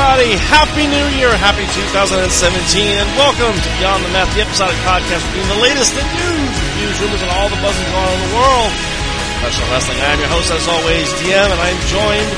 [0.00, 0.32] Everybody.
[0.48, 1.28] Happy New Year.
[1.36, 2.24] Happy 2017.
[2.24, 6.96] And welcome to Beyond the Mat, the episodic podcast bringing the latest in news, reviews,
[7.04, 8.72] rumors, and all the buzzing going on in the world.
[9.44, 10.00] Professional wrestling.
[10.00, 12.30] I am your host, as always, DM, and I'm joined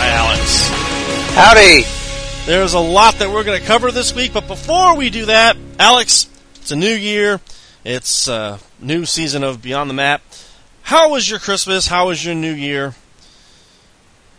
[0.00, 0.64] by Alex.
[1.36, 1.84] Howdy.
[2.48, 5.58] There's a lot that we're going to cover this week, but before we do that,
[5.78, 7.38] Alex, it's a new year.
[7.84, 10.22] It's a new season of Beyond the Mat.
[10.80, 11.86] How was your Christmas?
[11.86, 12.94] How was your New Year?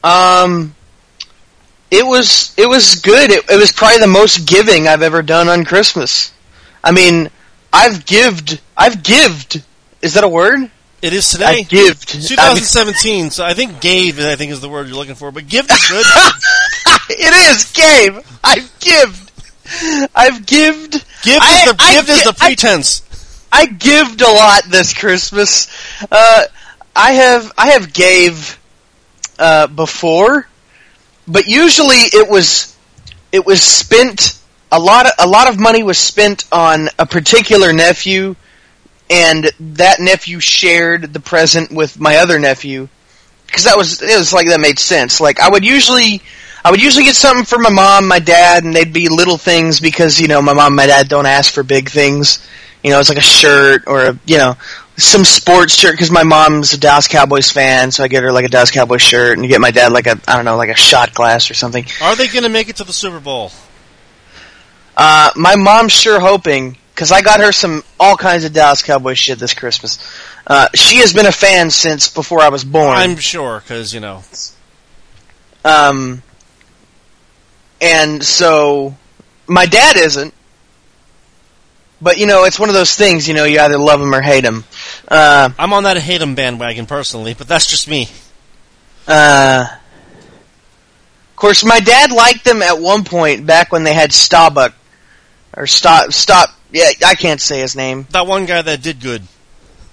[0.04, 0.74] Um,
[1.96, 3.32] it was it was good.
[3.32, 6.34] It, it was probably the most giving I've ever done on Christmas.
[6.84, 7.30] I mean,
[7.72, 8.62] I've gived.
[8.78, 9.64] I've gived.
[10.02, 10.70] Is that a word?
[11.02, 11.46] It is today.
[11.46, 12.08] I gived.
[12.10, 15.70] 2017, so I think gave, I think is the word you're looking for, but give
[15.70, 16.06] is good.
[17.10, 18.40] it is gave.
[18.44, 19.32] I've gived.
[20.16, 20.94] I've gived.
[21.24, 23.02] Give is the, I give is the pretense.
[23.52, 25.70] I gived a lot this Christmas.
[26.12, 26.46] Uh,
[26.96, 28.60] I have I have gave
[29.38, 30.48] uh, before,
[31.28, 32.76] but usually it was
[33.32, 34.40] it was spent
[34.72, 38.36] a lot of a lot of money was spent on a particular nephew,
[39.10, 42.88] and that nephew shared the present with my other nephew
[43.46, 45.20] because that was it was like that made sense.
[45.20, 46.22] Like I would usually.
[46.64, 49.80] I would usually get something for my mom, my dad, and they'd be little things
[49.80, 52.44] because, you know, my mom and my dad don't ask for big things.
[52.84, 54.58] You know, it's like a shirt or a, you know,
[54.98, 58.46] some sports shirt because my mom's a Dallas Cowboys fan, so I get her like
[58.46, 60.70] a Dallas Cowboys shirt, and you get my dad like a I don't know, like
[60.70, 61.86] a shot glass or something.
[62.02, 63.52] Are they going to make it to the Super Bowl?
[64.96, 69.20] Uh, my mom's sure hoping because I got her some all kinds of Dallas Cowboys
[69.20, 70.00] shit this Christmas.
[70.48, 72.96] Uh, she has been a fan since before I was born.
[72.96, 74.24] I'm sure, because, you know.
[75.66, 76.24] Um,
[77.82, 78.96] and so
[79.48, 80.34] my dad isn't.
[82.06, 83.28] But you know, it's one of those things.
[83.28, 84.64] You know, you either love him or hate him.
[85.08, 88.08] Uh, I'm on that hate 'em bandwagon personally, but that's just me.
[89.08, 94.76] uh, of course, my dad liked them at one point back when they had Starbuck
[95.58, 96.50] or stop stop.
[96.72, 98.06] Yeah, I can't say his name.
[98.12, 99.24] That one guy that did good.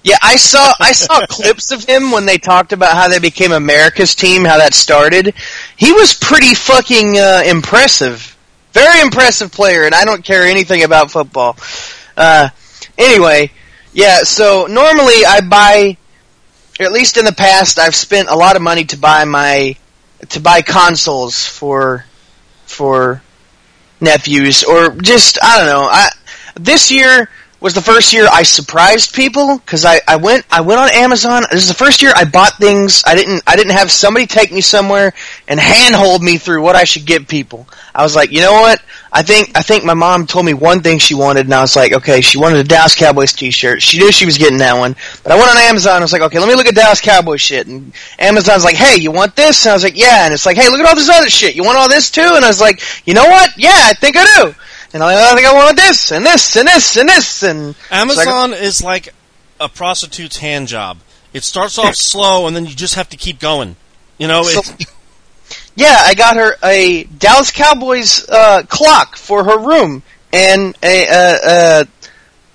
[0.03, 3.51] Yeah, I saw I saw clips of him when they talked about how they became
[3.51, 5.33] America's team, how that started.
[5.77, 8.37] He was pretty fucking uh, impressive.
[8.71, 11.57] Very impressive player, and I don't care anything about football.
[12.15, 12.49] Uh,
[12.97, 13.51] anyway,
[13.93, 14.23] yeah.
[14.23, 15.97] So normally I buy,
[16.79, 19.75] at least in the past, I've spent a lot of money to buy my
[20.29, 22.05] to buy consoles for
[22.65, 23.21] for
[23.99, 25.87] nephews, or just I don't know.
[25.89, 26.09] I
[26.55, 27.29] this year
[27.63, 31.43] was the first year I surprised people because I, I went I went on Amazon.
[31.49, 33.01] This is the first year I bought things.
[33.07, 35.13] I didn't I didn't have somebody take me somewhere
[35.47, 37.65] and handhold me through what I should give people.
[37.95, 38.83] I was like, you know what?
[39.13, 41.77] I think I think my mom told me one thing she wanted, and I was
[41.77, 43.81] like, okay, she wanted a Dallas Cowboys T-shirt.
[43.81, 44.93] She knew she was getting that one,
[45.23, 46.01] but I went on Amazon.
[46.01, 47.67] I was like, okay, let me look at Dallas Cowboys shit.
[47.67, 49.65] And Amazon's like, hey, you want this?
[49.65, 50.25] And I was like, yeah.
[50.25, 51.55] And it's like, hey, look at all this other shit.
[51.55, 52.21] You want all this too?
[52.21, 53.57] And I was like, you know what?
[53.57, 54.55] Yeah, I think I do.
[54.93, 58.53] And I, I think I wanted this and this and this and this and Amazon
[58.53, 59.13] is like
[59.59, 60.99] a prostitute's hand job.
[61.33, 63.75] It starts off slow, and then you just have to keep going.
[64.17, 64.61] You know, So-
[65.75, 70.03] Yeah, I got her a Dallas Cowboys uh, clock for her room.
[70.31, 71.83] and a uh, uh,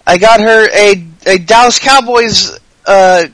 [0.06, 2.56] I got her a a Dallas Cowboys.
[2.86, 3.26] Uh,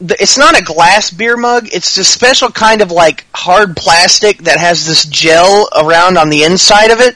[0.00, 1.68] it's not a glass beer mug.
[1.72, 6.42] It's a special kind of like hard plastic that has this gel around on the
[6.44, 7.14] inside of it.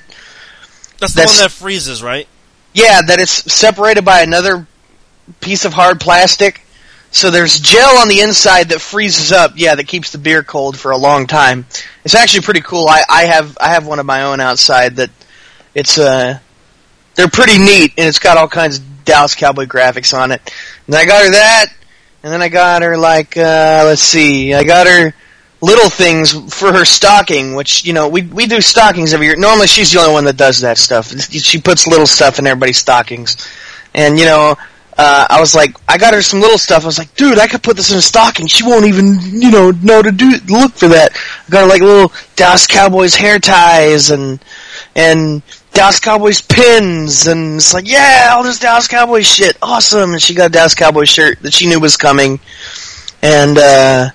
[0.98, 2.26] That's the That's- one that freezes, right?
[2.72, 4.66] Yeah, that it's separated by another
[5.40, 6.60] piece of hard plastic.
[7.10, 9.52] So there's gel on the inside that freezes up.
[9.56, 11.64] Yeah, that keeps the beer cold for a long time.
[12.04, 12.86] It's actually pretty cool.
[12.88, 15.10] I, I have I have one of my own outside that
[15.74, 16.38] it's uh
[17.14, 20.42] they're pretty neat and it's got all kinds of Dallas Cowboy graphics on it.
[20.86, 21.66] And I got her that,
[22.22, 25.14] and then I got her like uh let's see, I got her
[25.60, 29.36] little things for her stocking, which you know we we do stockings every year.
[29.36, 31.18] Normally she's the only one that does that stuff.
[31.20, 33.48] She puts little stuff in everybody's stockings,
[33.94, 34.56] and you know.
[34.98, 36.84] Uh, I was like, I got her some little stuff.
[36.84, 38.46] I was like, dude, I could put this in a stocking.
[38.46, 41.10] She won't even, you know, know to do look for that.
[41.46, 44.42] I got her like little Dallas Cowboys hair ties and
[44.94, 45.42] and
[45.74, 50.12] Dallas Cowboys pins, and it's like, yeah, all this Dallas Cowboys shit, awesome.
[50.12, 52.40] And she got a Dallas Cowboys shirt that she knew was coming,
[53.20, 54.08] and uh,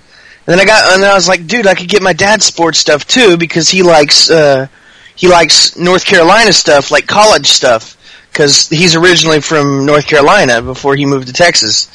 [0.51, 2.43] and then I got, and then I was like, dude, I could get my dad
[2.43, 4.67] sports stuff too because he likes uh,
[5.15, 7.95] he likes North Carolina stuff, like college stuff,
[8.29, 11.89] because he's originally from North Carolina before he moved to Texas,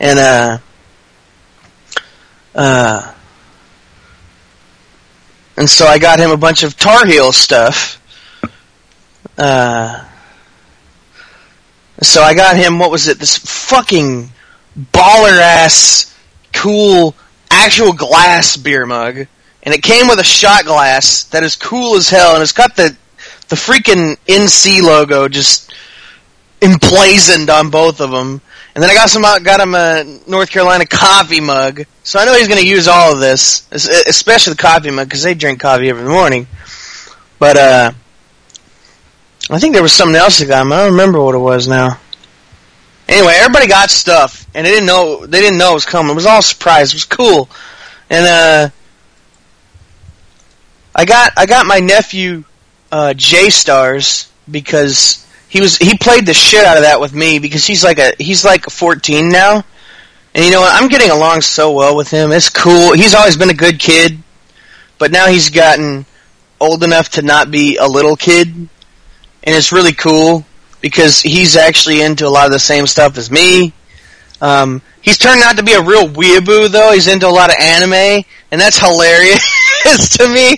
[0.00, 0.58] and uh,
[2.54, 3.12] uh,
[5.58, 8.00] and so I got him a bunch of Tar Heel stuff.
[9.36, 10.08] Uh,
[12.00, 12.78] so I got him.
[12.78, 13.18] What was it?
[13.18, 14.30] This fucking
[14.94, 16.16] baller ass,
[16.54, 17.14] cool,
[17.58, 19.26] actual glass beer mug,
[19.62, 22.76] and it came with a shot glass that is cool as hell, and it's got
[22.76, 22.96] the
[23.48, 25.72] the freaking NC logo just
[26.60, 28.40] emblazoned on both of them.
[28.74, 32.34] And then I got some, got him a North Carolina coffee mug, so I know
[32.34, 35.88] he's going to use all of this, especially the coffee mug because they drink coffee
[35.88, 36.46] every morning.
[37.38, 37.92] But uh,
[39.50, 40.72] I think there was something else I got him.
[40.72, 41.98] I don't remember what it was now.
[43.08, 46.12] Anyway, everybody got stuff, and they didn't know they didn't know it was coming.
[46.12, 46.92] It was all surprise.
[46.92, 47.48] It was cool,
[48.10, 48.70] and uh,
[50.94, 52.44] I got I got my nephew
[52.92, 57.38] uh, J Stars because he was he played the shit out of that with me
[57.38, 59.64] because he's like a he's like 14 now,
[60.34, 60.80] and you know what?
[60.80, 62.30] I'm getting along so well with him.
[62.30, 62.92] It's cool.
[62.92, 64.18] He's always been a good kid,
[64.98, 66.04] but now he's gotten
[66.60, 68.68] old enough to not be a little kid, and
[69.44, 70.44] it's really cool
[70.80, 73.72] because he's actually into a lot of the same stuff as me.
[74.40, 76.92] Um, he's turned out to be a real weeaboo though.
[76.92, 80.56] He's into a lot of anime, and that's hilarious to me.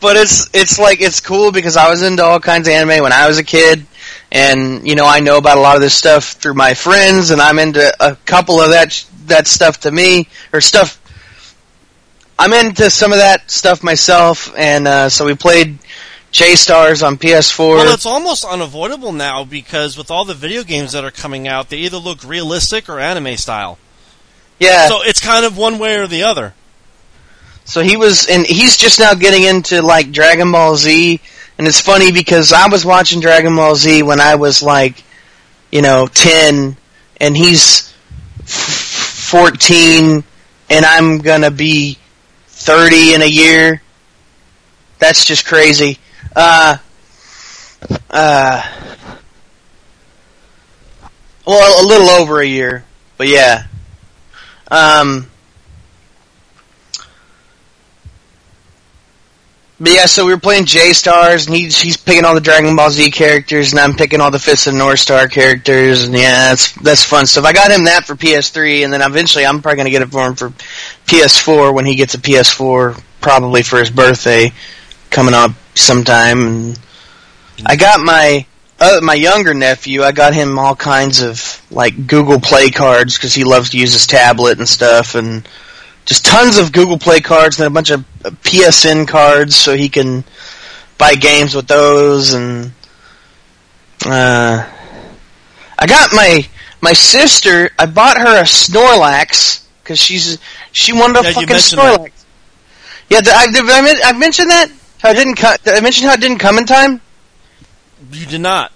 [0.00, 3.12] But it's it's like it's cool because I was into all kinds of anime when
[3.12, 3.86] I was a kid,
[4.32, 7.40] and you know I know about a lot of this stuff through my friends, and
[7.40, 11.00] I'm into a couple of that that stuff to me or stuff.
[12.38, 15.78] I'm into some of that stuff myself, and uh, so we played
[16.30, 17.58] J Stars on PS4.
[17.76, 21.70] Well, it's almost unavoidable now because with all the video games that are coming out,
[21.70, 23.78] they either look realistic or anime style.
[24.58, 26.54] yeah, So it's kind of one way or the other.
[27.64, 31.20] So he was, and he's just now getting into like Dragon Ball Z,
[31.58, 35.02] and it's funny because I was watching Dragon Ball Z when I was like,
[35.70, 36.76] you know, ten,
[37.20, 37.92] and he's
[38.44, 40.24] fourteen,
[40.70, 41.98] and I'm gonna be
[42.46, 43.82] thirty in a year.
[44.98, 45.98] That's just crazy.
[46.40, 46.76] Uh,
[48.10, 48.62] uh,
[51.44, 52.84] well, a little over a year,
[53.16, 53.66] but yeah.
[54.70, 55.28] Um.
[59.80, 62.76] But yeah, so we were playing J Stars, and he's he's picking all the Dragon
[62.76, 66.50] Ball Z characters, and I'm picking all the Fist of North Star characters, and yeah,
[66.50, 67.46] that's that's fun stuff.
[67.46, 70.24] I got him that for PS3, and then eventually I'm probably gonna get it for
[70.24, 70.50] him for
[71.06, 74.52] PS4 when he gets a PS4, probably for his birthday
[75.10, 76.42] coming up sometime.
[76.46, 76.78] And
[77.66, 78.46] I got my
[78.80, 80.02] uh, my younger nephew.
[80.02, 83.92] I got him all kinds of like Google Play cards because he loves to use
[83.92, 85.46] his tablet and stuff, and
[86.06, 89.88] just tons of Google Play cards and a bunch of uh, PSN cards so he
[89.88, 90.24] can
[90.98, 92.72] buy games with those and
[94.06, 94.64] uh
[95.78, 96.46] I got my
[96.80, 100.38] my sister I bought her a Snorlax cuz she's
[100.72, 102.00] she wanted a Yeah, fucking mentioned that.
[102.00, 102.24] Snorlax.
[103.10, 104.70] Yeah, did I, did I, men- mentioned that?
[104.98, 107.00] How it didn't co- did I mention how it didn't come in time?
[108.12, 108.72] You did not.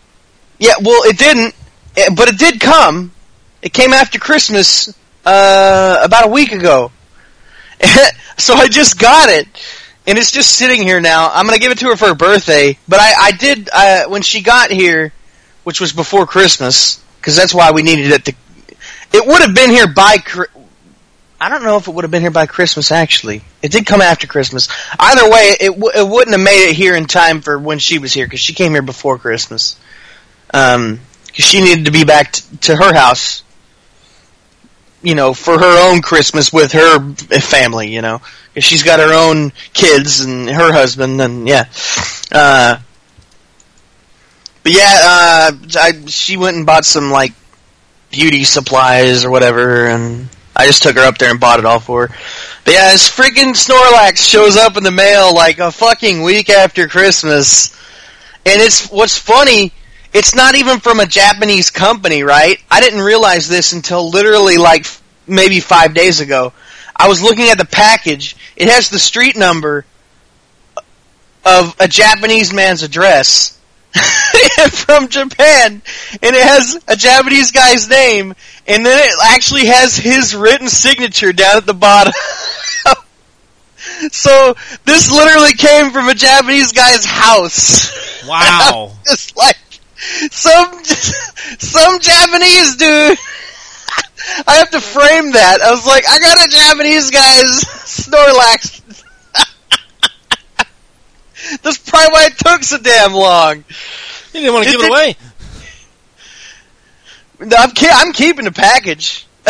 [0.59, 1.55] Yeah, well, it didn't,
[1.97, 3.13] eh, but it did come.
[3.61, 4.89] It came after Christmas,
[5.25, 6.93] uh, about a week ago.
[8.39, 9.49] so I just got it,
[10.07, 11.31] and it's just sitting here now.
[11.33, 14.23] I'm gonna give it to her for her birthday, but I, I did, uh, when
[14.23, 15.13] she got here,
[15.65, 18.35] which was before Christmas, because that's why we needed it to,
[19.13, 20.19] it would have been here by,
[21.43, 22.93] I don't know if it would have been here by Christmas.
[22.93, 24.69] Actually, it did come after Christmas.
[24.97, 27.99] Either way, it w- it wouldn't have made it here in time for when she
[27.99, 29.75] was here because she came here before Christmas.
[30.55, 33.43] Um, because she needed to be back t- to her house,
[35.03, 37.93] you know, for her own Christmas with her family.
[37.93, 38.23] You know,
[38.55, 41.65] because she's got her own kids and her husband, and yeah.
[42.31, 42.79] Uh,
[44.63, 47.33] but yeah, uh, I, she went and bought some like
[48.13, 51.81] beauty supplies or whatever, and I just took her up there and bought it all
[51.81, 52.17] for her.
[52.65, 56.89] But yeah, this freaking Snorlax shows up in the mail like a fucking week after
[56.89, 57.73] Christmas.
[58.45, 59.73] And it's, what's funny,
[60.13, 62.59] it's not even from a Japanese company, right?
[62.71, 64.87] I didn't realize this until literally like
[65.27, 66.53] maybe five days ago.
[66.95, 68.37] I was looking at the package.
[68.57, 69.87] It has the street number
[71.45, 73.59] of a Japanese man's address
[74.71, 75.83] from Japan,
[76.23, 78.35] and it has a Japanese guy's name,
[78.67, 82.13] and then it actually has his written signature down at the bottom.
[84.11, 88.27] so this literally came from a Japanese guy's house.
[88.27, 88.93] Wow!
[89.07, 89.59] it's like
[90.31, 93.19] some some Japanese dude.
[94.47, 95.61] I have to frame that.
[95.63, 98.82] I was like, I got a Japanese guy's Snorlax.
[101.63, 103.57] That's probably why it took so damn long.
[104.33, 105.17] You didn't want to It give it did- away.
[107.41, 109.27] No, I'm, ke- I'm keeping the package.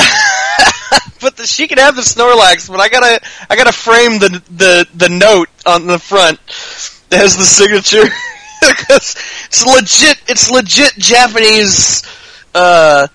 [1.21, 4.87] but the, she can have the Snorlax, but I gotta I gotta frame the the
[4.94, 6.38] the note on the front
[7.11, 8.02] that has the signature
[8.61, 9.14] because
[9.47, 10.18] it's legit.
[10.26, 12.02] It's legit Japanese,
[12.54, 13.09] uh,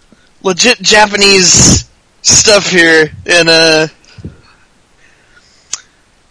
[0.44, 1.90] legit Japanese
[2.22, 3.88] stuff here, and uh,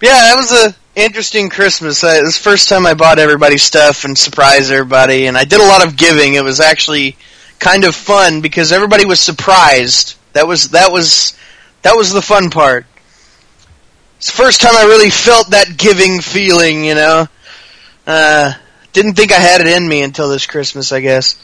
[0.01, 2.03] yeah, that was a interesting Christmas.
[2.03, 5.45] I, it was the first time I bought everybody stuff and surprised everybody, and I
[5.45, 6.35] did a lot of giving.
[6.35, 7.17] It was actually
[7.61, 10.17] kind of fun because everybody was surprised.
[10.33, 11.37] That was that was
[11.83, 12.87] that was the fun part.
[14.17, 17.29] It's the first time I really felt that giving feeling, you know.
[18.07, 18.55] Uh,
[18.93, 21.39] didn't think I had it in me until this Christmas, I guess.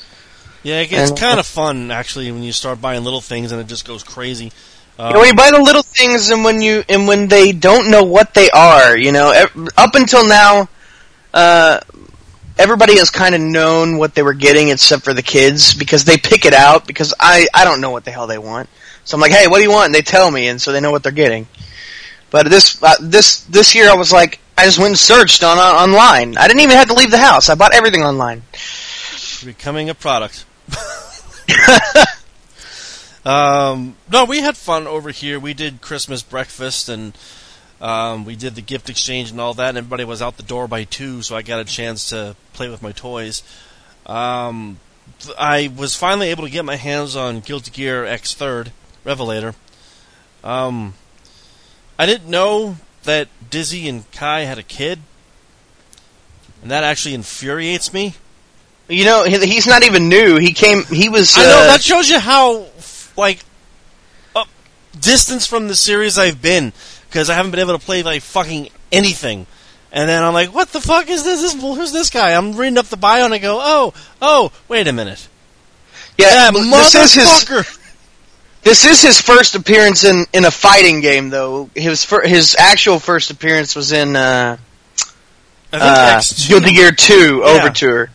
[0.63, 3.87] Yeah, it's kind of fun actually when you start buying little things and it just
[3.87, 4.53] goes crazy.
[4.99, 7.53] Uh, You know, when you buy the little things and when you and when they
[7.53, 9.33] don't know what they are, you know,
[9.77, 10.69] up until now,
[11.33, 11.81] uh,
[12.59, 16.17] everybody has kind of known what they were getting except for the kids because they
[16.19, 18.69] pick it out because I I don't know what the hell they want.
[19.05, 19.87] So I'm like, hey, what do you want?
[19.87, 21.47] And they tell me, and so they know what they're getting.
[22.31, 25.59] But this uh, this this year, I was like, I just went and searched on,
[25.59, 26.37] on online.
[26.37, 27.49] I didn't even have to leave the house.
[27.49, 28.43] I bought everything online.
[29.45, 30.45] becoming a product.
[33.25, 35.39] um, no, we had fun over here.
[35.39, 37.17] We did Christmas breakfast and
[37.81, 39.71] um, we did the gift exchange and all that.
[39.71, 42.69] And everybody was out the door by two, so I got a chance to play
[42.69, 43.43] with my toys.
[44.07, 44.79] Um,
[45.39, 48.73] I was finally able to get my hands on Guilty Gear X Third
[49.05, 49.55] Revelator.
[50.45, 50.95] Um,
[51.99, 55.01] I didn't know that Dizzy and Ky had a kid,
[56.63, 58.15] and that actually infuriates me.
[58.89, 60.37] You know, he's not even new.
[60.39, 60.85] He came.
[60.85, 61.37] He was.
[61.37, 62.67] I know uh, that shows you how
[63.23, 63.45] like
[64.37, 64.49] up
[65.01, 66.73] distance from the series I've been
[67.09, 69.47] because I haven't been able to play like fucking anything.
[69.93, 71.41] And then I'm like, what the fuck is this?
[71.41, 72.33] this who's this guy?
[72.35, 75.29] I'm reading up the bio and I go, oh, oh, wait a minute.
[76.19, 77.79] yeah, this is his.
[78.63, 81.69] This is his first appearance in, in a fighting game, though.
[81.75, 84.57] His fir- his actual first appearance was in uh,
[85.73, 86.49] I think uh, X2.
[86.49, 87.61] Guilty Gear Two Yeah.
[87.61, 88.11] Overture,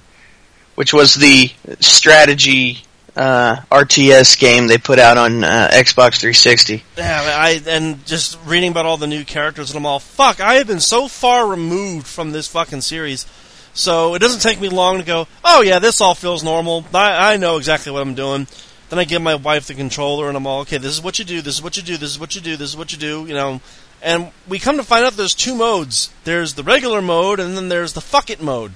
[0.76, 2.82] which was the strategy
[3.18, 6.84] uh, RTS game they put out on uh, Xbox 360.
[6.98, 10.40] Yeah, I and just reading about all the new characters and I'm all fuck.
[10.40, 13.26] I have been so far removed from this fucking series,
[13.74, 15.28] so it doesn't take me long to go.
[15.44, 16.86] Oh yeah, this all feels normal.
[16.94, 18.48] I I know exactly what I'm doing.
[18.90, 20.78] Then I give my wife the controller and I'm all okay.
[20.78, 21.42] This is what you do.
[21.42, 21.98] This is what you do.
[21.98, 22.56] This is what you do.
[22.56, 23.26] This is what you do.
[23.26, 23.62] You know.
[24.00, 26.14] And we come to find out there's two modes.
[26.24, 28.74] There's the regular mode and then there's the fuck it mode.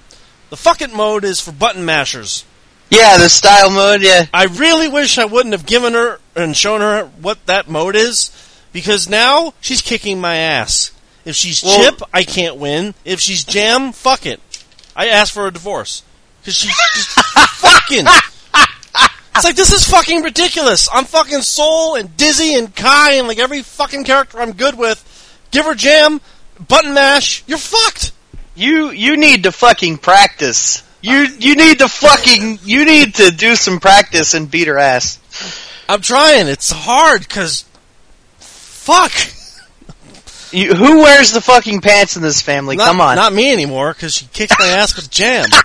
[0.49, 2.43] The fuck it mode is for button mashers.
[2.91, 4.01] Yeah, the style mode.
[4.01, 7.95] Yeah, I really wish I wouldn't have given her and shown her what that mode
[7.95, 8.31] is,
[8.73, 10.91] because now she's kicking my ass.
[11.23, 12.93] If she's Well- chip, I can't win.
[13.05, 14.41] If she's jam, fuck it.
[14.95, 16.03] I ask for a divorce.
[16.41, 17.09] Because she's just
[17.59, 18.05] fucking.
[19.35, 20.89] It's like, this is fucking ridiculous.
[20.91, 25.07] I'm fucking Sol and Dizzy and Ky and like every fucking character I'm good with.
[25.51, 26.19] Give her jam,
[26.67, 28.11] button mash, you're fucked.
[28.55, 30.83] you you need to fucking practice.
[31.01, 35.19] You you need to fucking you need to do some practice and beat her ass.
[35.89, 36.47] I'm trying.
[36.47, 37.65] It's hard because.
[38.39, 39.11] Fuck.
[40.53, 42.75] You, who wears the fucking pants in this family?
[42.75, 43.15] Not, Come on.
[43.15, 45.45] Not me anymore, because she kicks my ass with jam.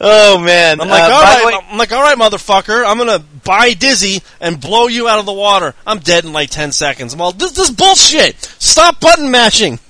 [0.00, 0.80] Oh man!
[0.80, 2.86] I'm like, Uh, all right, way- I'm like, all right, motherfucker.
[2.86, 5.74] I'm gonna buy Dizzy and blow you out of the water.
[5.84, 7.14] I'm dead in like ten seconds.
[7.14, 8.36] I'm all, this, this bullshit.
[8.60, 9.80] Stop button mashing.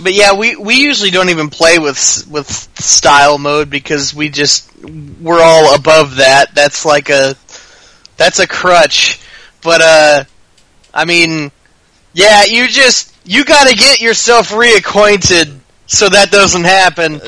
[0.00, 4.72] But yeah, we we usually don't even play with with style mode because we just
[5.20, 6.54] we're all above that.
[6.54, 7.34] That's like a
[8.16, 9.20] that's a crutch.
[9.62, 10.24] But uh
[10.94, 11.50] I mean,
[12.12, 17.20] yeah, you just you got to get yourself reacquainted so that doesn't happen.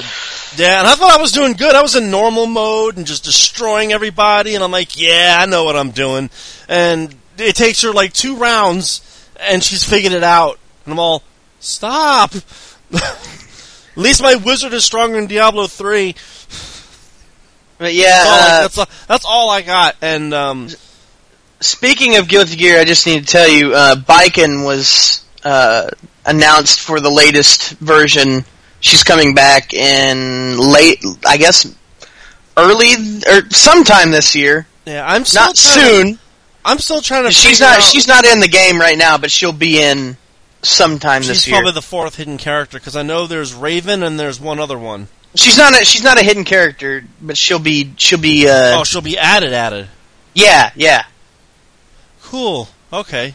[0.56, 1.74] Yeah, and I thought I was doing good.
[1.74, 5.64] I was in normal mode and just destroying everybody, and I'm like, yeah, I know
[5.64, 6.30] what I'm doing.
[6.68, 9.00] And it takes her like two rounds,
[9.38, 10.58] and she's figured it out.
[10.84, 11.22] And I'm all,
[11.60, 12.32] stop.
[12.94, 16.14] At least my wizard is stronger than Diablo 3.
[17.78, 19.96] But yeah, That's all, I, uh, that's, all, that's all I got.
[20.02, 20.68] And um,
[21.60, 25.88] Speaking of Guilty Gear, I just need to tell you, uh, Baiken was uh,
[26.26, 28.44] announced for the latest version.
[28.80, 31.74] She's coming back in late, I guess,
[32.56, 32.92] early
[33.26, 34.66] or sometime this year.
[34.86, 36.18] yeah, I'm still Not trying to- soon.
[36.64, 37.30] I'm still trying to.
[37.32, 37.78] She's figure not.
[37.78, 40.16] out- She's not in the game right now, but she'll be in
[40.62, 41.54] sometime She's this year.
[41.54, 44.78] She's probably the fourth hidden character because I know there's Raven and there's one other
[44.78, 45.08] one.
[45.34, 45.80] she's not.
[45.80, 47.92] A, she's not a hidden character, but she'll be.
[47.96, 48.48] She'll be.
[48.48, 49.52] Uh, oh, she'll be added.
[49.52, 49.88] Added.
[50.34, 51.04] yeah, yeah,
[52.22, 52.68] Cool.
[52.92, 53.34] Okay.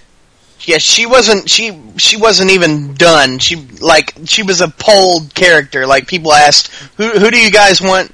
[0.62, 0.77] yeah.
[0.77, 1.50] She wasn't.
[1.50, 3.39] She she wasn't even done.
[3.39, 5.86] She like she was a polled character.
[5.88, 6.67] Like people asked,
[6.98, 8.12] who who do you guys want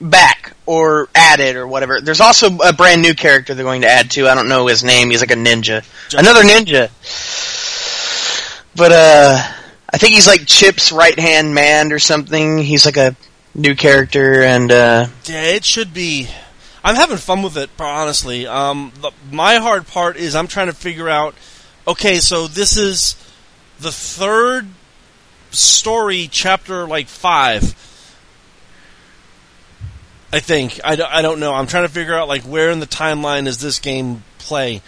[0.00, 2.00] back or added or whatever.
[2.00, 4.28] There's also a brand new character they're going to add to.
[4.28, 5.10] I don't know his name.
[5.10, 5.84] He's like a ninja.
[6.16, 6.90] Another ninja.
[8.76, 9.42] But uh
[9.92, 12.58] I think he's like Chipp's right hand man or something.
[12.58, 13.16] He's like a
[13.54, 16.28] new character and uh Yeah, it should be.
[16.82, 18.46] I'm having fun with it, honestly.
[18.46, 21.34] Um, the, my hard part is I'm trying to figure out.
[21.86, 23.16] Okay, so this is
[23.80, 24.68] the third
[25.50, 27.74] story, chapter like five.
[30.32, 31.52] I think I, I don't know.
[31.52, 34.80] I'm trying to figure out like where in the timeline is this game play,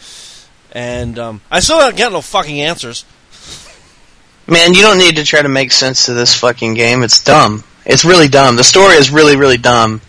[0.71, 3.05] and um, I still don't get no fucking answers.
[4.47, 7.03] Man, you don't need to try to make sense to this fucking game.
[7.03, 7.65] It's dumb.
[7.85, 8.57] It's really dumb.
[8.57, 10.01] The story is really really dumb.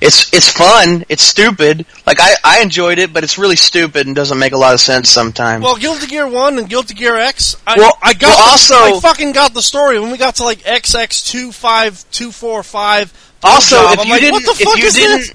[0.00, 1.04] It's it's fun.
[1.08, 1.86] It's stupid.
[2.06, 4.80] Like I I enjoyed it, but it's really stupid and doesn't make a lot of
[4.80, 5.64] sense sometimes.
[5.64, 7.56] Well, Guilty Gear One and Guilty Gear X.
[7.66, 10.36] I, Well- I got well, the- also- I fucking got the story when we got
[10.36, 13.12] to like XX two five two four five.
[13.44, 15.34] Also, job, if I'm you like, didn't, what the if fuck you is didn't, this?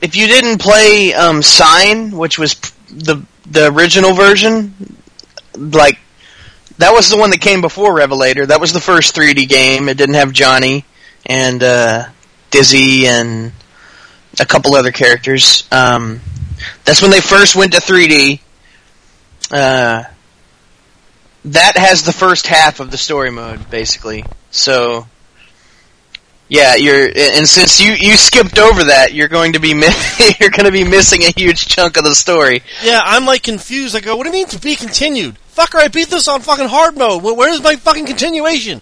[0.00, 2.54] if you didn't play um, Sign, which was
[2.90, 4.74] the the original version,
[5.56, 5.98] like
[6.78, 8.46] that was the one that came before Revelator.
[8.46, 9.88] That was the first 3D game.
[9.88, 10.84] It didn't have Johnny
[11.26, 12.08] and uh,
[12.50, 13.52] Dizzy and
[14.40, 15.68] a couple other characters.
[15.70, 16.20] Um,
[16.84, 18.40] that's when they first went to 3D.
[19.50, 20.04] Uh,
[21.46, 24.24] that has the first half of the story mode, basically.
[24.50, 25.06] So,
[26.48, 29.88] yeah, you're and since you you skipped over that, you're going to be mi-
[30.40, 32.62] you're going to be missing a huge chunk of the story.
[32.82, 33.96] Yeah, I'm like confused.
[33.96, 35.36] I go, what do you mean to be continued?
[35.56, 37.22] Fucker, I beat this on fucking hard mode.
[37.22, 38.80] Where's my fucking continuation?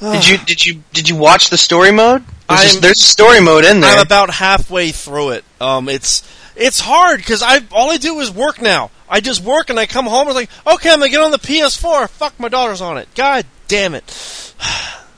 [0.00, 2.24] Did you did you did you watch the story mode?
[2.48, 3.94] There's, a, there's story mode in there.
[3.94, 5.44] I'm about halfway through it.
[5.60, 6.22] Um, it's
[6.56, 8.90] it's hard because I all I do is work now.
[9.08, 11.30] I just work and I come home and it's like, okay, I'm gonna get on
[11.30, 12.08] the PS4.
[12.08, 13.08] Fuck, my daughter's on it.
[13.14, 14.04] God damn it.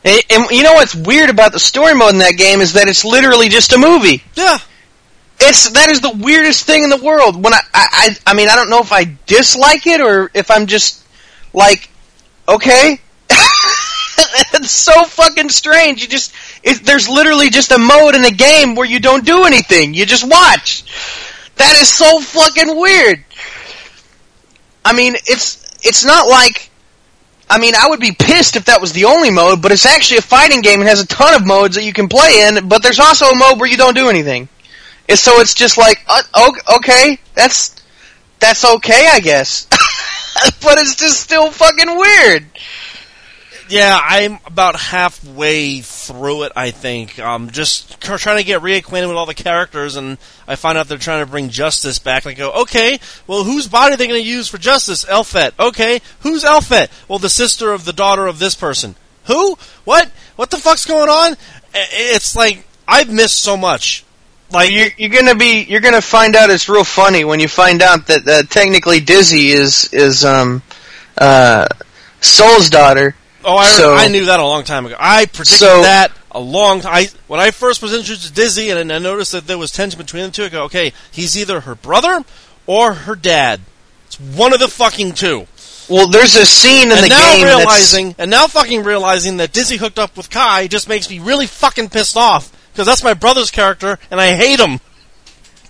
[0.07, 2.89] And, and you know what's weird about the story mode in that game is that
[2.89, 4.23] it's literally just a movie.
[4.35, 4.59] Yeah,
[5.41, 7.43] It's that is the weirdest thing in the world.
[7.43, 10.67] When I I I, mean I don't know if I dislike it or if I'm
[10.67, 11.05] just
[11.53, 11.91] like
[12.49, 13.01] okay.
[14.55, 16.03] it's so fucking strange.
[16.03, 19.45] You just it, there's literally just a mode in the game where you don't do
[19.45, 19.93] anything.
[19.95, 20.85] You just watch.
[21.57, 23.25] That is so fucking weird.
[24.85, 26.71] I mean, it's it's not like
[27.49, 30.19] I mean, I would be pissed if that was the only mode, but it's actually
[30.19, 32.83] a fighting game and has a ton of modes that you can play in, but
[32.83, 34.49] there's also a mode where you don't do anything.
[35.09, 36.23] And so it's just like, uh,
[36.77, 37.77] okay, that's
[38.41, 39.67] that's okay, I guess.
[40.63, 42.47] but it's just still fucking weird.
[43.69, 43.99] Yeah.
[44.03, 46.53] I'm about halfway through it.
[46.57, 47.19] I think.
[47.19, 50.99] Um, just trying to get reacquainted with all the characters, and I find out they're
[50.99, 52.25] trying to bring Justice back.
[52.25, 55.05] And I go, okay, well, whose body are they going to use for Justice?
[55.05, 55.53] Elphelt.
[55.59, 56.89] Okay, who's Elphelt?
[57.09, 58.95] Well, the sister of the daughter of this person.
[59.27, 59.57] Who?
[59.85, 60.11] What?
[60.37, 61.37] What the fuck's going on?
[61.75, 64.05] It's like I've missed so much.
[64.53, 67.83] Like You're, you're gonna be, you're gonna find out it's real funny when you find
[67.83, 70.63] out that uh, technically Dizzy is is um
[71.19, 71.67] uh
[72.21, 73.17] Sol's daughter.
[73.47, 74.97] Oh, I, So- I knew that a long time ago.
[74.99, 77.07] I predicted So- that a long time.
[77.29, 80.25] When I first was introduced to Dizzy, and I noticed that there was tension between
[80.25, 82.25] the two, I go, okay, he's either her brother
[82.67, 83.61] or her dad.
[84.09, 85.47] It's one of the fucking two.
[85.89, 89.37] Well, there's a scene in and the now game that's- realizing, and now fucking realizing
[89.37, 93.05] that Dizzy hooked up with Ky just makes me really fucking pissed off because that's
[93.05, 94.81] my brother's character, and I hate him.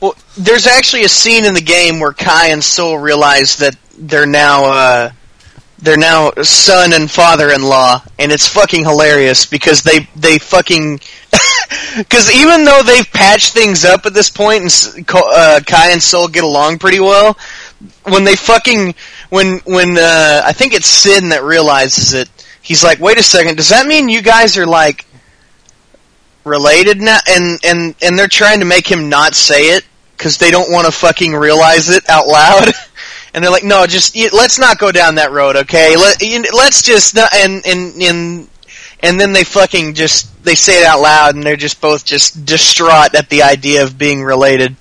[0.00, 4.26] Well, there's actually a scene in the game where Ky and Sol realize that they're
[4.26, 5.10] now uh,
[5.78, 11.00] they're now son and father-in-law, and it's fucking hilarious because they they fucking
[11.98, 16.28] because even though they've patched things up at this point and uh, Ky and Sol
[16.28, 17.36] get along pretty well,
[18.04, 18.94] when they fucking
[19.28, 22.28] when when uh, I think it's Sin that realizes it,
[22.62, 25.06] he's like, wait a second, does that mean you guys are like
[26.44, 29.84] related now, and and and they're trying to make him not say it
[30.16, 32.68] because they don't want to fucking realize it out loud.
[33.36, 35.94] And they're like, no, just let's not go down that road, okay?
[35.94, 36.22] Let
[36.54, 38.48] let's just not, and and and
[39.00, 42.46] and then they fucking just they say it out loud, and they're just both just
[42.46, 44.76] distraught at the idea of being related.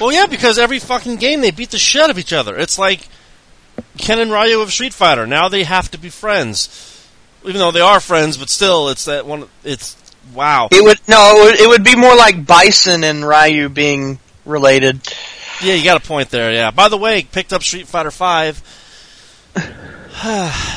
[0.00, 2.58] Well, yeah, because every fucking game they beat the shit out of each other.
[2.58, 3.08] It's like
[3.96, 5.28] Ken and Ryu of Street Fighter.
[5.28, 7.08] Now they have to be friends,
[7.44, 8.36] even though they are friends.
[8.36, 9.46] But still, it's that one.
[9.62, 9.96] It's
[10.34, 10.66] wow.
[10.72, 15.06] It would no, it would, it would be more like Bison and Ryu being related.
[15.62, 16.52] Yeah, you got a point there.
[16.52, 16.70] Yeah.
[16.70, 18.62] By the way, picked up Street Fighter Five.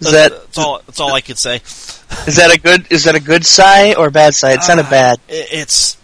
[0.00, 0.80] Is that that's all?
[0.86, 1.56] That's all I could say.
[1.56, 4.52] is that a good is that a good sigh or a bad sigh?
[4.52, 5.20] It sounded Ah, bad.
[5.28, 5.98] It's.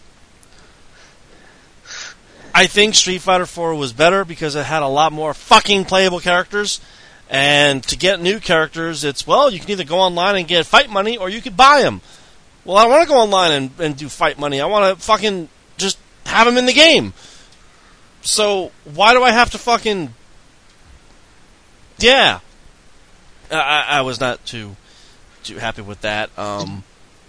[2.55, 6.21] I think Street Fighter 4 was better because it had a lot more fucking playable
[6.21, 6.81] characters.
[7.29, 10.89] And to get new characters, it's, well, you can either go online and get fight
[10.89, 12.01] money or you could buy them.
[12.67, 14.61] Well, I don't want to go online and, and do fight money.
[14.61, 15.49] I want to fucking
[15.79, 17.15] just have them in the game.
[18.23, 20.13] So, why do I have to fucking.
[21.99, 22.41] Yeah.
[23.51, 24.75] I, I was not too
[25.45, 26.37] too happy with that.
[26.37, 26.83] Um,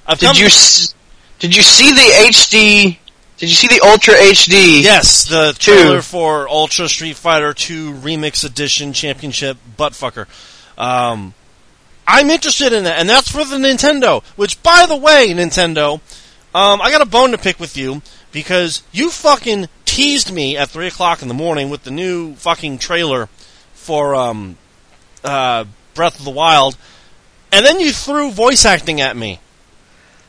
[0.08, 0.95] I've Did come- you s-
[1.39, 2.97] did you see the HD?
[3.38, 4.82] Did you see the Ultra HD?
[4.82, 5.71] Yes, the Two.
[5.73, 10.26] trailer for Ultra Street Fighter 2 Remix Edition Championship Buttfucker.
[10.76, 11.36] Um,
[12.08, 14.24] I'm interested in that, and that's for the Nintendo.
[14.38, 15.96] Which, by the way, Nintendo,
[16.56, 20.70] um, I got a bone to pick with you because you fucking teased me at
[20.70, 23.28] three o'clock in the morning with the new fucking trailer
[23.74, 24.58] for um,
[25.24, 26.78] uh, Breath of the Wild,
[27.52, 29.39] and then you threw voice acting at me.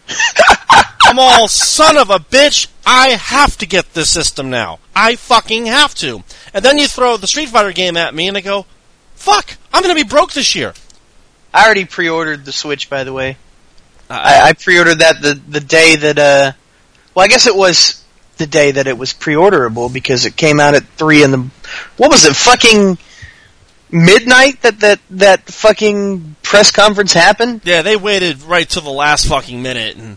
[1.01, 2.67] I'm all son of a bitch.
[2.85, 4.79] I have to get this system now.
[4.97, 6.23] I fucking have to.
[6.53, 8.67] And then you throw the Street Fighter game at me, and I go,
[9.15, 9.57] "Fuck!
[9.73, 10.75] I'm gonna be broke this year."
[11.53, 12.91] I already pre-ordered the Switch.
[12.91, 13.37] By the way,
[14.11, 16.53] I, I pre-ordered that the the day that uh,
[17.15, 18.05] well, I guess it was
[18.37, 21.49] the day that it was pre-orderable because it came out at three in the
[21.97, 22.99] what was it fucking
[23.91, 27.63] midnight that that that fucking press conference happened.
[27.65, 30.17] yeah, they waited right till the last fucking minute, and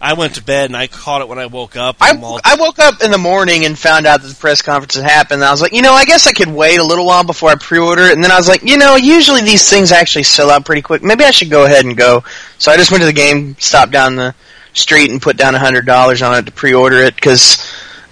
[0.00, 1.96] I went to bed and I caught it when I woke up.
[2.00, 4.94] I, all- I woke up in the morning and found out that the press conference
[4.94, 5.40] had happened.
[5.40, 7.48] And I was like, you know, I guess I could wait a little while before
[7.50, 8.12] I pre-order it.
[8.12, 11.02] And then I was like, you know, usually these things actually sell out pretty quick.
[11.02, 12.24] Maybe I should go ahead and go.
[12.58, 14.34] So I just went to the GameStop down the
[14.74, 17.14] street, and put down a hundred dollars on it to pre-order it.
[17.14, 17.56] Because,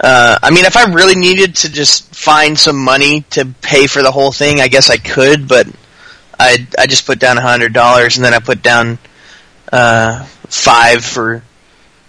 [0.00, 4.02] uh, I mean, if I really needed to just find some money to pay for
[4.02, 5.46] the whole thing, I guess I could.
[5.46, 5.66] But
[6.40, 8.98] I I just put down a hundred dollars, and then I put down
[9.70, 11.42] uh, five for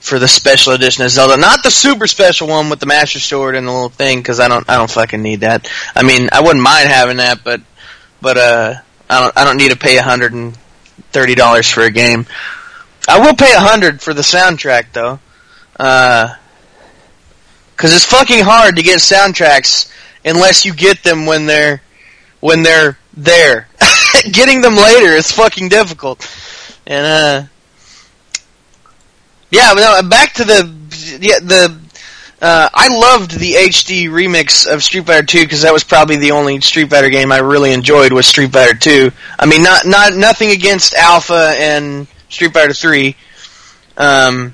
[0.06, 3.56] for the special edition of Zelda, not the super special one with the Master Sword
[3.56, 5.68] and the little thing, because I don't, I don't fucking need that.
[5.96, 7.62] I mean, I wouldn't mind having that, but,
[8.22, 8.76] but uh,
[9.10, 10.56] I don't, I don't need to pay hundred and
[11.12, 12.28] thirty dollars for a game.
[13.08, 15.20] I will pay a hundred for the soundtrack though,
[15.74, 16.36] because
[17.92, 19.92] it's fucking hard to get soundtracks
[20.24, 21.82] unless you get them when they're,
[22.42, 23.70] when they're there.
[24.32, 26.30] Getting them later is fucking difficult,
[26.86, 27.48] and uh.
[29.56, 30.70] Yeah, no, back to the
[31.22, 31.80] yeah the.
[32.42, 36.32] Uh, I loved the HD remix of Street Fighter 2 because that was probably the
[36.32, 39.12] only Street Fighter game I really enjoyed was Street Fighter 2.
[39.40, 43.16] I mean, not not nothing against Alpha and Street Fighter 3,
[43.96, 44.54] um,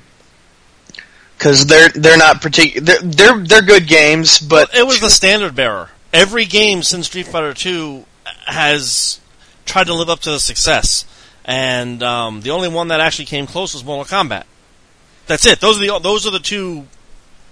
[1.36, 2.86] because they're they're not particular.
[2.86, 5.90] They're, they're they're good games, but it was the standard bearer.
[6.12, 8.04] Every game since Street Fighter 2
[8.46, 9.18] has
[9.64, 11.04] tried to live up to the success,
[11.44, 14.44] and um, the only one that actually came close was Mortal Kombat.
[15.26, 15.60] That's it.
[15.60, 16.86] Those are the those are the two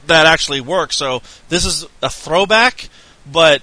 [0.07, 0.93] that actually work.
[0.93, 2.89] So this is a throwback,
[3.31, 3.63] but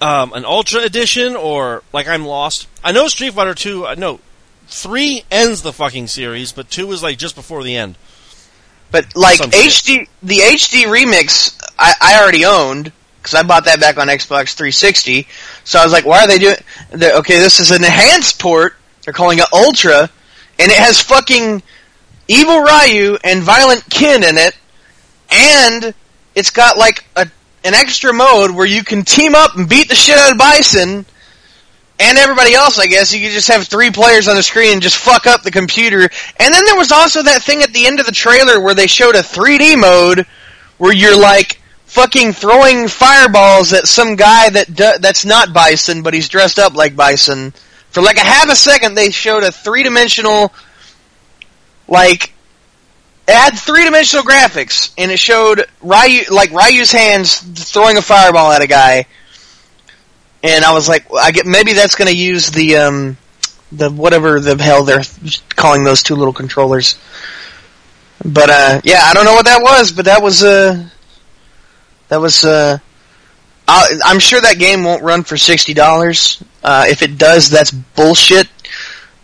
[0.00, 2.68] um, an Ultra Edition or like I'm lost.
[2.84, 3.86] I know Street Fighter 2.
[3.86, 4.20] I know
[4.66, 7.96] three ends the fucking series, but two is like just before the end.
[8.90, 9.66] But like Some shit.
[9.66, 14.54] HD, the HD remix, I, I already owned because I bought that back on Xbox
[14.54, 15.26] 360.
[15.64, 16.56] So I was like, why are they doing?
[16.94, 18.76] Okay, this is an enhanced port.
[19.04, 20.08] They're calling it Ultra,
[20.58, 21.62] and it has fucking
[22.28, 24.56] Evil Ryu and Violent Ken in it,
[25.30, 25.94] and
[26.34, 27.26] it's got like a
[27.64, 31.04] an extra mode where you can team up and beat the shit out of Bison
[31.98, 33.12] and everybody else, I guess.
[33.12, 36.08] You could just have three players on the screen and just fuck up the computer.
[36.38, 38.86] And then there was also that thing at the end of the trailer where they
[38.86, 40.24] showed a 3D mode
[40.78, 46.14] where you're like fucking throwing fireballs at some guy that do- that's not Bison, but
[46.14, 47.52] he's dressed up like Bison.
[47.90, 50.52] For like a half a second, they showed a three dimensional,
[51.88, 52.32] like,
[53.26, 58.52] it had three dimensional graphics, and it showed Ryu, like Ryu's hands throwing a fireball
[58.52, 59.06] at a guy.
[60.42, 63.16] And I was like, I get maybe that's going to use the um,
[63.72, 65.02] the whatever the hell they're
[65.50, 66.96] calling those two little controllers.
[68.24, 70.88] But uh, yeah, I don't know what that was, but that was uh,
[72.08, 72.78] that was uh,
[73.66, 76.42] i I'm sure that game won't run for sixty dollars.
[76.62, 78.48] Uh, if it does, that's bullshit.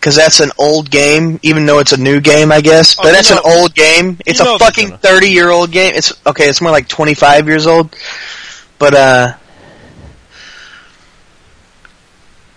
[0.05, 2.95] Because that's an old game, even though it's a new game, I guess.
[2.95, 4.19] But Oh, that's know- an old game.
[4.27, 5.95] It's a fucking gonna- thirty-year-old game.
[5.95, 6.47] It's okay.
[6.47, 7.97] It's more like twenty-five years old.
[8.79, 9.33] But uh,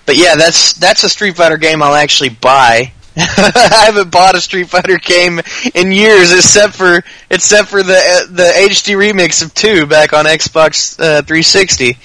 [0.05, 2.91] but yeah, that's that's a Street Fighter game I'll actually buy.
[3.17, 5.39] I haven't bought a Street Fighter game
[5.73, 10.25] in years, except for except for the uh, the HD remix of two back on
[10.25, 11.97] Xbox uh, 360.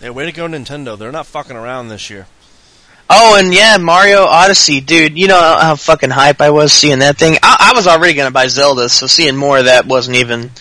[0.00, 0.96] Yeah, way to go, Nintendo.
[0.96, 2.28] They're not fucking around this year.
[3.12, 5.18] Oh, and yeah, Mario Odyssey, dude.
[5.18, 7.38] You know how fucking hype I was seeing that thing.
[7.42, 10.52] I, I was already gonna buy Zelda, so seeing more of that wasn't even.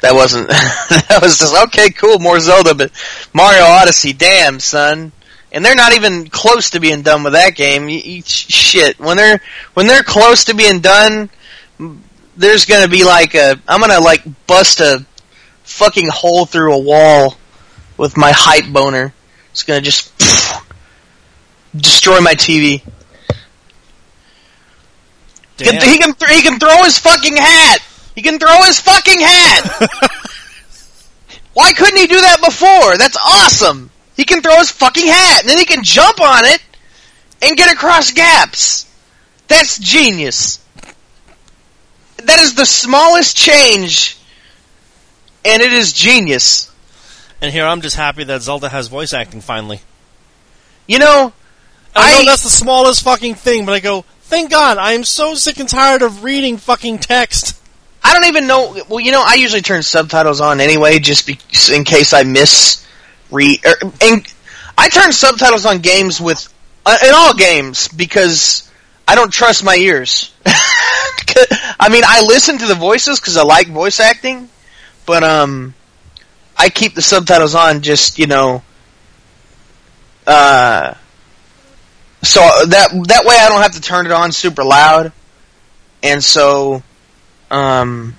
[0.00, 0.48] That wasn't.
[0.48, 2.90] that was just okay, cool, more Zelda, but
[3.34, 5.12] Mario Odyssey, damn son.
[5.52, 7.90] And they're not even close to being done with that game.
[7.90, 9.42] You, you, shit, when they're
[9.74, 11.28] when they're close to being done,
[12.34, 13.60] there's gonna be like a.
[13.68, 15.04] I'm gonna like bust a
[15.64, 17.36] fucking hole through a wall
[17.98, 19.12] with my hype boner.
[19.50, 20.12] It's gonna just
[21.76, 22.82] destroy my TV.
[25.56, 27.78] He can, he can th- he can throw his fucking hat.
[28.14, 29.88] He can throw his fucking hat.
[31.54, 32.96] Why couldn't he do that before?
[32.96, 33.90] That's awesome.
[34.16, 36.60] He can throw his fucking hat, and then he can jump on it
[37.42, 38.86] and get across gaps.
[39.46, 40.60] That's genius.
[42.16, 44.16] That is the smallest change,
[45.44, 46.70] and it is genius.
[47.40, 49.80] and here I'm just happy that Zelda has voice acting finally.
[50.86, 51.32] You know,
[51.94, 55.34] I, know that's the smallest fucking thing, but I go, thank God, I am so
[55.34, 57.60] sick and tired of reading fucking text.
[58.02, 58.76] I don't even know.
[58.88, 61.38] Well, you know, I usually turn subtitles on anyway, just be,
[61.72, 62.86] in case I miss
[63.30, 63.64] read.
[63.64, 64.34] Er, and
[64.76, 66.52] I turn subtitles on games with
[66.84, 68.70] uh, in all games because
[69.08, 70.32] I don't trust my ears.
[70.46, 74.48] I mean, I listen to the voices because I like voice acting,
[75.06, 75.74] but um,
[76.56, 78.62] I keep the subtitles on just you know,
[80.26, 80.94] uh,
[82.24, 85.12] so that that way I don't have to turn it on super loud,
[86.02, 86.82] and so
[87.50, 88.14] um,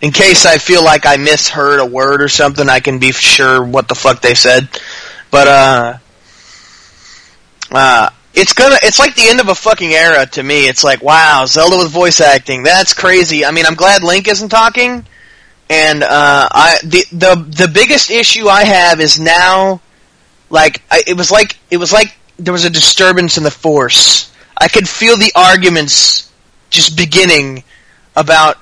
[0.00, 3.64] in case I feel like I misheard a word or something, I can be sure
[3.64, 4.68] what the fuck they said.
[5.30, 5.98] But uh,
[7.70, 10.68] uh, it's gonna, it's like the end of a fucking era to me.
[10.68, 13.44] It's like, wow, Zelda with voice acting, that's crazy.
[13.44, 15.06] I mean, I'm glad Link isn't talking.
[15.68, 19.80] And uh, I the the the biggest issue I have is now,
[20.48, 24.32] like I, it was like it was like there was a disturbance in the force.
[24.58, 26.32] I could feel the arguments
[26.70, 27.64] just beginning
[28.14, 28.58] about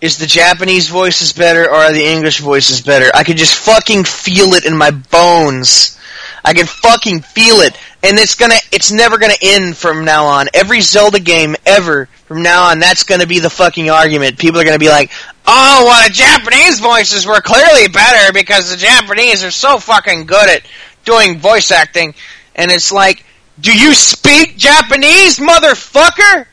[0.00, 3.10] is the Japanese voices better or are the English voices better?
[3.14, 5.98] I could just fucking feel it in my bones.
[6.44, 7.76] I can fucking feel it.
[8.02, 10.48] And it's gonna, it's never gonna end from now on.
[10.54, 14.38] Every Zelda game ever, from now on, that's gonna be the fucking argument.
[14.38, 15.10] People are gonna be like,
[15.46, 20.48] oh, well, the Japanese voices were clearly better because the Japanese are so fucking good
[20.48, 20.62] at
[21.04, 22.14] doing voice acting.
[22.54, 23.24] And it's like,
[23.60, 26.46] do you speak Japanese, motherfucker?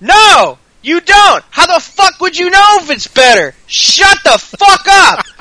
[0.00, 1.44] No, you don't.
[1.50, 3.54] How the fuck would you know if it's better?
[3.66, 5.24] Shut the fuck up.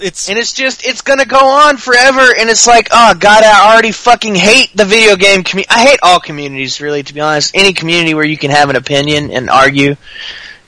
[0.00, 3.72] It's, and it's just, it's gonna go on forever, and it's like, oh god, I
[3.72, 5.70] already fucking hate the video game community.
[5.70, 7.54] I hate all communities, really, to be honest.
[7.54, 9.96] Any community where you can have an opinion and argue.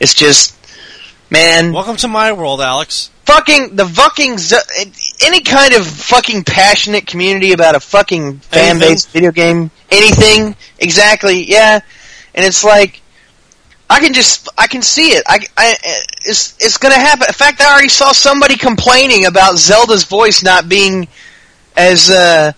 [0.01, 0.57] It's just,
[1.31, 3.11] man, welcome to my world, Alex.
[3.25, 4.57] Fucking, the fucking, Z-
[5.25, 11.49] any kind of fucking passionate community about a fucking fan based video game, anything, exactly,
[11.51, 11.81] yeah.
[12.35, 13.01] And it's like,
[13.89, 15.25] I can just, I can see it.
[15.27, 15.75] I, I,
[16.25, 17.27] it's, it's gonna happen.
[17.27, 21.09] In fact, I already saw somebody complaining about Zelda's voice not being
[21.77, 22.53] as, uh,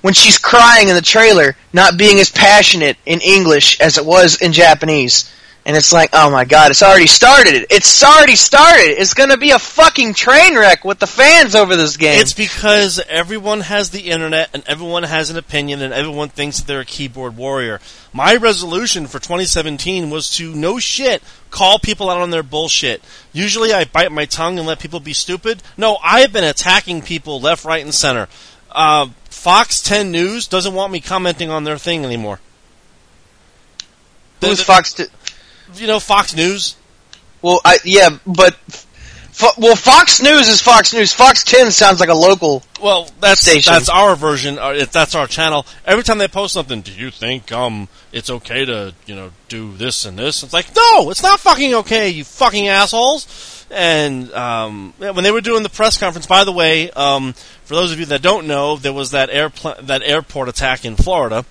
[0.00, 4.40] when she's crying in the trailer, not being as passionate in English as it was
[4.40, 5.30] in Japanese.
[5.68, 7.66] And it's like, oh my god, it's already started.
[7.68, 8.98] It's already started.
[8.98, 12.18] It's going to be a fucking train wreck with the fans over this game.
[12.22, 16.66] It's because everyone has the internet and everyone has an opinion and everyone thinks that
[16.66, 17.80] they're a keyboard warrior.
[18.14, 23.02] My resolution for 2017 was to no shit call people out on their bullshit.
[23.34, 25.62] Usually I bite my tongue and let people be stupid.
[25.76, 28.28] No, I have been attacking people left, right, and center.
[28.72, 32.40] Uh, Fox 10 News doesn't want me commenting on their thing anymore.
[34.40, 34.94] Who's Fox?
[34.94, 35.04] T-
[35.74, 36.76] you know, Fox News.
[37.42, 38.56] Well, I, yeah, but
[39.38, 41.12] Fo- well, Fox News is Fox News.
[41.12, 42.64] Fox 10 sounds like a local.
[42.82, 43.72] Well, that's station.
[43.72, 44.58] that's our version.
[44.58, 45.64] Uh, if that's our channel.
[45.86, 49.76] Every time they post something, do you think um it's okay to you know do
[49.76, 50.42] this and this?
[50.42, 53.64] It's like no, it's not fucking okay, you fucking assholes.
[53.70, 57.92] And um, when they were doing the press conference, by the way, um, for those
[57.92, 61.44] of you that don't know, there was that airpl- that airport attack in Florida.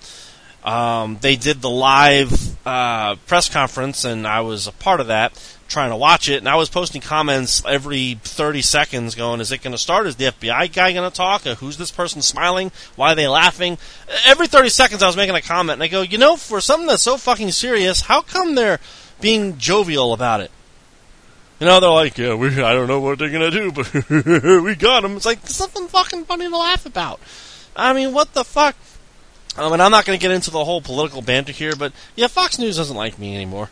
[0.64, 5.32] Um, they did the live uh, press conference, and I was a part of that,
[5.68, 6.38] trying to watch it.
[6.38, 10.06] And I was posting comments every 30 seconds, going, "Is it going to start?
[10.06, 11.46] Is the FBI guy going to talk?
[11.46, 12.72] Or who's this person smiling?
[12.96, 13.78] Why are they laughing?"
[14.26, 16.88] Every 30 seconds, I was making a comment, and I go, "You know, for something
[16.88, 18.80] that's so fucking serious, how come they're
[19.20, 20.50] being jovial about it?"
[21.60, 23.92] You know, they're like, "Yeah, we, I don't know what they're going to do, but
[24.62, 27.20] we got them." It's like something fucking funny to laugh about.
[27.74, 28.76] I mean, what the fuck?
[29.58, 32.28] Um, and I'm not going to get into the whole political banter here, but yeah,
[32.28, 33.68] Fox News doesn't like me anymore.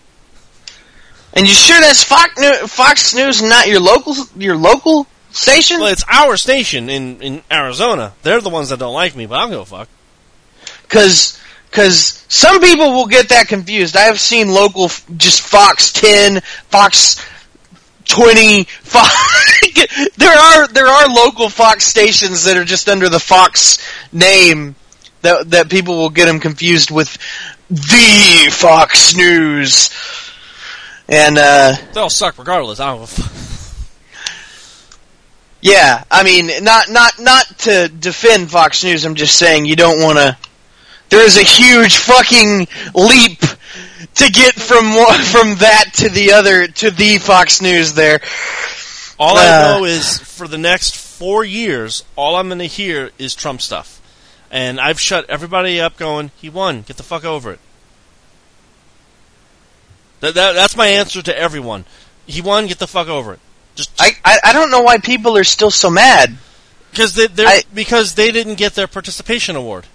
[1.33, 5.81] And you sure that's Fox News, Fox News, not your local your local station?
[5.81, 8.14] Well, it's our station in in Arizona.
[8.22, 9.88] They're the ones that don't like me, but I'm gonna fuck.
[10.83, 11.38] Because
[11.70, 13.96] because some people will get that confused.
[13.96, 17.22] I have seen local just Fox 10, Fox
[18.07, 19.14] 20, Fox.
[20.16, 23.79] there are there are local Fox stations that are just under the Fox
[24.12, 24.75] name
[25.22, 27.16] that that people will get them confused with
[27.68, 29.90] the Fox News.
[31.09, 32.81] And uh, they'll suck regardless.
[32.81, 33.31] I don't.
[35.61, 39.05] yeah, I mean, not not not to defend Fox News.
[39.05, 40.37] I'm just saying you don't want to.
[41.09, 43.38] There is a huge fucking leap
[44.16, 44.85] to get from
[45.24, 47.94] from that to the other to the Fox News.
[47.94, 48.20] There.
[49.18, 53.11] All uh, I know is for the next four years, all I'm going to hear
[53.18, 53.95] is Trump stuff,
[54.57, 55.99] and I've shut everybody up.
[55.99, 56.81] Going, he won.
[56.81, 57.61] Get the fuck over it.
[60.21, 61.85] That, that, that's my answer to everyone.
[62.27, 62.66] He won.
[62.66, 63.40] Get the fuck over it.
[63.75, 66.38] Just I, I, I don't know why people are still so mad.
[66.90, 69.87] Because they I, because they didn't get their participation award.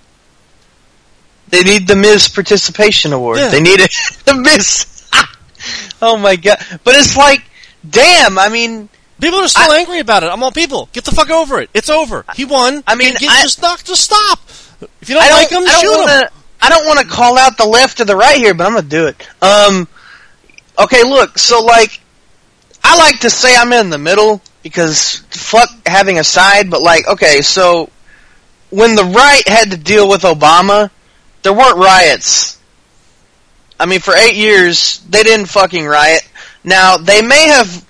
[1.50, 3.40] They need the Miz participation award.
[3.40, 3.48] Yeah.
[3.48, 3.92] They need it,
[4.26, 5.10] the Miz.
[6.04, 6.60] oh my god!
[6.84, 7.42] But it's like,
[7.90, 8.38] damn.
[8.38, 8.90] I mean,
[9.22, 10.28] people are still I, angry about it.
[10.28, 10.90] I'm all people.
[10.92, 11.70] Get the fuck over it.
[11.74, 12.26] It's over.
[12.36, 12.84] He won.
[12.86, 14.40] I mean, get, get, just not just stop.
[15.02, 16.30] If you don't, don't like him, shoot wanna, him.
[16.62, 18.88] I don't want to call out the left or the right here, but I'm gonna
[18.88, 19.28] do it.
[19.42, 19.88] Um,
[20.78, 21.38] okay, look.
[21.38, 22.02] So like,
[22.84, 27.08] I like to say I'm in the middle because fuck having a side, but like,
[27.08, 27.90] okay, so
[28.70, 30.90] when the right had to deal with Obama,
[31.44, 32.60] there weren't riots.
[33.80, 36.28] I mean, for eight years, they didn't fucking riot.
[36.64, 37.86] Now, they may have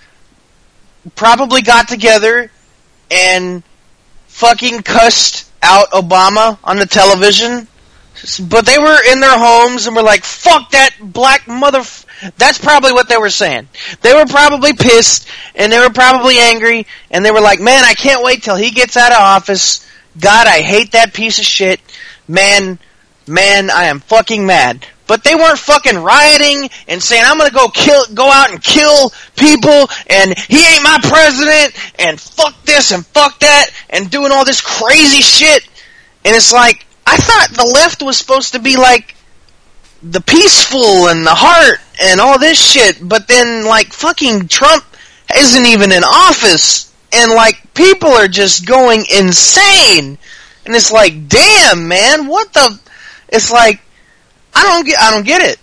[1.16, 2.52] probably got together
[3.10, 3.64] and
[4.28, 7.68] fucking cussed out Obama on the television,
[8.50, 11.84] but they were in their homes and were like, fuck that black mother...
[12.38, 13.68] That's probably what they were saying.
[14.02, 17.96] They were probably pissed, and they were probably angry, and they were like, man, I
[17.96, 19.84] can't wait till he gets out of office.
[20.20, 21.80] God, I hate that piece of shit.
[22.28, 22.78] Man,
[23.26, 24.86] man, I am fucking mad.
[25.12, 29.12] But they weren't fucking rioting and saying, I'm gonna go kill, go out and kill
[29.36, 34.46] people, and he ain't my president, and fuck this and fuck that, and doing all
[34.46, 35.68] this crazy shit.
[36.24, 39.14] And it's like, I thought the left was supposed to be like,
[40.02, 44.86] the peaceful and the heart and all this shit, but then like fucking Trump
[45.36, 50.18] isn't even in office and like people are just going insane.
[50.66, 52.80] And it's like, damn man, what the
[53.28, 53.82] it's like
[54.54, 55.60] I don't get I don't get it.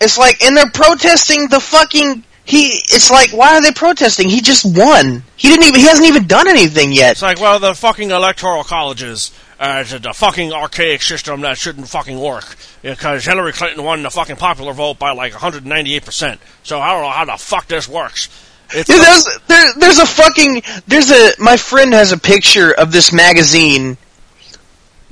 [0.00, 4.28] It's like and they're protesting the fucking he it's like why are they protesting?
[4.28, 5.22] He just won.
[5.36, 7.12] He didn't even he hasn't even done anything yet.
[7.12, 11.88] It's like well the fucking electoral colleges uh, it's a fucking archaic system that shouldn't
[11.88, 16.38] fucking work because Hillary Clinton won the fucking popular vote by like 198%.
[16.62, 18.28] So I don't know how the fuck this works.
[18.70, 22.92] It's yeah, there's there, there's a fucking there's a my friend has a picture of
[22.92, 23.96] this magazine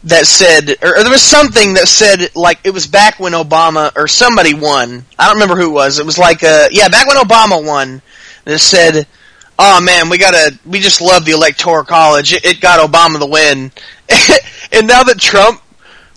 [0.05, 3.91] that said or, or there was something that said like it was back when Obama
[3.97, 5.05] or somebody won.
[5.19, 5.99] I don't remember who it was.
[5.99, 8.03] It was like uh yeah, back when Obama won.
[8.45, 9.07] That said
[9.59, 12.33] oh man, we gotta, we just love the electoral college.
[12.33, 13.73] It, it got Obama the win.
[14.73, 15.61] and now that Trump,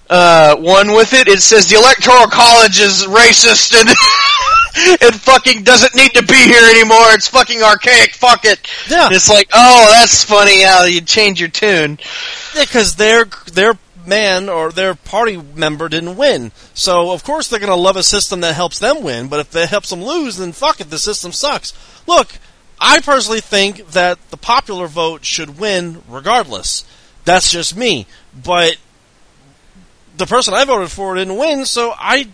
[0.09, 3.89] uh, won with it, it says the electoral college is racist and,
[4.78, 7.13] it fucking doesn't need to be here anymore.
[7.13, 8.13] It's fucking archaic.
[8.13, 8.59] Fuck it.
[8.89, 9.09] Yeah.
[9.11, 11.99] It's like, oh, that's funny how you change your tune.
[12.55, 16.51] Yeah, because their their man or their party member didn't win.
[16.73, 19.28] So of course they're going to love a system that helps them win.
[19.28, 21.73] But if it helps them lose, then fuck it, the system sucks.
[22.07, 22.39] Look,
[22.80, 26.86] I personally think that the popular vote should win regardless.
[27.25, 28.07] That's just me.
[28.34, 28.78] But
[30.15, 32.30] the person I voted for didn't win, so I,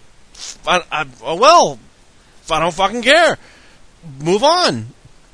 [0.67, 1.79] I, I well,
[2.53, 3.37] I don't fucking care.
[4.19, 4.87] Move on.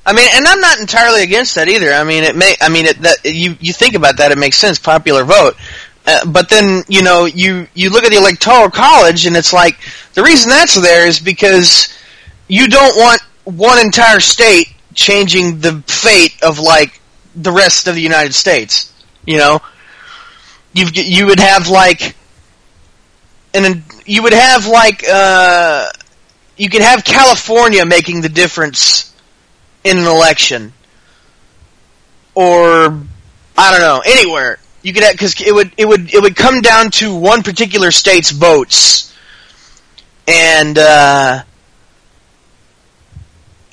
[0.04, 1.92] I mean, and I'm not entirely against that either.
[1.92, 2.54] I mean, it may.
[2.60, 4.78] I mean, it, that you you think about that, it makes sense.
[4.78, 5.56] Popular vote,
[6.06, 9.78] uh, but then you know you you look at the electoral college, and it's like
[10.14, 11.94] the reason that's there is because
[12.48, 17.00] you don't want one entire state changing the fate of like
[17.36, 18.92] the rest of the United States.
[19.26, 19.60] You know,
[20.72, 22.16] you you would have like,
[23.52, 25.86] and you would have like uh,
[26.60, 29.14] you could have California making the difference
[29.82, 30.74] in an election,
[32.34, 33.00] or
[33.56, 34.58] I don't know anywhere.
[34.82, 38.30] You could because it would it would it would come down to one particular state's
[38.30, 39.16] votes,
[40.28, 41.42] and uh,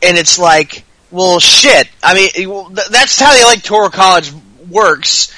[0.01, 1.89] and it's like well shit.
[2.01, 4.31] I mean that's how the electoral college
[4.69, 5.33] works,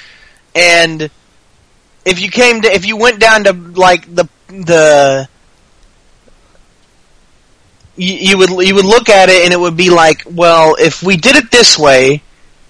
[0.54, 1.10] and
[2.06, 5.28] if you came to if you went down to like the the
[8.00, 11.04] you, you would you would look at it and it would be like, well, if
[11.04, 12.24] we did it this way,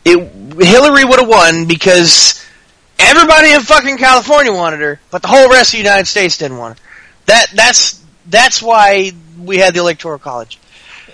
[0.03, 2.43] it Hillary would have won because
[2.97, 6.57] everybody in fucking California wanted her, but the whole rest of the United States didn't
[6.57, 6.85] want her.
[7.27, 10.59] That that's that's why we had the electoral college.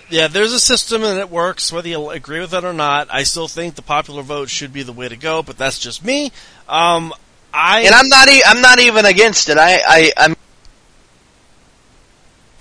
[0.09, 3.07] Yeah, there's a system and it works, whether you agree with it or not.
[3.11, 6.05] I still think the popular vote should be the way to go, but that's just
[6.05, 6.31] me.
[6.69, 7.11] Um,
[7.53, 9.57] I and I'm not e- I'm not even against it.
[9.57, 10.35] I I I'm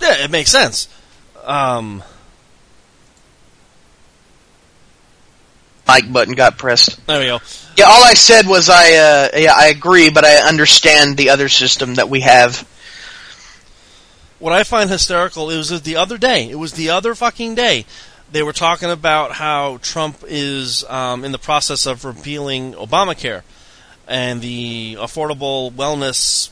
[0.01, 0.89] yeah, it makes sense.
[1.45, 2.03] Um,
[5.87, 7.05] mic button got pressed.
[7.07, 7.39] there we go.
[7.77, 11.49] Yeah, all I said was I uh, yeah I agree, but I understand the other
[11.49, 12.67] system that we have.
[14.39, 16.49] What I find hysterical it was the other day.
[16.49, 17.85] It was the other fucking day.
[18.31, 23.43] They were talking about how Trump is um, in the process of repealing Obamacare
[24.07, 26.49] and the affordable wellness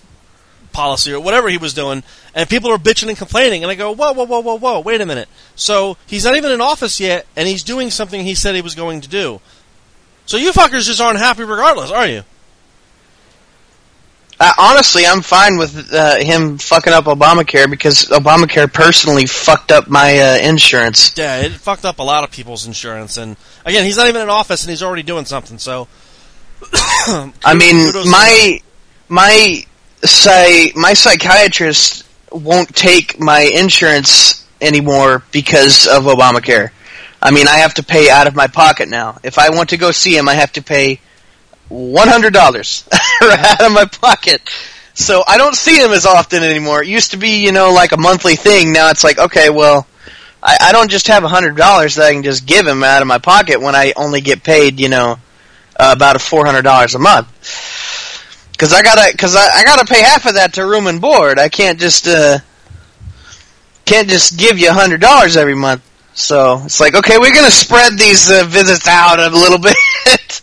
[0.74, 2.03] policy or whatever he was doing,
[2.36, 3.63] and people are bitching and complaining.
[3.63, 5.30] And I go, whoa, whoa, whoa, whoa, whoa, wait a minute.
[5.55, 8.76] So he's not even in office yet, and he's doing something he said he was
[8.76, 9.39] going to do.
[10.26, 12.24] So you fuckers just aren't happy regardless, are you?
[14.39, 19.88] Uh, honestly, I'm fine with uh, him fucking up Obamacare because Obamacare personally fucked up
[19.88, 21.17] my uh, insurance.
[21.17, 24.30] Yeah, it fucked up a lot of people's insurance, and again, he's not even in
[24.30, 25.59] office, and he's already doing something.
[25.59, 25.88] So,
[26.74, 28.59] I mean, my
[29.07, 29.65] my
[30.04, 36.72] psy, my psychiatrist won't take my insurance anymore because of Obamacare.
[37.22, 39.18] I mean, I have to pay out of my pocket now.
[39.24, 40.99] If I want to go see him, I have to pay
[41.70, 42.88] one hundred dollars
[43.22, 44.41] out of my pocket.
[44.93, 46.84] So I don't see him as often anymore.
[46.84, 48.74] It used to be, you know, like a monthly thing.
[48.74, 49.88] Now it's like, okay, well,
[50.41, 53.01] I, I don't just have a hundred dollars that I can just give him out
[53.01, 55.18] of my pocket when I only get paid, you know,
[55.80, 57.28] uh, about four hundred dollars a month.
[58.64, 61.38] Because I gotta, because I, I gotta pay half of that to room and board.
[61.38, 62.39] I can't just, uh,
[63.84, 65.82] can't just give you a hundred dollars every month.
[66.14, 70.41] So it's like, okay, we're gonna spread these uh, visits out a little bit.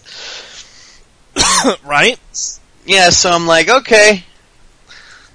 [1.83, 2.21] right?
[2.85, 4.23] yeah, so I'm like, okay.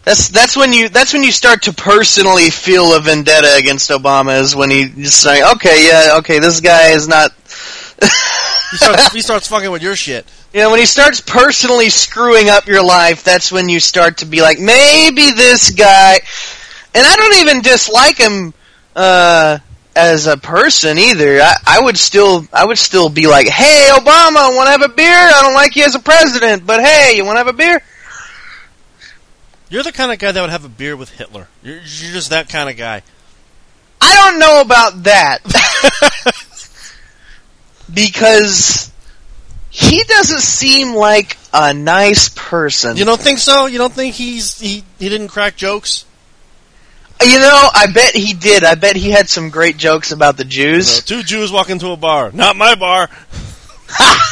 [0.04, 4.40] That's that's when you that's when you start to personally feel a vendetta against Obama
[4.40, 7.32] is when he just okay, yeah, okay, this guy is not.
[8.70, 10.28] He starts, he starts fucking with your shit.
[10.56, 14.26] You know, when he starts personally screwing up your life, that's when you start to
[14.26, 16.14] be like, maybe this guy.
[16.94, 18.54] And I don't even dislike him
[18.96, 19.58] uh,
[19.98, 21.42] as a person either.
[21.42, 24.88] I, I would still, I would still be like, hey, Obama, want to have a
[24.88, 25.14] beer?
[25.14, 27.84] I don't like you as a president, but hey, you want to have a beer?
[29.70, 31.50] You're the kind of guy that would have a beer with Hitler.
[31.64, 33.02] You're, you're just that kind of guy.
[34.00, 35.40] I don't know about that.
[37.94, 38.95] because
[39.76, 42.96] he doesn't seem like a nice person.
[42.96, 43.66] You don't think so?
[43.66, 46.06] You don't think he's he he didn't crack jokes?
[47.22, 48.64] You know, I bet he did.
[48.64, 51.00] I bet he had some great jokes about the Jews.
[51.00, 52.32] Uh, two Jews walk into a bar.
[52.32, 53.10] Not my bar.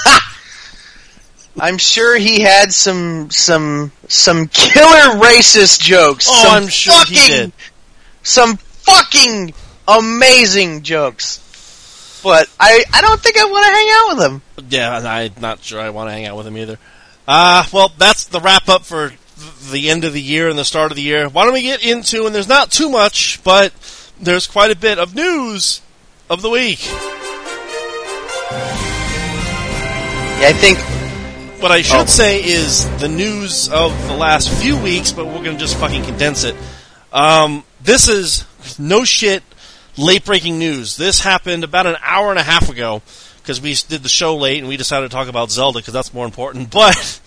[1.60, 6.26] I'm sure he had some some some killer racist jokes.
[6.30, 7.52] Oh, some I'm sure fucking, he did.
[8.22, 9.54] Some fucking
[9.89, 11.41] amazing jokes.
[12.24, 14.70] But I I don't think I want to hang out with him.
[14.72, 16.80] Yeah, I'm not sure I want to hang out with him either.
[17.28, 19.12] Uh, well, that's the wrap up for
[19.72, 21.28] the end of the year and the start of the year.
[21.30, 23.74] Why don't we get into, and there's not too much, but
[24.22, 25.82] there's quite a bit of news
[26.30, 26.80] of the week.
[30.40, 30.80] Yeah, I think
[31.62, 32.06] What I should Oh.
[32.06, 36.04] say is the news of the last few weeks, but we're going to just fucking
[36.04, 36.58] condense it.
[37.14, 38.44] Um, this is
[38.78, 39.44] no shit
[39.98, 40.98] late breaking news.
[40.98, 43.02] This happened about an hour and a half ago
[43.41, 46.14] because we did the show late and we decided to talk about Zelda because that's
[46.14, 46.74] more important.
[46.74, 47.20] But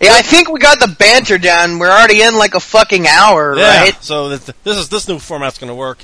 [0.00, 1.78] yeah, I think we got the banter down.
[1.78, 4.02] We're already in like a fucking hour, yeah, right?
[4.02, 5.98] so th- this is this new format's going to work.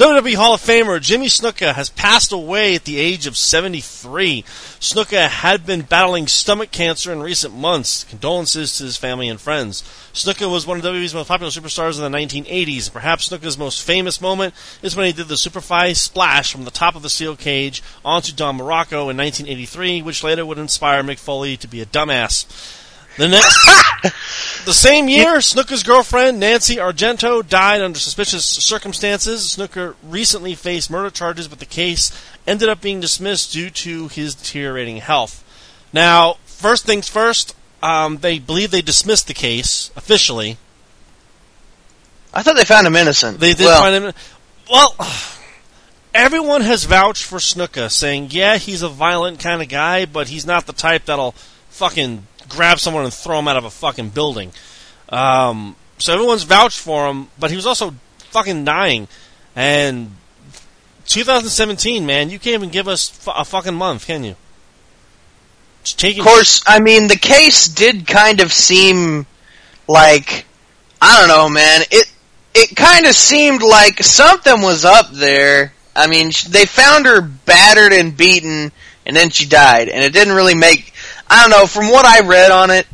[0.00, 4.42] WWE Hall of Famer Jimmy Snuka has passed away at the age of 73.
[4.80, 8.04] Snuka had been battling stomach cancer in recent months.
[8.04, 9.82] Condolences to his family and friends.
[10.14, 12.90] Snuka was one of WWE's most popular superstars in the 1980s.
[12.90, 16.96] Perhaps Snuka's most famous moment is when he did the Superfly splash from the top
[16.96, 21.58] of the steel cage onto Don Muraco in 1983, which later would inspire Mick Foley
[21.58, 22.46] to be a dumbass.
[23.16, 29.50] The next, the same year, Snuka's girlfriend Nancy Argentino died under suspicious circumstances.
[29.50, 32.12] Snooker recently faced murder charges, but the case
[32.46, 35.44] ended up being dismissed due to his deteriorating health.
[35.92, 40.56] Now, first things first, um, they believe they dismissed the case officially.
[42.32, 43.40] I thought they found him innocent.
[43.40, 44.12] They did well, find him.
[44.70, 44.94] Well,
[46.14, 50.46] everyone has vouched for Snuka, saying, yeah, he's a violent kind of guy, but he's
[50.46, 51.34] not the type that'll
[51.70, 54.52] fucking grab someone and throw him out of a fucking building.
[55.08, 57.94] Um, so everyone's vouched for him, but he was also
[58.30, 59.08] fucking dying.
[59.56, 60.12] And
[61.06, 64.36] 2017, man, you can't even give us a fucking month, can you?
[65.82, 69.26] Taking Of course, I mean the case did kind of seem
[69.88, 70.44] like
[71.00, 71.82] I don't know, man.
[71.90, 72.12] It
[72.54, 75.72] it kind of seemed like something was up there.
[75.96, 78.72] I mean, they found her battered and beaten,
[79.06, 80.92] and then she died, and it didn't really make.
[81.30, 81.66] I don't know.
[81.66, 82.86] From what I read on it,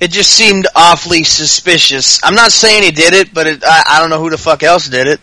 [0.00, 2.20] it just seemed awfully suspicious.
[2.22, 4.62] I'm not saying he did it, but it, I, I don't know who the fuck
[4.62, 5.20] else did it.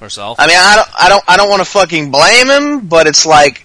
[0.00, 0.36] herself.
[0.40, 3.24] I mean, I don't, I don't, I don't want to fucking blame him, but it's
[3.24, 3.64] like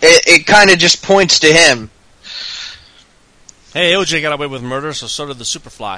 [0.00, 1.90] it, it kind of just points to him.
[3.74, 5.96] hey, OJ got away with murder, so so did the Superfly.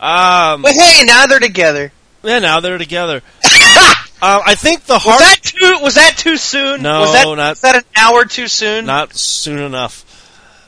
[0.00, 1.92] Um, But hey, now they're together.
[2.22, 3.16] Yeah, now they're together.
[3.16, 3.20] um,
[4.22, 5.78] I think the Was heart that too?
[5.82, 6.82] Was that too soon?
[6.82, 8.86] No, was that, not- was that an hour too soon?
[8.86, 10.04] not soon enough.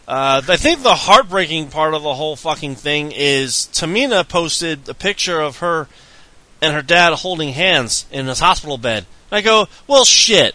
[0.08, 4.94] Uh, I think the heartbreaking part of the whole fucking thing is Tamina posted a
[4.94, 5.86] picture of her
[6.62, 9.04] and her dad holding hands in his hospital bed.
[9.30, 10.54] I go, well, shit.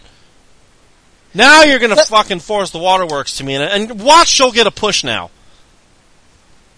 [1.34, 5.30] Now you're gonna fucking force the waterworks, Tamina, and watch she'll get a push now.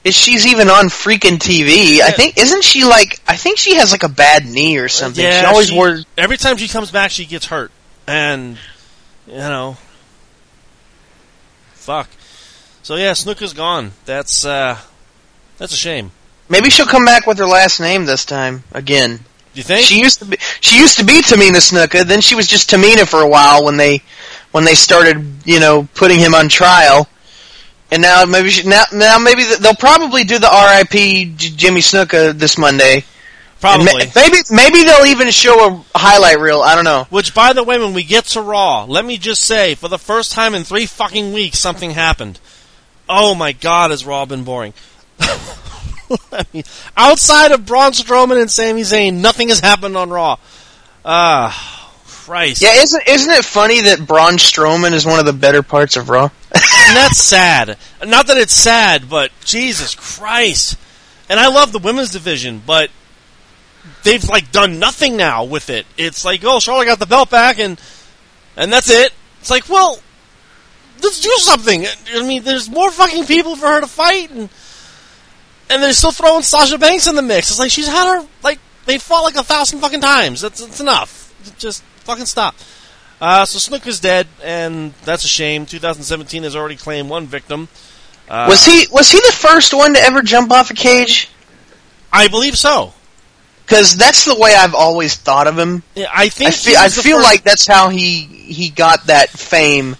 [0.04, 2.00] Is she's even on freaking TV?
[2.00, 3.20] I think isn't she like?
[3.26, 5.24] I think she has like a bad knee or something.
[5.24, 6.06] Yeah, she always she- wears.
[6.16, 7.70] Every time she comes back, she gets hurt,
[8.06, 8.58] and
[9.26, 9.78] you know,
[11.72, 12.08] fuck.
[12.86, 13.90] So yeah, Snuka's gone.
[14.04, 14.78] That's uh,
[15.58, 16.12] that's a shame.
[16.48, 19.16] Maybe she'll come back with her last name this time again.
[19.16, 19.24] Do
[19.54, 19.84] you think?
[19.84, 20.36] She used to be.
[20.60, 22.04] She used to be Tamina Snuka.
[22.04, 24.02] Then she was just Tamina for a while when they
[24.52, 27.08] when they started, you know, putting him on trial.
[27.90, 31.34] And now maybe she, now now maybe they'll probably do the R.I.P.
[31.34, 33.02] J- Jimmy Snuka this Monday.
[33.60, 34.04] Probably.
[34.14, 36.60] maybe maybe they'll even show a highlight reel.
[36.60, 37.08] I don't know.
[37.10, 39.98] Which, by the way, when we get to Raw, let me just say, for the
[39.98, 42.38] first time in three fucking weeks, something happened.
[43.08, 44.74] Oh my god, has Raw been boring?
[45.20, 46.64] I mean,
[46.96, 50.36] outside of Braun Strowman and Sami Zayn, nothing has happened on Raw.
[51.04, 51.92] Ah,
[52.26, 52.60] Christ.
[52.60, 56.08] Yeah, isn't isn't it funny that Braun Strowman is one of the better parts of
[56.08, 56.30] Raw?
[56.52, 56.62] and
[56.96, 57.78] that's sad.
[58.04, 60.76] Not that it's sad, but Jesus Christ.
[61.28, 62.90] And I love the women's division, but
[64.02, 65.86] they've like done nothing now with it.
[65.96, 67.80] It's like, oh, Charlotte got the belt back, and
[68.56, 69.12] and that's it.
[69.40, 70.00] It's like, well,
[71.06, 71.86] let's do something.
[72.14, 74.48] I mean, there's more fucking people for her to fight, and
[75.70, 77.50] and they're still throwing Sasha Banks in the mix.
[77.50, 80.40] It's like she's had her like they fought like a thousand fucking times.
[80.40, 81.32] That's that's enough.
[81.58, 82.54] Just fucking stop.
[83.20, 85.64] Uh, so Snook is dead, and that's a shame.
[85.64, 87.68] 2017 has already claimed one victim.
[88.28, 91.30] Uh, was he was he the first one to ever jump off a cage?
[92.12, 92.92] I believe so.
[93.64, 95.82] Because that's the way I've always thought of him.
[95.94, 99.96] Yeah, I think I feel I feel like that's how he he got that fame.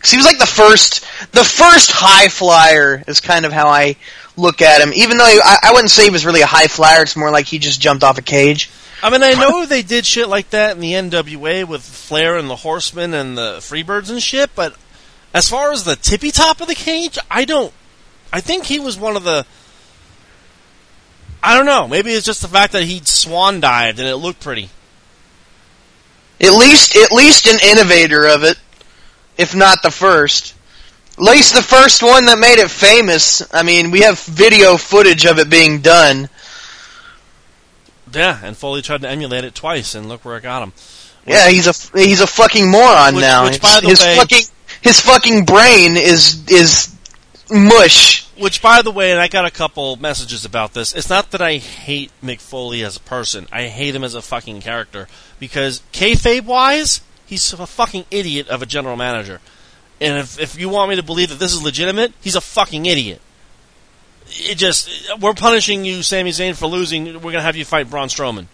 [0.00, 3.96] Because he was like the first the first high flyer is kind of how I
[4.34, 4.94] look at him.
[4.94, 7.30] Even though he, I, I wouldn't say he was really a high flyer, it's more
[7.30, 8.70] like he just jumped off a cage.
[9.02, 12.48] I mean, I know they did shit like that in the NWA with Flair and
[12.48, 14.74] the Horsemen and the Freebirds and shit, but
[15.34, 17.72] as far as the tippy top of the cage, I don't.
[18.32, 19.44] I think he was one of the.
[21.42, 21.86] I don't know.
[21.86, 24.70] Maybe it's just the fact that he swan dived and it looked pretty.
[26.40, 28.58] At least at least an innovator of it,
[29.40, 30.54] if not the first.
[31.12, 33.42] At least the first one that made it famous.
[33.52, 36.28] I mean, we have video footage of it being done.
[38.12, 40.72] Yeah, and Foley tried to emulate it twice, and look where it got him.
[41.26, 43.44] Yeah, he's a he's a fucking moron Which- now.
[43.44, 44.42] which, by the his way- fucking
[44.80, 46.88] his fucking brain is is
[47.50, 48.24] mush.
[48.38, 50.94] Which, by the way, and I got a couple messages about this.
[50.94, 53.46] It's not that I hate Mick Foley as a person.
[53.52, 58.60] I hate him as a fucking character because kayfabe wise, he's a fucking idiot of
[58.60, 59.40] a general manager.
[60.00, 62.86] And if if you want me to believe that this is legitimate, he's a fucking
[62.86, 63.20] idiot.
[64.28, 67.04] It just we're punishing you, Sami Zayn, for losing.
[67.04, 68.46] We're gonna have you fight Braun Strowman.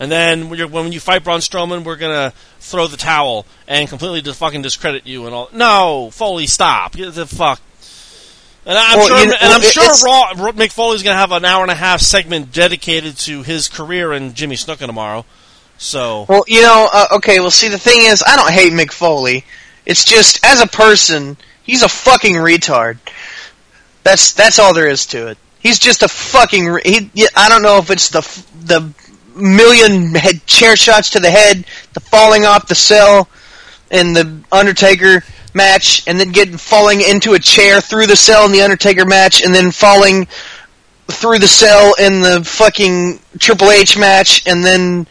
[0.00, 4.62] And then when, you fight Braun Strowman, we're gonna throw the towel and completely fucking
[4.62, 5.48] discredit you and all.
[5.52, 6.96] No, Foley, stop!
[6.96, 7.60] Get the fuck.
[8.64, 11.44] And I'm Well, sure, you know, and I'm sure Raw, Mick Foley's gonna have an
[11.44, 15.24] hour and a half segment dedicated to his career and Jimmy Snuka tomorrow.
[15.82, 17.40] So Well, you know, uh, okay.
[17.40, 19.44] Well, see, the thing is, I don't hate Mick Foley.
[19.84, 22.98] It's just as a person, he's a fucking retard.
[24.04, 25.38] That's that's all there is to it.
[25.58, 26.66] He's just a fucking.
[26.66, 28.20] Re- he, I don't know if it's the
[28.64, 28.92] the
[29.34, 31.64] million head chair shots to the head,
[31.94, 33.28] the falling off the cell,
[33.90, 38.52] in the Undertaker match, and then getting falling into a chair through the cell in
[38.52, 40.28] the Undertaker match, and then falling
[41.08, 45.08] through the cell in the fucking Triple H match, and then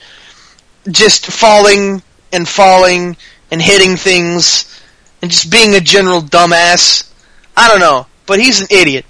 [0.89, 2.01] just falling
[2.31, 3.17] and falling
[3.51, 4.81] and hitting things
[5.21, 7.11] and just being a general dumbass.
[7.55, 9.05] I don't know, but he's an idiot.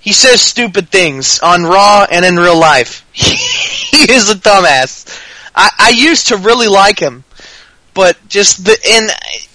[0.00, 3.06] He says stupid things on Raw and in real life.
[3.12, 5.06] he is a dumbass.
[5.54, 7.24] I, I used to really like him,
[7.94, 9.10] but just the and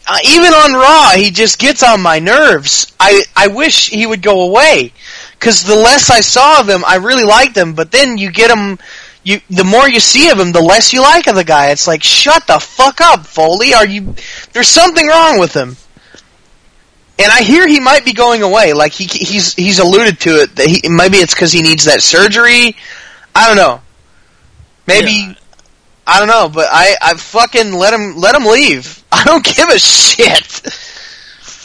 [0.08, 2.94] uh, even on Raw, he just gets on my nerves.
[3.00, 4.94] I I wish he would go away
[5.40, 7.74] because the less I saw of him, I really liked him.
[7.74, 8.80] But then you get him,
[9.26, 11.72] you the more you see of him, the less you like of the guy.
[11.72, 13.74] It's like shut the fuck up, Foley.
[13.74, 14.16] Are you?
[14.54, 15.76] There's something wrong with him.
[17.18, 18.74] And I hear he might be going away.
[18.74, 22.02] Like he he's he's alluded to it that he maybe it's because he needs that
[22.02, 22.76] surgery.
[23.34, 23.82] I don't know.
[24.88, 25.34] Maybe Yeah.
[26.08, 29.04] I don't know, but I I fucking let him let him leave.
[29.12, 30.62] I don't give a shit.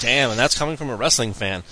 [0.00, 1.62] damn, and that's coming from a wrestling fan.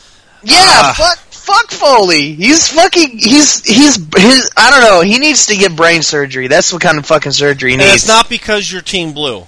[0.43, 0.95] Yeah, Ah.
[0.97, 2.34] fuck fuck Foley.
[2.34, 5.01] He's fucking he's he's his I don't know.
[5.01, 6.46] He needs to get brain surgery.
[6.49, 7.94] That's what kind of fucking surgery he And needs.
[8.03, 9.46] it's not because you're Team Blue.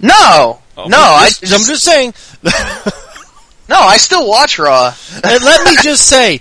[0.00, 0.98] no, Oh, no.
[0.98, 2.14] I'm I just, I'm just saying.
[3.68, 3.76] no.
[3.78, 4.92] I still watch Raw.
[5.14, 6.40] and let me just say,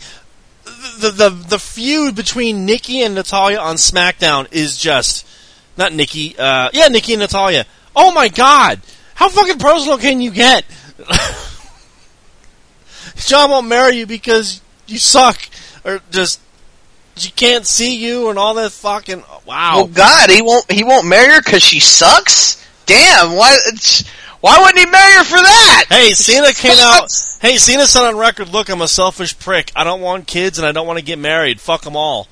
[1.00, 5.26] the, the the feud between Nikki and Natalya on SmackDown is just
[5.78, 6.38] not Nikki.
[6.38, 7.66] Uh, yeah, Nikki and Natalya.
[7.96, 8.82] Oh my God,
[9.16, 10.66] how fucking personal can you get?
[13.16, 15.40] John won't marry you because you suck,
[15.84, 16.40] or just
[17.16, 19.76] she can't see you, and all that fucking wow.
[19.78, 22.64] Well, God, he won't he won't marry her because she sucks.
[22.86, 23.58] Damn, why
[24.42, 25.86] why wouldn't he marry her for that?
[25.90, 27.10] Hey, Cena came out.
[27.42, 29.72] Hey, Cena said on record, "Look, I'm a selfish prick.
[29.76, 31.60] I don't want kids, and I don't want to get married.
[31.60, 32.28] Fuck them all."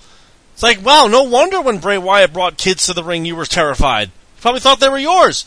[0.54, 3.46] It's like, wow, no wonder when Bray Wyatt brought kids to the ring, you were
[3.46, 4.10] terrified.
[4.10, 5.46] You probably thought they were yours.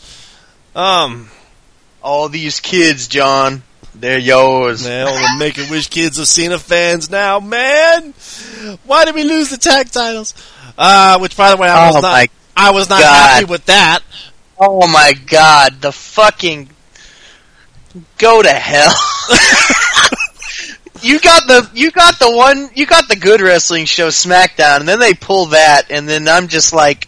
[0.75, 1.29] Um,
[2.03, 3.63] All these kids, John,
[3.99, 4.83] they're yours.
[4.83, 8.13] man, all the Make a Wish kids are Cena fans now, man.
[8.85, 10.33] Why did we lose the tag titles?
[10.77, 12.11] Uh, which, by the way, I was Oh not.
[12.11, 13.13] my I was not God.
[13.29, 13.99] happy with that.
[14.59, 16.69] Oh my God, the fucking
[18.17, 18.93] go to hell.
[21.01, 24.87] you got the you got the one you got the good wrestling show SmackDown, and
[24.87, 27.07] then they pull that, and then I'm just like,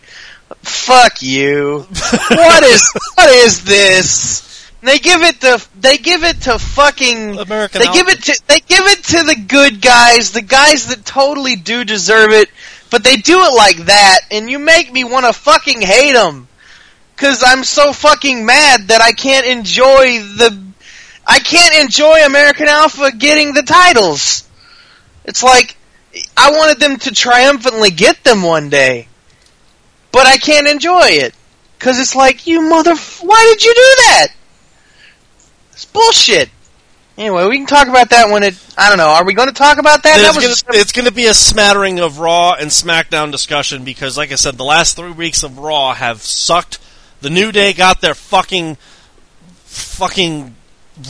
[0.62, 1.80] fuck you.
[2.30, 4.46] what is what is this?
[4.82, 8.60] They give it to they give it to fucking American they give it to they
[8.62, 12.50] give it to the good guys, the guys that totally do deserve it,
[12.90, 16.48] but they do it like that, and you make me want to fucking hate them.
[17.18, 20.58] Cause I'm so fucking mad that I can't enjoy the,
[21.28, 24.48] I can't enjoy American Alpha getting the titles.
[25.26, 25.76] It's like,
[26.38, 29.10] I wanted them to triumphantly get them one day.
[30.14, 31.36] But I can't enjoy it.
[31.78, 34.28] Cause it's like, you mother, why did you do that?
[35.80, 36.50] It's bullshit.
[37.18, 39.54] Anyway, we can talk about that when it, I don't know, are we going to
[39.54, 40.18] talk about that?
[40.18, 44.18] That was gonna, it's going to be a smattering of Raw and SmackDown discussion because,
[44.18, 46.80] like I said, the last three weeks of Raw have sucked.
[47.22, 48.76] The New Day got their fucking,
[49.68, 50.54] fucking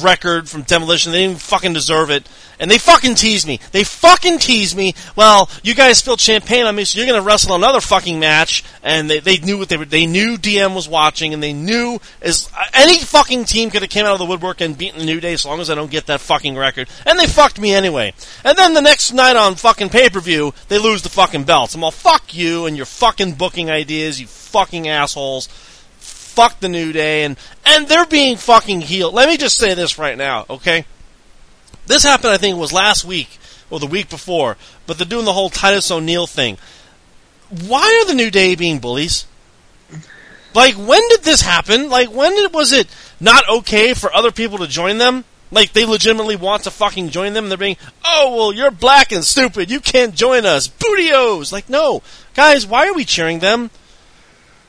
[0.02, 1.12] record from Demolition.
[1.12, 2.28] They didn't even fucking deserve it.
[2.60, 3.60] And they fucking teased me.
[3.72, 4.94] They fucking teased me.
[5.16, 8.66] Well, you guys spilled champagne on me, so you're to wrestle another fucking match.
[8.84, 9.86] And they, they knew what they were.
[9.86, 13.92] They knew DM was watching, and they knew as uh, any fucking team could have
[13.92, 15.92] came out of the woodwork and beaten the New Day, as long as I don't
[15.92, 16.90] get that fucking record.
[17.06, 18.14] And they fucked me anyway.
[18.44, 21.76] And then the next night on fucking pay per view, they lose the fucking belts.
[21.76, 25.48] I'm all fuck you and your fucking booking ideas, you fucking assholes
[26.30, 29.13] fuck the New Day, and and they're being fucking heeled.
[29.13, 30.86] Let me just say this right now, okay?
[31.88, 35.25] This happened, I think, it was last week or the week before, but they're doing
[35.25, 36.57] the whole Titus O'Neil thing.
[37.67, 39.25] why are the New Day being bullies?
[40.53, 41.89] Like, when did this happen?
[41.89, 42.88] Like, when did, was it
[43.19, 45.25] not okay for other people to join them?
[45.51, 49.11] Like, they legitimately want to fucking join them, and they're being, oh, well, you're black
[49.11, 51.51] and stupid, you can't join us, Booty-O's!
[51.51, 52.03] Like, no.
[52.36, 53.71] Guys, why are we cheering them?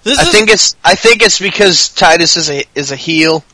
[0.02, 3.44] This I is, think it's, I think it's because Titus is a, is a heel.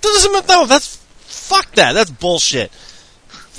[0.00, 2.72] Doesn't, no, that's, fuck that, that's bullshit.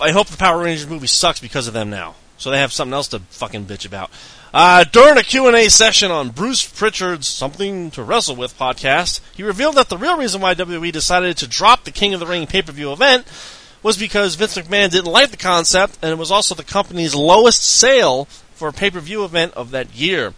[0.01, 2.15] I hope the Power Rangers movie sucks because of them now.
[2.38, 4.09] So they have something else to fucking bitch about.
[4.51, 9.75] Uh, during a Q&A session on Bruce Pritchard's Something to Wrestle With podcast, he revealed
[9.75, 12.91] that the real reason why WWE decided to drop the King of the Ring pay-per-view
[12.91, 13.27] event
[13.84, 17.63] was because Vince McMahon didn't like the concept, and it was also the company's lowest
[17.63, 18.25] sale
[18.55, 20.34] for a pay-per-view event of that year.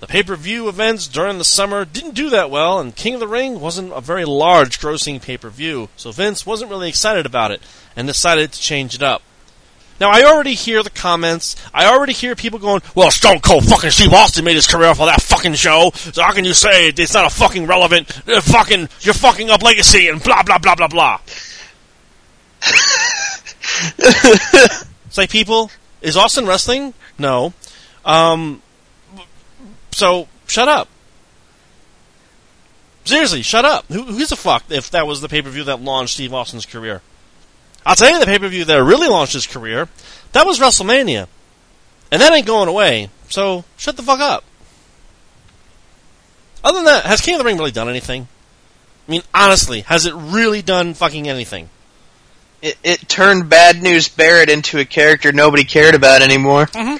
[0.00, 3.58] The pay-per-view events during the summer didn't do that well, and King of the Ring
[3.58, 7.60] wasn't a very large grossing pay-per-view, so Vince wasn't really excited about it,
[7.96, 9.22] and decided to change it up.
[10.00, 11.56] Now, I already hear the comments.
[11.74, 15.00] I already hear people going, well, Stone Cold fucking Steve Austin made his career off
[15.00, 18.40] of that fucking show, so how can you say it's not a fucking relevant, uh,
[18.40, 21.20] fucking, you're fucking up legacy and blah, blah, blah, blah, blah.
[23.98, 26.94] it's like, people, is Austin wrestling?
[27.18, 27.52] No.
[28.04, 28.62] Um,
[29.98, 30.86] so, shut up.
[33.04, 33.84] Seriously, shut up.
[33.86, 37.02] Who, who gives a fuck if that was the pay-per-view that launched Steve Austin's career?
[37.84, 39.88] I'll tell you the pay per view that really launched his career.
[40.32, 41.26] That was WrestleMania.
[42.12, 43.10] And that ain't going away.
[43.28, 44.44] So shut the fuck up.
[46.62, 48.28] Other than that, has King of the Ring really done anything?
[49.08, 51.70] I mean, honestly, has it really done fucking anything?
[52.62, 56.66] It, it turned Bad News Barrett into a character nobody cared about anymore.
[56.66, 56.98] Mm-hmm.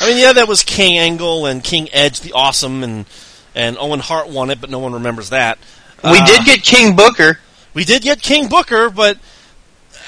[0.00, 3.06] I mean, yeah, that was King Angle and King Edge, the awesome, and
[3.54, 5.58] and Owen Hart won it, but no one remembers that.
[6.02, 7.38] We uh, did get King Booker.
[7.72, 9.18] We did get King Booker, but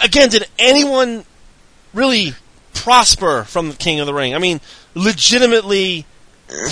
[0.02, 1.24] again, did anyone
[1.94, 2.34] really
[2.74, 4.34] prosper from the King of the Ring?
[4.34, 4.60] I mean,
[4.94, 6.06] legitimately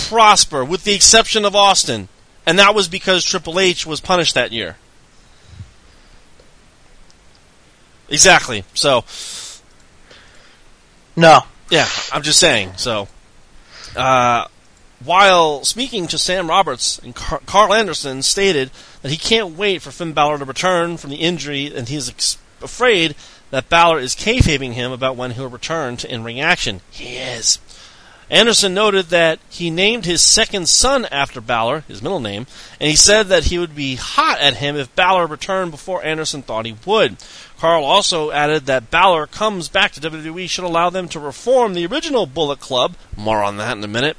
[0.07, 2.09] prosper, with the exception of Austin.
[2.45, 4.77] And that was because Triple H was punished that year.
[8.07, 8.63] Exactly.
[8.73, 9.03] So.
[11.15, 11.41] No.
[11.69, 12.73] Yeah, I'm just saying.
[12.77, 13.07] So.
[13.95, 14.47] Uh,
[15.03, 19.91] while speaking to Sam Roberts, and Car- Karl Anderson stated that he can't wait for
[19.91, 23.15] Finn Balor to return from the injury, and he's ex- afraid
[23.51, 26.81] that Balor is kayfabing him about when he'll return to in-ring action.
[26.89, 27.59] He is.
[28.29, 32.47] Anderson noted that he named his second son after Balor, his middle name,
[32.79, 36.41] and he said that he would be hot at him if Balor returned before Anderson
[36.41, 37.17] thought he would.
[37.59, 41.85] Karl also added that Balor comes back to WWE should allow them to reform the
[41.85, 42.95] original Bullet Club.
[43.15, 44.17] More on that in a minute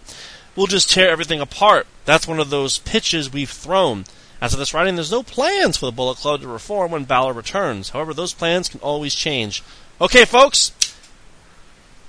[0.56, 1.86] we'll just tear everything apart.
[2.06, 4.06] That's one of those pitches we've thrown.
[4.40, 7.34] As of this writing, there's no plans for the Bullet Club to reform when Balor
[7.34, 7.90] returns.
[7.90, 9.62] However, those plans can always change.
[10.00, 10.72] Okay, folks,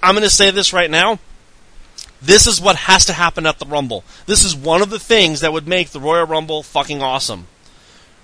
[0.01, 1.19] I'm going to say this right now.
[2.21, 4.03] This is what has to happen at the Rumble.
[4.25, 7.47] This is one of the things that would make the Royal Rumble fucking awesome.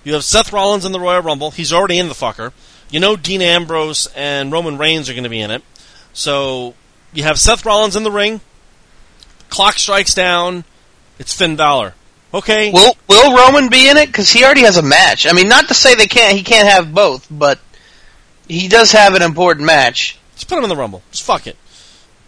[0.02, 1.52] You have Seth Rollins in the Royal Rumble.
[1.52, 2.52] He's already in the fucker.
[2.94, 5.64] You know Dean Ambrose and Roman Reigns are going to be in it.
[6.12, 6.74] So
[7.12, 8.40] you have Seth Rollins in the ring.
[9.48, 10.62] Clock strikes down.
[11.18, 11.94] It's Finn Balor.
[12.32, 12.70] Okay.
[12.70, 14.06] Will Will Roman be in it?
[14.06, 15.26] Because he already has a match.
[15.26, 16.36] I mean, not to say they can't.
[16.36, 17.58] He can't have both, but
[18.46, 20.16] he does have an important match.
[20.36, 21.02] Just put him in the Rumble.
[21.10, 21.56] Just fuck it.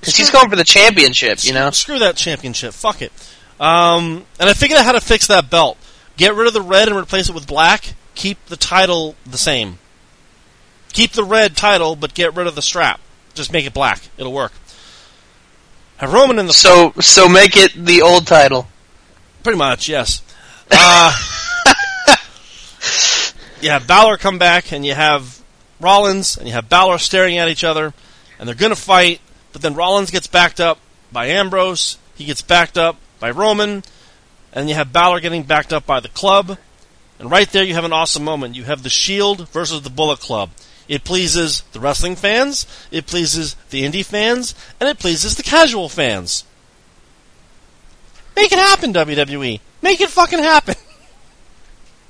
[0.01, 1.71] Because he's going for the championship, you know.
[1.71, 2.75] Screw that championship.
[2.75, 3.13] Fuck it.
[3.61, 5.79] Um, and I figured out how to fix that belt.
[6.17, 7.95] Get rid of the red and replace it with black.
[8.17, 9.79] Keep the title the same.
[10.97, 13.01] Keep the red title, but get rid of the strap.
[13.35, 14.01] Just make it black.
[14.17, 14.53] It'll work.
[15.99, 18.67] Have Roman in the so so make it the old title.
[19.43, 20.23] Pretty much, yes.
[20.71, 21.13] Uh,
[23.61, 25.43] you have Balor come back, and you have
[25.81, 27.93] Rollins, and you have Balor staring at each other,
[28.39, 29.21] and they're going to fight.
[29.53, 30.79] But then Rollins gets backed up
[31.13, 31.99] by Ambrose.
[32.15, 33.85] He gets backed up by Roman,
[34.51, 36.57] and you have Balor getting backed up by the club.
[37.19, 38.57] And right there, you have an awesome moment.
[38.57, 40.49] You have the Shield versus the Bullet Club.
[40.89, 45.89] It pleases the wrestling fans, it pleases the indie fans, and it pleases the casual
[45.89, 46.45] fans.
[48.37, 49.61] Make it happen, WWE.
[49.83, 50.75] Make it fucking happen.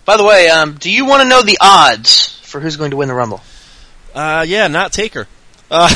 [0.05, 2.97] By the way, um, do you want to know the odds for who's going to
[2.97, 3.41] win the Rumble?
[4.15, 5.27] Uh, yeah, not Taker.
[5.71, 5.91] Uh,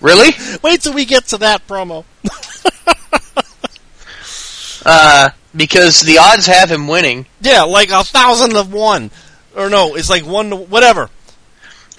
[0.00, 0.30] really?
[0.62, 2.04] Wait till we get to that promo.
[4.86, 7.26] uh, because the odds have him winning.
[7.40, 9.10] Yeah, like a thousand of one.
[9.56, 11.10] Or no, it's like one to whatever.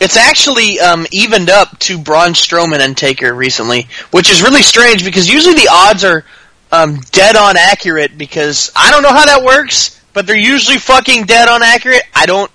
[0.03, 5.05] It's actually um, evened up to Braun Strowman and Taker recently, which is really strange
[5.05, 6.25] because usually the odds are
[6.73, 11.23] um, dead on accurate because I don't know how that works, but they're usually fucking
[11.23, 12.01] dead on accurate.
[12.13, 12.51] I don't.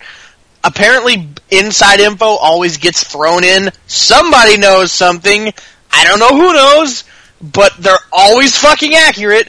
[0.62, 3.70] Apparently, inside info always gets thrown in.
[3.86, 5.50] Somebody knows something.
[5.90, 7.04] I don't know who knows,
[7.40, 9.48] but they're always fucking accurate,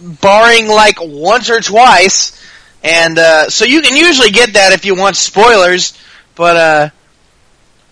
[0.00, 2.42] barring like once or twice.
[2.82, 5.92] And uh, so you can usually get that if you want spoilers,
[6.36, 6.90] but uh,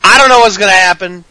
[0.05, 1.25] I don't know what's gonna happen.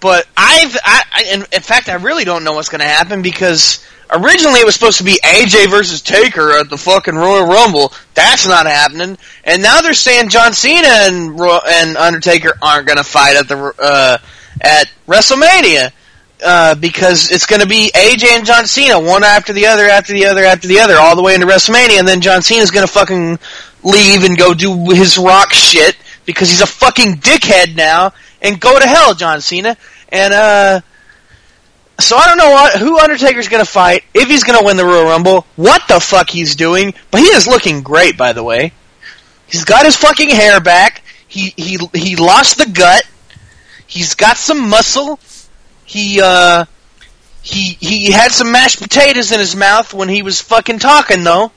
[0.00, 4.60] But I've, I, in, in fact, I really don't know what's gonna happen because originally
[4.60, 7.92] it was supposed to be AJ versus Taker at the fucking Royal Rumble.
[8.14, 9.18] That's not happening.
[9.44, 14.18] And now they're saying John Cena and and Undertaker aren't gonna fight at the uh,
[14.62, 15.92] at WrestleMania
[16.42, 20.12] uh, because it's going to be AJ and John Cena, one after the other, after
[20.12, 22.86] the other, after the other, all the way into WrestleMania, and then John Cena's going
[22.86, 23.38] to fucking
[23.82, 25.96] leave and go do his rock shit
[26.26, 29.76] because he's a fucking dickhead now, and go to hell, John Cena.
[30.10, 30.80] And uh,
[31.98, 34.76] so I don't know what who Undertaker's going to fight, if he's going to win
[34.76, 38.42] the Royal Rumble, what the fuck he's doing, but he is looking great, by the
[38.42, 38.72] way.
[39.46, 41.02] He's got his fucking hair back.
[41.26, 43.02] He he he lost the gut.
[43.86, 45.18] He's got some muscle
[45.90, 46.66] he uh
[47.42, 51.50] he he had some mashed potatoes in his mouth when he was fucking talking though.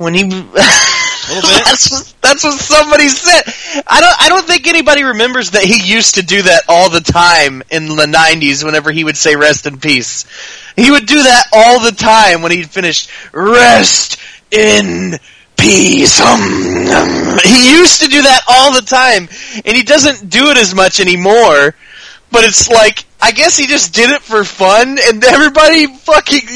[0.00, 3.82] When he that's what, that's what somebody said.
[3.86, 7.02] I don't I don't think anybody remembers that he used to do that all the
[7.02, 10.24] time in the 90s whenever he would say rest in peace.
[10.74, 14.18] He would do that all the time when he'd finished rest
[14.50, 15.18] in
[15.58, 16.18] peace.
[16.18, 17.38] Um, um.
[17.44, 19.28] He used to do that all the time
[19.66, 21.74] and he doesn't do it as much anymore.
[22.32, 26.40] But it's like I guess he just did it for fun, and everybody fucking,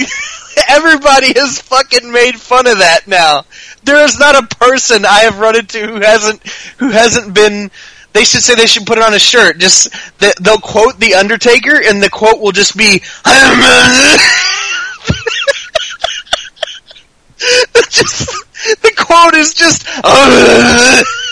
[0.69, 3.45] everybody has fucking made fun of that now.
[3.85, 6.43] There is not a person I have run into who hasn't,
[6.79, 7.71] who hasn't been,
[8.13, 9.59] they should say they should put it on a shirt.
[9.59, 9.89] Just,
[10.19, 12.99] they'll quote The Undertaker, and the quote will just be,
[17.91, 18.29] just,
[18.83, 19.87] the quote is just,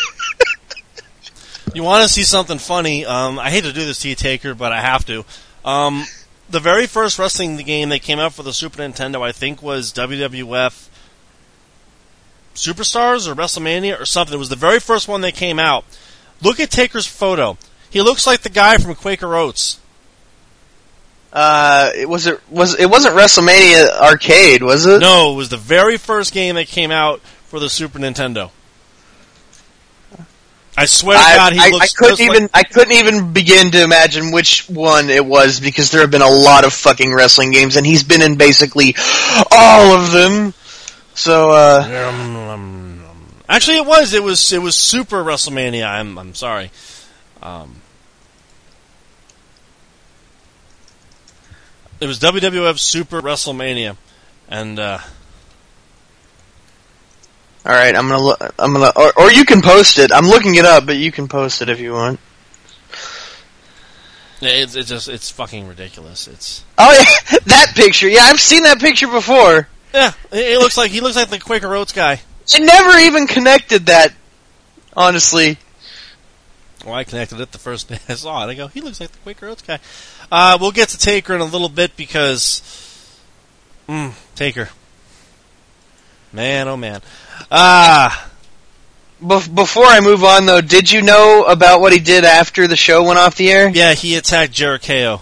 [1.75, 3.07] You want to see something funny?
[3.07, 5.25] Um, I hate to do this to you, Taker, but I have to.
[5.65, 6.05] Um,
[6.53, 9.93] the very first wrestling game that came out for the Super Nintendo, I think, was
[9.93, 10.89] WWF
[12.55, 14.35] Superstars or WrestleMania or something.
[14.35, 15.85] It was the very first one that came out.
[16.43, 17.57] Look at Taker's photo.
[17.89, 19.81] He looks like the guy from Quaker Oats.
[21.33, 25.01] Uh, it was it was it wasn't WrestleMania Arcade, was it?
[25.01, 28.51] No, it was the very first game that came out for the Super Nintendo.
[30.77, 31.95] I swear to God, he I, looks.
[31.95, 32.43] I couldn't even.
[32.45, 36.23] Like, I couldn't even begin to imagine which one it was because there have been
[36.23, 38.95] a lot of fucking wrestling games, and he's been in basically
[39.51, 40.55] all of them.
[41.15, 43.05] So, uh, um,
[43.49, 44.15] actually, it was.
[44.15, 44.53] It was.
[44.53, 45.87] It was Super WrestleMania.
[45.87, 46.19] I'm.
[46.19, 46.71] I'm sorry.
[47.43, 47.83] Um,
[52.01, 53.97] it was WWF Super WrestleMania,
[54.49, 54.79] and.
[54.79, 54.99] Uh,
[57.65, 58.41] all right, I'm gonna look.
[58.59, 60.13] I'm gonna, or, or you can post it.
[60.13, 62.19] I'm looking it up, but you can post it if you want.
[64.41, 66.27] It's, it's just it's fucking ridiculous.
[66.27, 68.09] It's oh yeah, that picture.
[68.09, 69.69] Yeah, I've seen that picture before.
[69.95, 72.21] Yeah, it looks like he looks like the Quaker Oats guy.
[72.53, 74.13] I never even connected that.
[74.95, 75.59] Honestly.
[76.85, 78.51] Well, I connected it the first day I saw it.
[78.51, 79.79] I go, he looks like the Quaker Oats guy.
[80.31, 82.61] Uh, we'll get to Taker in a little bit because,
[83.89, 84.69] mm, Taker,
[86.33, 87.01] man, oh man.
[87.51, 88.31] Ah.
[89.21, 93.05] before I move on, though, did you know about what he did after the show
[93.05, 93.69] went off the air?
[93.69, 95.21] Yeah, he attacked Jericho.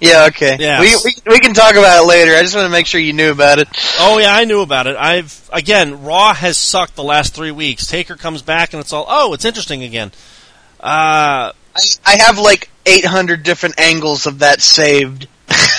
[0.00, 0.56] Yeah, okay.
[0.58, 0.80] Yeah.
[0.80, 2.34] We, we, we can talk about it later.
[2.34, 3.68] I just want to make sure you knew about it.
[3.98, 4.96] Oh yeah, I knew about it.
[4.96, 7.86] I've again, Raw has sucked the last three weeks.
[7.86, 10.12] Taker comes back and it's all oh, it's interesting again.
[10.80, 15.26] Uh, I, I have like 800 different angles of that saved.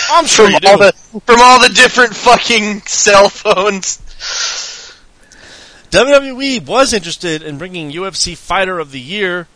[0.09, 0.67] I'm sure from you do.
[0.69, 0.93] all the
[1.25, 4.01] from all the different fucking cell phones.
[5.95, 9.47] WWE was interested in bringing UFC Fighter of the Year.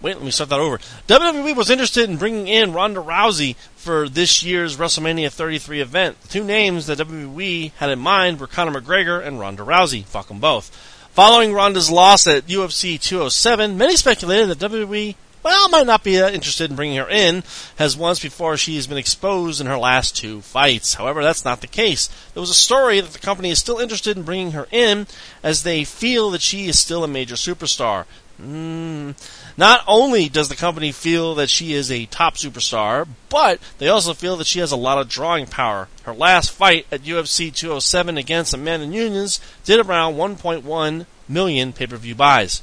[0.00, 0.78] Wait, let me start that over.
[1.08, 6.22] WWE was interested in bringing in Ronda Rousey for this year's WrestleMania 33 event.
[6.22, 10.04] The two names that WWE had in mind were Conor McGregor and Ronda Rousey.
[10.04, 10.70] Fuck them both.
[11.10, 16.30] Following Ronda's loss at UFC 207, many speculated that WWE well, might not be uh,
[16.30, 17.44] interested in bringing her in,
[17.78, 20.94] as once before she has been exposed in her last two fights.
[20.94, 22.08] However, that's not the case.
[22.32, 25.06] There was a story that the company is still interested in bringing her in,
[25.42, 28.06] as they feel that she is still a major superstar.
[28.40, 29.14] Mm.
[29.56, 34.14] Not only does the company feel that she is a top superstar, but they also
[34.14, 35.88] feel that she has a lot of drawing power.
[36.02, 42.62] Her last fight at UFC 207 against Amanda Nunes did around 1.1 million pay-per-view buys.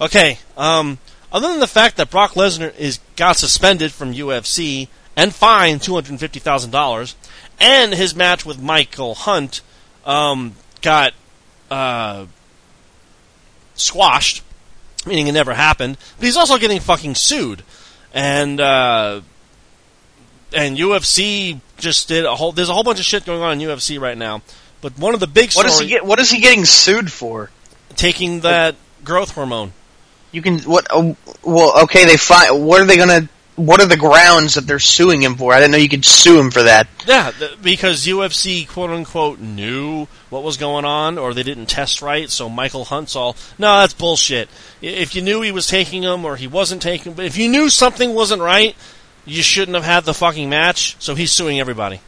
[0.00, 0.98] Okay, um,
[1.32, 5.94] other than the fact that Brock Lesnar is got suspended from UFC and fined two
[5.94, 7.16] hundred fifty thousand dollars,
[7.58, 9.60] and his match with Michael Hunt
[10.04, 11.14] um, got
[11.70, 12.26] uh,
[13.74, 14.42] squashed,
[15.06, 15.98] meaning it never happened.
[16.18, 17.62] But he's also getting fucking sued,
[18.12, 19.22] and uh,
[20.54, 22.52] and UFC just did a whole.
[22.52, 24.42] There's a whole bunch of shit going on in UFC right now.
[24.80, 26.04] But one of the big What stories is he get?
[26.04, 27.50] What is he getting sued for?
[27.96, 28.74] taking that
[29.04, 29.72] growth hormone.
[30.32, 30.86] You can what?
[30.90, 32.64] Oh, well, okay, they find.
[32.64, 33.28] What are they gonna?
[33.56, 35.52] What are the grounds that they're suing him for?
[35.52, 36.88] I didn't know you could sue him for that.
[37.06, 42.00] Yeah, th- because UFC quote unquote knew what was going on, or they didn't test
[42.00, 42.30] right.
[42.30, 44.48] So Michael Hunt's all, no, that's bullshit.
[44.80, 47.68] If you knew he was taking them or he wasn't taking, but if you knew
[47.68, 48.74] something wasn't right,
[49.26, 50.96] you shouldn't have had the fucking match.
[50.98, 52.00] So he's suing everybody.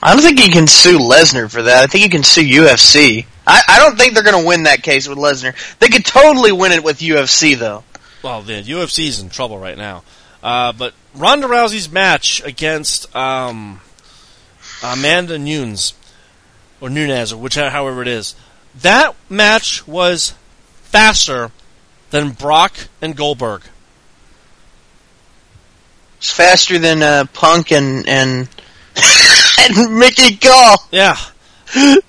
[0.00, 1.82] I don't think you can sue Lesnar for that.
[1.82, 3.26] I think you can sue UFC.
[3.46, 5.54] I, I don't think they're going to win that case with Lesnar.
[5.78, 7.84] They could totally win it with UFC though.
[8.22, 10.02] Well, the UFC's in trouble right now.
[10.42, 13.80] Uh, but Ronda Rousey's match against um,
[14.82, 15.94] Amanda Nunes
[16.80, 18.34] or Nunez or whichever, however it is,
[18.82, 20.34] that match was
[20.82, 21.50] faster
[22.10, 23.62] than Brock and Goldberg.
[26.18, 28.48] It's faster than uh, Punk and and
[29.58, 30.76] and Mickey Gall.
[30.90, 31.16] Yeah.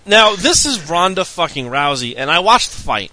[0.05, 3.11] Now this is Ronda fucking Rousey, and I watched the fight.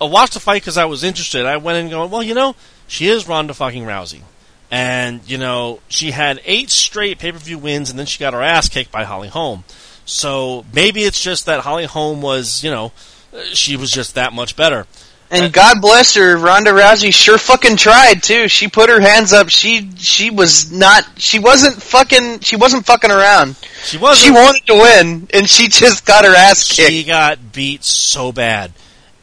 [0.00, 1.44] I watched the fight because I was interested.
[1.44, 4.22] I went in going, well, you know, she is Ronda fucking Rousey,
[4.70, 8.34] and you know, she had eight straight pay per view wins, and then she got
[8.34, 9.64] her ass kicked by Holly Holm.
[10.04, 12.92] So maybe it's just that Holly Holm was, you know,
[13.32, 14.86] uh, she was just that much better.
[15.32, 18.48] And God bless her, Ronda Rousey sure fucking tried too.
[18.48, 19.48] She put her hands up.
[19.48, 21.04] She she was not.
[21.18, 22.40] She wasn't fucking.
[22.40, 23.54] She wasn't fucking around.
[23.84, 24.18] She was.
[24.18, 26.90] She wanted to win, and she just got her ass kicked.
[26.90, 28.72] She got beat so bad.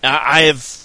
[0.01, 0.77] I I have.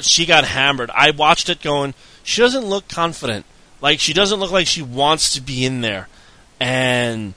[0.00, 0.90] She got hammered.
[0.90, 1.92] I watched it going.
[2.22, 3.44] She doesn't look confident.
[3.82, 6.08] Like she doesn't look like she wants to be in there,
[6.58, 7.34] and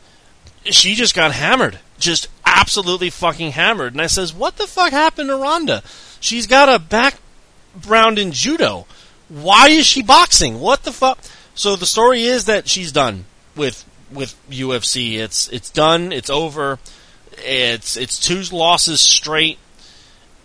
[0.63, 1.80] she just got hammered.
[1.99, 2.30] Just
[2.60, 3.93] absolutely fucking hammered.
[3.93, 5.84] And I says, "What the fuck happened to Ronda?
[6.20, 8.86] She's got a background in judo.
[9.30, 10.60] Why is she boxing?
[10.60, 11.20] What the fuck?"
[11.55, 15.18] So the story is that she's done with with UFC.
[15.18, 16.12] It's it's done.
[16.12, 16.80] It's over.
[17.39, 19.60] It's it's two losses straight.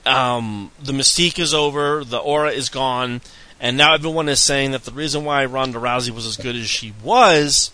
[0.04, 2.04] Um, the mystique is over.
[2.04, 3.20] The aura is gone,
[3.60, 6.68] and now everyone is saying that the reason why Ronda Rousey was as good as
[6.68, 7.70] she was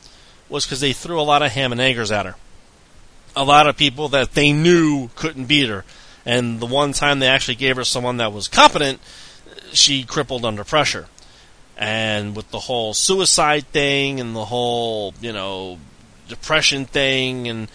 [0.49, 2.37] was because they threw a lot of ham and eggers at her.
[3.39, 5.85] A lot of people that they knew couldn't beat her,
[6.27, 9.01] and the one time they actually gave her someone that was competent,
[9.73, 11.07] she crippled under pressure.
[11.77, 15.79] And with the whole suicide thing and the whole, you know,
[16.29, 17.69] depression thing, and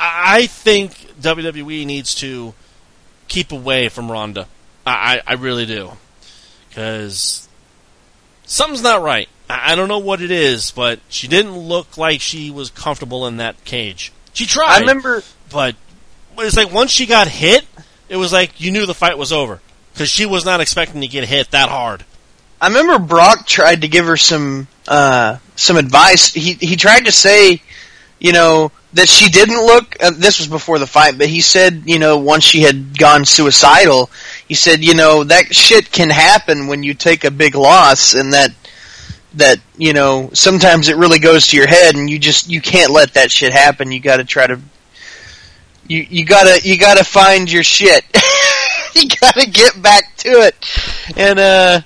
[0.00, 2.54] I think WWE needs to
[3.28, 4.48] keep away from Ronda.
[4.86, 5.92] I, I, really do.
[6.68, 7.48] Because
[8.44, 9.28] something's not right.
[9.48, 13.36] I don't know what it is, but she didn't look like she was comfortable in
[13.36, 14.10] that cage.
[14.32, 14.76] She tried.
[14.76, 15.22] I remember.
[15.50, 15.76] But
[16.38, 17.64] it's like once she got hit,
[18.08, 19.60] it was like you knew the fight was over.
[19.92, 22.04] Because she was not expecting to get hit that hard.
[22.60, 26.32] I remember Brock tried to give her some uh, some advice.
[26.32, 27.60] He he tried to say,
[28.18, 29.96] you know, that she didn't look.
[30.00, 33.24] Uh, this was before the fight, but he said, you know, once she had gone
[33.24, 34.10] suicidal,
[34.46, 38.32] he said, you know, that shit can happen when you take a big loss, and
[38.32, 38.52] that
[39.34, 42.90] that you know sometimes it really goes to your head, and you just you can't
[42.90, 43.92] let that shit happen.
[43.92, 44.60] You got to try to.
[45.88, 48.04] You you gotta you gotta find your shit.
[48.94, 50.54] you gotta get back to it,
[51.16, 51.80] and uh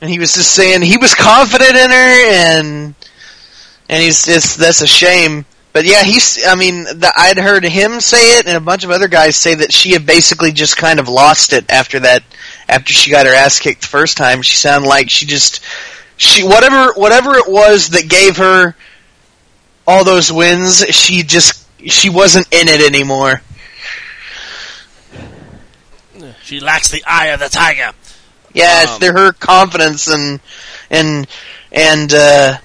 [0.00, 2.94] and he was just saying he was confident in her, and
[3.88, 5.44] and he's it's that's a shame.
[5.72, 6.44] But yeah, he's.
[6.46, 9.54] I mean, the, I'd heard him say it, and a bunch of other guys say
[9.56, 12.22] that she had basically just kind of lost it after that.
[12.68, 15.62] After she got her ass kicked the first time, she sounded like she just
[16.18, 18.74] she whatever whatever it was that gave her
[19.86, 20.84] all those wins.
[20.90, 23.40] She just she wasn't in it anymore.
[26.42, 27.92] She lacks the eye of the tiger.
[28.52, 30.40] Yeah, Um, they're her confidence and
[30.90, 31.26] and
[31.70, 32.58] and uh,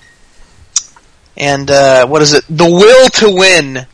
[1.38, 2.44] and uh, what is it?
[2.50, 3.86] The will to win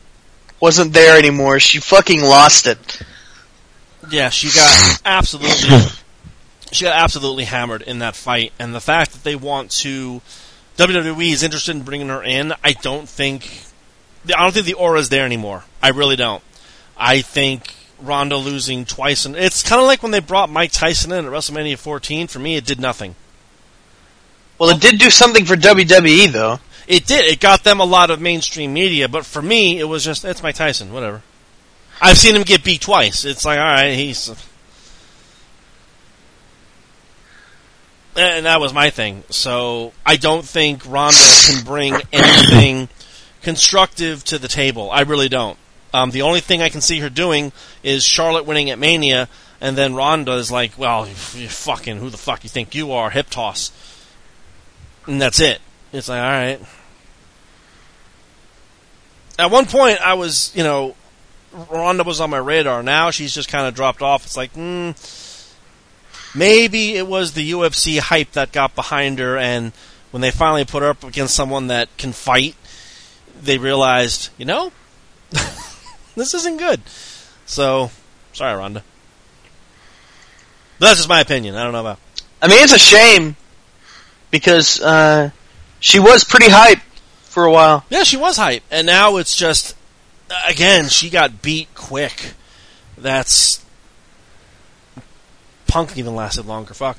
[0.59, 1.59] wasn't there anymore.
[1.59, 3.01] She fucking lost it.
[4.09, 5.89] Yeah, she got absolutely
[6.71, 10.21] she got absolutely hammered in that fight, and the fact that they want to
[10.77, 13.63] WWE is interested in bringing her in, I don't think
[14.25, 15.63] I don't think the aura is there anymore.
[15.81, 16.43] I really don't.
[16.97, 21.11] I think Ronda losing twice, and it's kind of like when they brought Mike Tyson
[21.11, 22.27] in at WrestleMania 14.
[22.27, 23.15] For me, it did nothing.
[24.57, 26.59] Well, it did do something for WWE though.
[26.87, 27.25] It did.
[27.25, 30.43] It got them a lot of mainstream media, but for me, it was just it's
[30.43, 30.93] Mike Tyson.
[30.93, 31.23] Whatever.
[32.01, 33.25] I've seen him get beat twice.
[33.25, 34.29] It's like all right, he's.
[38.19, 39.23] And that was my thing.
[39.29, 42.89] So I don't think Ronda can bring anything
[43.41, 44.91] constructive to the table.
[44.91, 45.57] I really don't.
[45.93, 47.51] Um, the only thing I can see her doing
[47.81, 49.27] is Charlotte winning at Mania,
[49.59, 53.09] and then Ronda is like, "Well, you fucking who the fuck you think you are?"
[53.09, 53.71] Hip toss,
[55.07, 55.61] and that's it.
[55.91, 56.59] It's like, all right.
[59.39, 60.95] At one point, I was, you know,
[61.51, 62.83] Ronda was on my radar.
[62.83, 64.25] Now she's just kind of dropped off.
[64.25, 64.91] It's like, hmm,
[66.35, 69.71] maybe it was the UFC hype that got behind her, and
[70.11, 72.55] when they finally put her up against someone that can fight,
[73.41, 74.71] they realized, you know,
[76.15, 76.81] this isn't good.
[77.45, 77.91] So,
[78.33, 78.83] sorry, Ronda.
[80.79, 81.55] But that's just my opinion.
[81.55, 81.99] I don't know about.
[82.41, 83.35] I mean, it's a shame
[84.31, 85.31] because uh,
[85.79, 86.79] she was pretty hype
[87.23, 87.85] for a while.
[87.89, 89.75] Yeah, she was hype, and now it's just
[90.47, 92.33] again she got beat quick.
[92.97, 93.63] That's
[95.69, 96.73] Punk even lasted longer.
[96.73, 96.97] Fuck.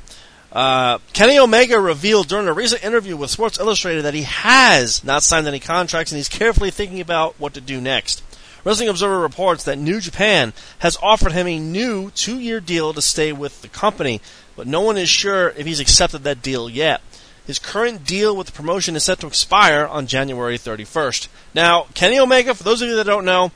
[0.53, 5.23] Uh, Kenny Omega revealed during a recent interview with Sports Illustrated that he has not
[5.23, 8.23] signed any contracts and he's carefully thinking about what to do next.
[8.65, 13.33] Wrestling Observer reports that New Japan has offered him a new two-year deal to stay
[13.33, 14.21] with the company,
[14.57, 17.01] but no one is sure if he's accepted that deal yet.
[17.47, 21.29] His current deal with the promotion is set to expire on January 31st.
[21.55, 23.51] Now, Kenny Omega, for those of you that don't know,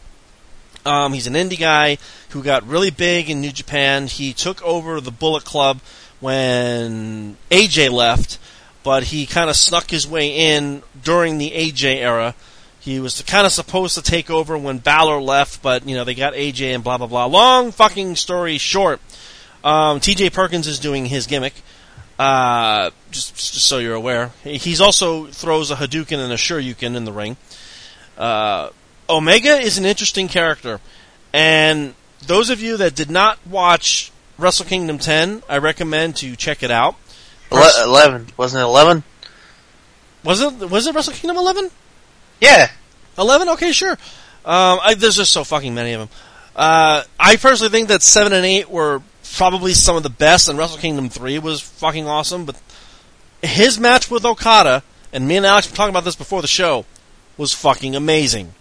[0.84, 1.98] um, he's an indie guy
[2.30, 4.06] who got really big in New Japan.
[4.06, 5.80] He took over the Bullet Club
[6.20, 8.38] when AJ left,
[8.82, 12.34] but he kind of snuck his way in during the AJ era.
[12.80, 16.14] He was kind of supposed to take over when Balor left, but you know they
[16.14, 17.24] got AJ and blah blah blah.
[17.24, 19.00] Long fucking story short,
[19.62, 20.30] um, T.J.
[20.30, 21.54] Perkins is doing his gimmick.
[22.18, 27.04] Uh, just, just so you're aware, he's also throws a Hadouken and a Shoryuken in
[27.04, 27.36] the ring.
[28.18, 28.68] Uh,
[29.08, 30.80] Omega is an interesting character,
[31.32, 31.94] and
[32.26, 36.70] those of you that did not watch Wrestle Kingdom 10, I recommend to check it
[36.70, 36.96] out.
[37.52, 39.04] Ele- Eleven wasn't it eleven?
[40.24, 41.70] Was it was it Wrestle Kingdom 11?
[42.40, 42.70] Yeah.
[43.18, 43.48] 11?
[43.50, 43.92] Okay, sure.
[44.44, 46.08] Um, I, there's just so fucking many of them.
[46.56, 49.02] Uh, I personally think that 7 and 8 were
[49.36, 52.56] probably some of the best, and Wrestle Kingdom 3 was fucking awesome, but
[53.42, 54.82] his match with Okada,
[55.12, 56.84] and me and Alex were talking about this before the show,
[57.36, 58.54] was fucking amazing.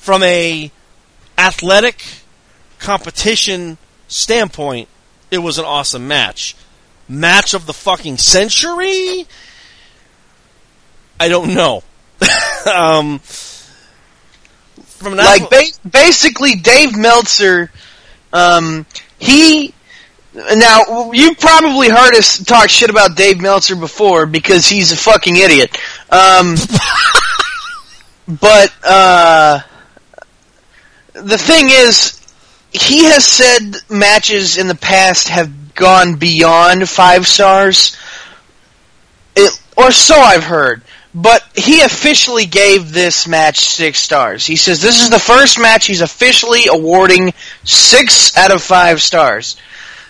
[0.00, 0.70] From a
[1.36, 2.02] athletic
[2.78, 3.78] competition
[4.08, 4.88] standpoint,
[5.30, 6.56] it was an awesome match.
[7.08, 9.26] Match of the fucking century?
[11.18, 11.82] I don't know.
[12.74, 13.20] um,
[15.00, 17.70] from an like ba- basically Dave Meltzer
[18.32, 18.84] um
[19.18, 19.72] he
[20.34, 25.36] now you probably heard us talk shit about Dave Meltzer before because he's a fucking
[25.36, 25.76] idiot
[26.10, 26.54] um
[28.40, 29.60] but uh
[31.22, 32.20] the thing is
[32.72, 37.96] he has said matches in the past have gone beyond 5 stars
[39.36, 40.82] it, or so I've heard
[41.14, 44.46] but he officially gave this match six stars.
[44.46, 47.32] He says this is the first match he's officially awarding
[47.64, 49.56] six out of five stars.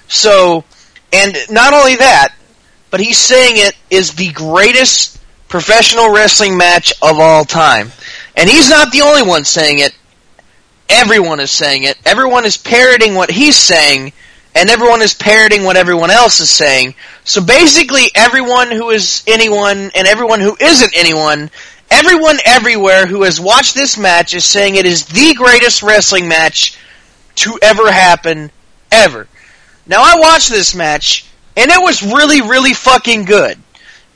[0.08, 0.64] So,
[1.12, 2.34] and not only that,
[2.90, 7.92] but he's saying it is the greatest professional wrestling match of all time.
[8.36, 9.94] And he's not the only one saying it.
[10.90, 11.96] Everyone is saying it.
[12.04, 14.12] Everyone is parroting what he's saying,
[14.54, 16.94] and everyone is parroting what everyone else is saying.
[17.24, 21.50] So basically, everyone who is anyone and everyone who isn't anyone,
[21.90, 26.76] everyone everywhere who has watched this match is saying it is the greatest wrestling match
[27.36, 28.50] to ever happen,
[28.90, 29.28] ever.
[29.86, 31.24] Now, I watched this match,
[31.56, 33.58] and it was really, really fucking good.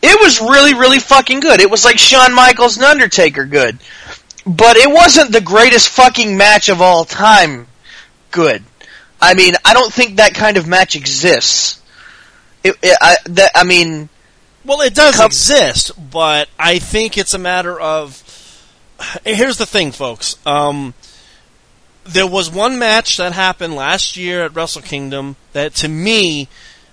[0.03, 1.61] It was really, really fucking good.
[1.61, 3.79] It was like Shawn Michaels and Undertaker good.
[4.47, 7.67] But it wasn't the greatest fucking match of all time
[8.31, 8.63] good.
[9.21, 11.81] I mean, I don't think that kind of match exists.
[12.63, 14.09] It, it, I, that, I mean,
[14.65, 18.21] Well, it does Com- exist, but I think it's a matter of.
[19.25, 20.37] Here's the thing, folks.
[20.45, 20.95] Um,
[22.05, 26.49] there was one match that happened last year at Wrestle Kingdom that, to me,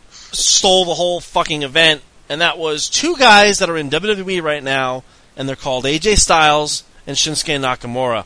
[0.09, 4.63] stole the whole fucking event, and that was two guys that are in WWE right
[4.63, 5.03] now,
[5.35, 8.25] and they're called AJ Styles and Shinsuke Nakamura.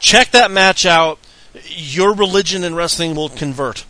[0.00, 1.18] Check that match out.
[1.68, 3.84] Your religion in wrestling will convert.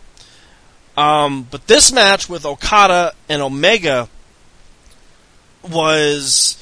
[0.95, 4.07] Um, but this match with Okada and Omega
[5.69, 6.57] was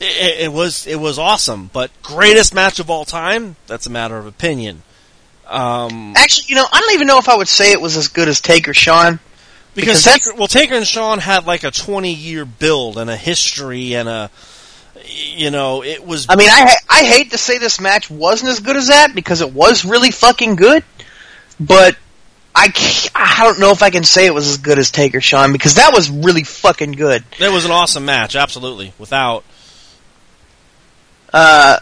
[0.00, 3.56] it, it was it was awesome, but greatest match of all time?
[3.66, 4.82] That's a matter of opinion.
[5.46, 8.08] Um, actually, you know, I don't even know if I would say it was as
[8.08, 9.18] good as Taker Shawn.
[9.74, 13.16] because because Taker, well, Taker and Shawn had like a twenty year build and a
[13.16, 14.30] history and a
[15.10, 18.50] you know it was I mean, I ha- I hate to say this match wasn't
[18.50, 20.84] as good as that because it was really fucking good,
[21.58, 21.96] but
[22.54, 22.72] I
[23.14, 25.74] I don't know if I can say it was as good as Taker Shawn because
[25.74, 27.24] that was really fucking good.
[27.38, 28.92] it was an awesome match, absolutely.
[28.98, 29.44] Without
[31.32, 31.78] Uh,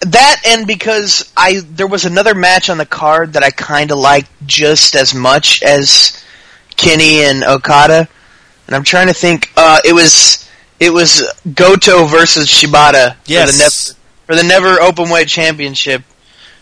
[0.00, 3.98] that and because I there was another match on the card that I kind of
[3.98, 6.22] liked just as much as
[6.76, 8.08] Kenny and Okada,
[8.66, 9.50] and I'm trying to think.
[9.56, 10.48] Uh, it was
[10.80, 11.22] it was
[11.54, 13.52] Goto versus Shibata Yes.
[13.52, 13.96] for the
[14.26, 16.02] for the never openweight championship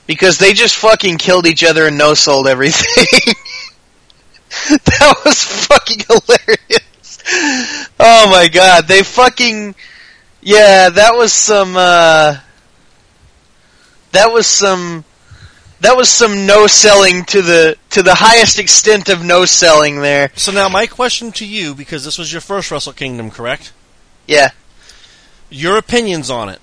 [0.06, 3.34] because they just fucking killed each other and no sold everything.
[4.68, 7.92] that was fucking hilarious.
[8.00, 9.74] Oh my god, they fucking
[10.40, 12.38] yeah, that was some uh
[14.12, 15.04] that was some
[15.80, 20.30] that was some no selling to the to the highest extent of no selling there.
[20.34, 23.72] So now my question to you, because this was your first Wrestle Kingdom, correct?
[24.28, 24.50] Yeah.
[25.50, 26.60] Your opinions on it.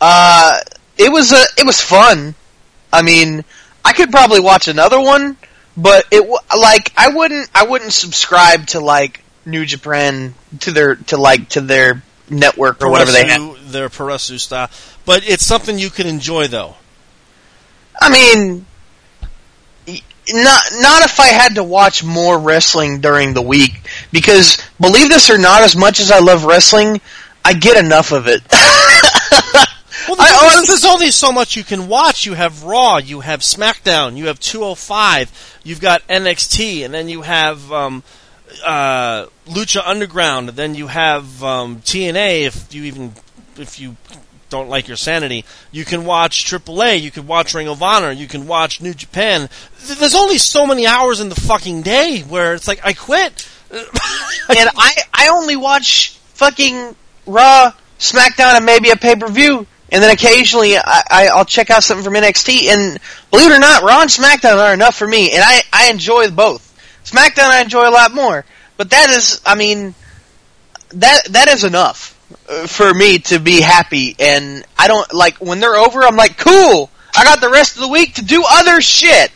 [0.00, 0.60] Uh
[0.96, 2.36] it was a it was fun.
[2.92, 3.44] I mean,
[3.84, 5.36] I could probably watch another one,
[5.76, 11.16] but it like I wouldn't I wouldn't subscribe to like New Japan to their to
[11.16, 13.72] like to their network or whatever they have.
[13.72, 14.70] Their Puroresu style,
[15.04, 16.76] but it's something you can enjoy though.
[18.00, 18.66] I mean,
[20.32, 23.72] not not if I had to watch more wrestling during the week
[24.12, 27.00] because believe this or not, as much as I love wrestling,
[27.44, 28.42] I get enough of it.
[30.06, 32.26] Well, there's, only so much you can watch.
[32.26, 37.22] You have Raw, you have SmackDown, you have 205, you've got NXT, and then you
[37.22, 38.02] have um,
[38.64, 42.42] uh, Lucha Underground, and then you have um, TNA.
[42.46, 43.14] If you even
[43.56, 43.96] if you
[44.54, 48.28] don't like your sanity, you can watch AAA, you can watch Ring of Honor, you
[48.28, 49.48] can watch New Japan.
[49.82, 53.48] There's only so many hours in the fucking day where it's like I quit.
[53.72, 53.88] and
[54.48, 56.94] I I only watch fucking
[57.26, 61.82] Raw, SmackDown, and maybe a pay per view and then occasionally I, will check out
[61.82, 62.66] something from NXT.
[62.66, 62.98] And
[63.30, 66.30] believe it or not, Raw and SmackDown are enough for me, and I, I enjoy
[66.30, 66.70] both.
[67.04, 68.44] SmackDown I enjoy a lot more,
[68.76, 69.94] but that is, I mean,
[70.90, 72.13] that that is enough
[72.66, 74.16] for me to be happy.
[74.18, 76.02] And I don't like when they're over.
[76.02, 76.90] I'm like, cool.
[77.16, 79.30] I got the rest of the week to do other shit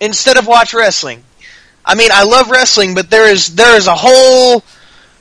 [0.00, 1.22] instead of watch wrestling.
[1.84, 4.64] I mean, I love wrestling, but there is there is a whole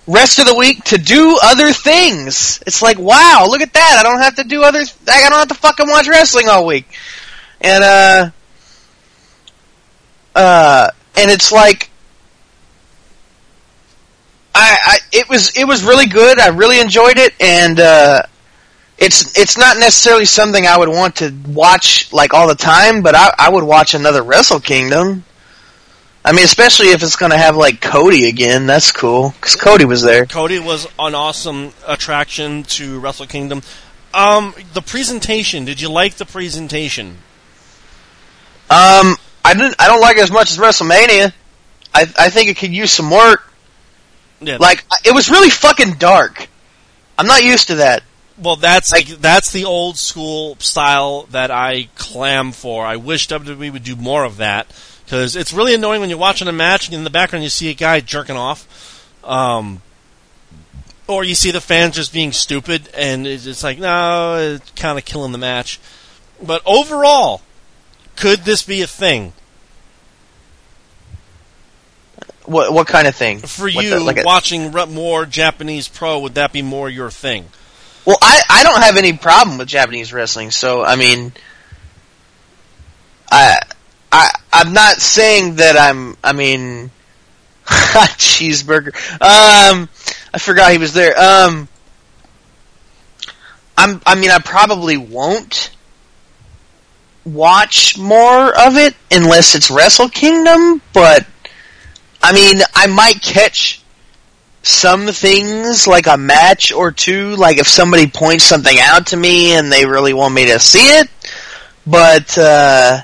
[0.08, 2.62] rest of the week to do other things.
[2.66, 3.98] It's like, wow, look at that.
[4.00, 6.88] I don't have to do other, I don't have to fucking watch wrestling all week.
[7.62, 8.30] And, uh,
[10.36, 11.90] uh, and it's like,
[14.56, 16.40] I, I, it was, it was really good.
[16.40, 17.34] I really enjoyed it.
[17.40, 18.24] And, uh,
[18.98, 23.16] it's, it's not necessarily something I would want to watch like all the time, but
[23.16, 25.26] I, I would watch another Wrestle Kingdom.
[26.26, 29.84] I mean, especially if it's going to have like Cody again, that's cool because Cody
[29.84, 30.26] was there.
[30.26, 33.62] Cody was an awesome attraction to Wrestle Kingdom.
[34.14, 35.66] Um, the presentation.
[35.66, 37.18] Did you like the presentation?
[38.70, 39.76] Um, I didn't.
[39.80, 41.34] I don't like it as much as WrestleMania.
[41.94, 43.52] I I think it could use some work.
[44.46, 44.58] Yeah.
[44.58, 46.48] Like it was really fucking dark.
[47.18, 48.04] I'm not used to that.
[48.38, 52.86] Well, that's like, that's the old school style that I clam for.
[52.86, 54.68] I wish WWE would do more of that
[55.06, 57.70] because it's really annoying when you're watching a match and in the background you see
[57.70, 59.82] a guy jerking off, um,
[61.08, 65.06] or you see the fans just being stupid, and it's like no, it's kind of
[65.06, 65.80] killing the match.
[66.42, 67.42] But overall,
[68.16, 69.34] could this be a thing?
[72.46, 73.40] What what kind of thing?
[73.40, 77.46] For you, the, like watching more Japanese pro, would that be more your thing?
[78.06, 81.32] Well, I I don't have any problem with Japanese wrestling, so I mean,
[83.32, 83.60] I
[84.12, 86.18] I I'm not saying that I'm.
[86.24, 86.92] I mean,
[87.66, 88.94] cheeseburger.
[89.14, 89.90] Um,
[90.34, 91.18] I forgot he was there.
[91.20, 91.68] Um,
[93.78, 94.02] I'm.
[94.06, 95.72] I mean, I probably won't
[97.26, 100.82] watch more of it unless it's Wrestle Kingdom.
[100.94, 101.26] But
[102.24, 103.82] I mean, I might catch
[104.62, 107.36] some things like a match or two.
[107.36, 110.80] Like if somebody points something out to me and they really want me to see
[110.80, 111.10] it.
[111.86, 113.02] But uh,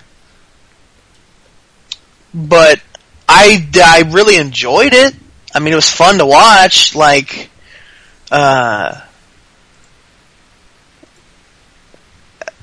[2.34, 2.82] but
[3.28, 5.16] I, I really enjoyed it.
[5.54, 6.96] I mean, it was fun to watch.
[6.96, 7.50] Like,
[8.32, 9.02] uh,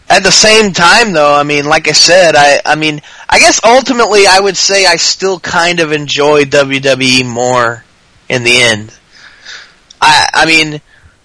[0.09, 3.61] at the same time, though, I mean, like I said, I, I mean, I guess
[3.65, 7.85] ultimately I would say I still kind of enjoy WWE more
[8.29, 8.97] in the end.
[10.01, 10.81] I, I mean,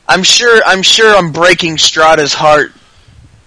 [0.08, 2.74] I'm sure, I'm sure I'm breaking Strada's heart.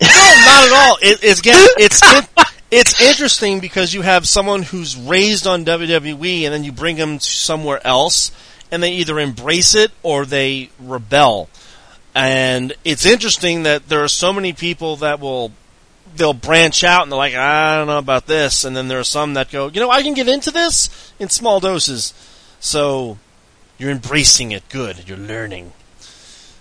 [0.01, 0.98] No, not at all.
[1.02, 2.28] It, it's again, it's it,
[2.70, 7.19] it's interesting because you have someone who's raised on WWE and then you bring them
[7.19, 8.31] to somewhere else
[8.70, 11.48] and they either embrace it or they rebel.
[12.14, 15.52] And it's interesting that there are so many people that will
[16.16, 19.04] they'll branch out and they're like, I don't know about this, and then there are
[19.04, 22.14] some that go, you know, I can get into this in small doses.
[22.60, 23.18] So
[23.78, 24.68] you're embracing it.
[24.68, 25.08] Good.
[25.08, 25.72] You're learning.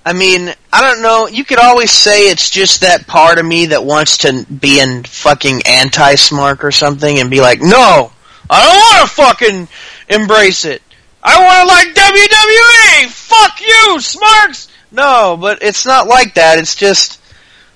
[0.06, 1.28] I mean, I don't know.
[1.28, 5.04] You could always say it's just that part of me that wants to be in
[5.04, 8.12] fucking anti-Smark or something and be like, no,
[8.50, 9.68] I don't want to fucking
[10.10, 10.82] embrace it.
[11.24, 13.10] I want to like WWE.
[13.12, 14.68] Fuck you, Smarks.
[14.94, 16.60] No, but it's not like that.
[16.60, 17.22] It's just,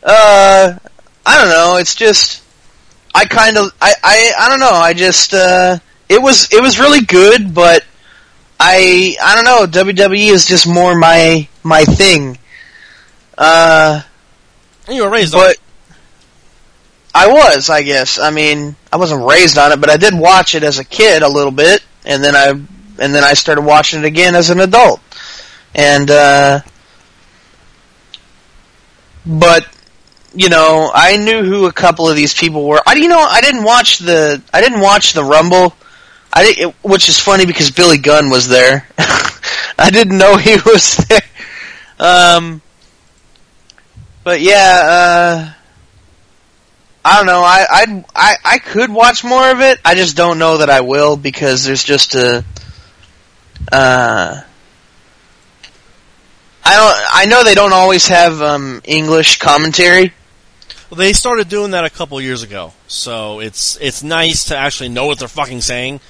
[0.03, 0.77] uh,
[1.25, 1.77] I don't know.
[1.77, 2.43] It's just,
[3.13, 4.71] I kind of, I, I, I don't know.
[4.71, 5.79] I just, uh,
[6.09, 7.83] it was, it was really good, but
[8.59, 9.83] I, I don't know.
[9.83, 12.37] WWE is just more my, my thing.
[13.37, 14.01] Uh,
[14.89, 15.59] You were raised on it.
[17.15, 18.19] I was, I guess.
[18.19, 21.23] I mean, I wasn't raised on it, but I did watch it as a kid
[21.23, 24.59] a little bit, and then I and then I started watching it again as an
[24.59, 25.01] adult.
[25.75, 26.61] And uh
[29.27, 29.67] but
[30.33, 32.81] you know, I knew who a couple of these people were.
[32.85, 35.75] I you know, I didn't watch the I didn't watch the Rumble.
[36.31, 38.87] I did, which is funny because Billy Gunn was there.
[39.79, 41.21] I didn't know he was there.
[41.99, 42.61] Um
[44.23, 45.53] but yeah, uh
[47.03, 47.41] I don't know.
[47.41, 49.79] I I'd, I I could watch more of it.
[49.85, 52.43] I just don't know that I will because there's just a.
[53.71, 54.41] Uh,
[56.69, 57.13] I don't.
[57.13, 60.11] I know they don't always have um, English commentary.
[60.89, 64.89] Well, they started doing that a couple years ago, so it's it's nice to actually
[64.89, 66.01] know what they're fucking saying.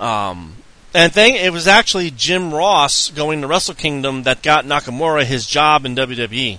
[0.00, 0.56] Um,
[0.92, 5.46] and thing, it was actually Jim Ross going to Wrestle Kingdom that got Nakamura his
[5.46, 5.94] job in.
[5.94, 6.58] WWE.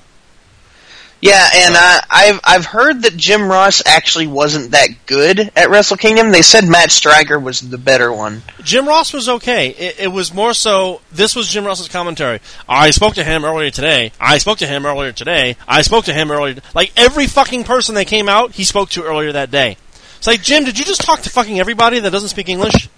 [1.22, 5.98] Yeah, and uh, I've I've heard that Jim Ross actually wasn't that good at Wrestle
[5.98, 6.32] Kingdom.
[6.32, 8.42] They said Matt Striker was the better one.
[8.64, 9.70] Jim Ross was okay.
[9.70, 11.00] It, it was more so.
[11.12, 12.40] This was Jim Ross's commentary.
[12.68, 14.14] I spoke to him earlier today.
[14.20, 15.58] I spoke to him earlier today.
[15.68, 16.56] I spoke to him earlier.
[16.74, 19.78] Like every fucking person that came out, he spoke to earlier that day.
[20.18, 22.90] It's like Jim, did you just talk to fucking everybody that doesn't speak English?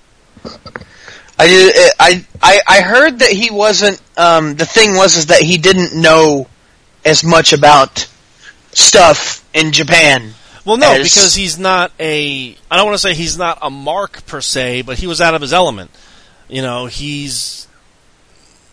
[1.37, 1.91] I.
[1.99, 4.01] I I I heard that he wasn't.
[4.15, 6.47] Um, the thing was is that he didn't know
[7.05, 8.07] as much about
[8.75, 10.33] stuff in Japan.
[10.65, 12.55] Well, no, As- because he's not a.
[12.71, 15.33] I don't want to say he's not a mark per se, but he was out
[15.35, 15.91] of his element.
[16.47, 17.67] You know, he's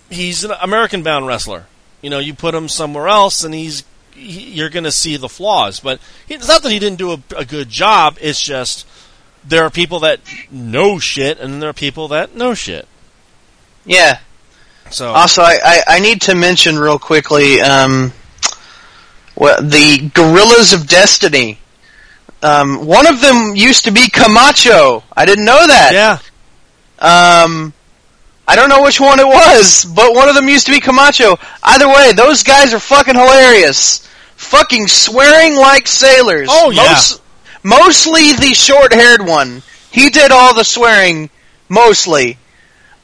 [0.09, 1.67] he's an American-bound wrestler.
[2.03, 5.29] You know, you put him somewhere else, and he's he, you're going to see the
[5.29, 5.81] flaws.
[5.81, 8.17] But he- it's not that he didn't do a, a good job.
[8.21, 8.87] It's just
[9.45, 10.21] there are people that
[10.51, 12.87] know shit, and there are people that know shit.
[13.85, 14.19] Yeah.
[14.91, 18.13] So Also, I, I, I need to mention real quickly um,
[19.41, 21.59] the Guerrillas of Destiny.
[22.43, 25.03] Um, one of them used to be Camacho.
[25.17, 25.91] I didn't know that.
[25.93, 26.19] yeah,
[26.99, 27.73] Um,
[28.49, 31.39] I don't know which one it was, but one of them used to be Camacho.
[31.63, 34.07] Either way, those guys are fucking hilarious.
[34.37, 36.49] Fucking swearing like sailors.
[36.51, 36.83] Oh, yeah.
[36.93, 37.23] Most,
[37.63, 39.63] mostly the short-haired one.
[39.91, 41.29] He did all the swearing,
[41.69, 42.39] mostly.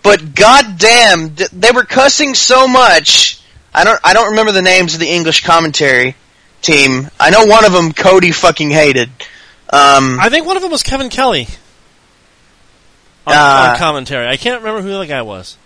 [0.02, 3.40] But goddamn, they were cussing so much.
[3.74, 4.00] I don't.
[4.04, 6.14] I don't remember the names of the English commentary
[6.66, 7.08] team.
[7.18, 9.08] I know one of them Cody fucking hated.
[9.70, 11.48] Um, I think one of them was Kevin Kelly
[13.26, 14.26] on, Uh, on commentary.
[14.26, 15.56] I can't remember who the other guy was.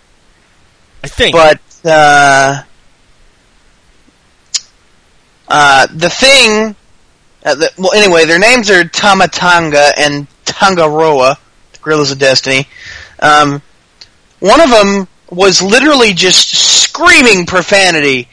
[1.03, 2.63] I think, but uh,
[5.47, 6.75] uh, the thing.
[7.43, 11.37] Uh, the, well, anyway, their names are Tama Tonga and Tanga Loa,
[11.73, 12.67] the Guerrillas of Destiny.
[13.19, 13.63] Um,
[14.39, 18.27] one of them was literally just screaming profanity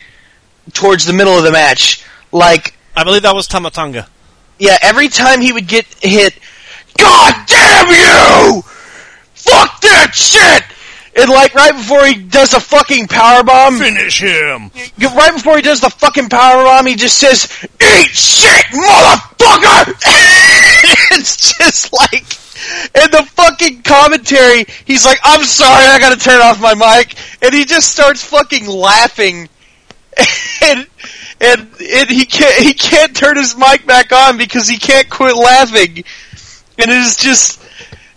[0.74, 2.04] towards the middle of the match.
[2.32, 4.06] Like, I believe that was Tama Tonga.
[4.58, 6.34] yeah, every time he would get hit,
[6.98, 8.62] God damn you!
[9.34, 10.64] Fuck that shit!
[11.20, 14.70] And like right before he does a fucking power bomb, Finish him.
[15.00, 17.48] right before he does the fucking power bomb, he just says,
[17.80, 19.94] "Eat shit, motherfucker!"
[21.12, 22.22] it's just like,
[23.02, 27.52] in the fucking commentary, he's like, "I'm sorry, I gotta turn off my mic," and
[27.54, 29.48] he just starts fucking laughing,
[30.62, 30.86] and
[31.40, 35.36] and and he can't he can't turn his mic back on because he can't quit
[35.36, 36.04] laughing,
[36.78, 37.64] and it is just.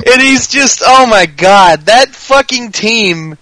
[0.03, 3.37] And he's just, oh my god, that fucking team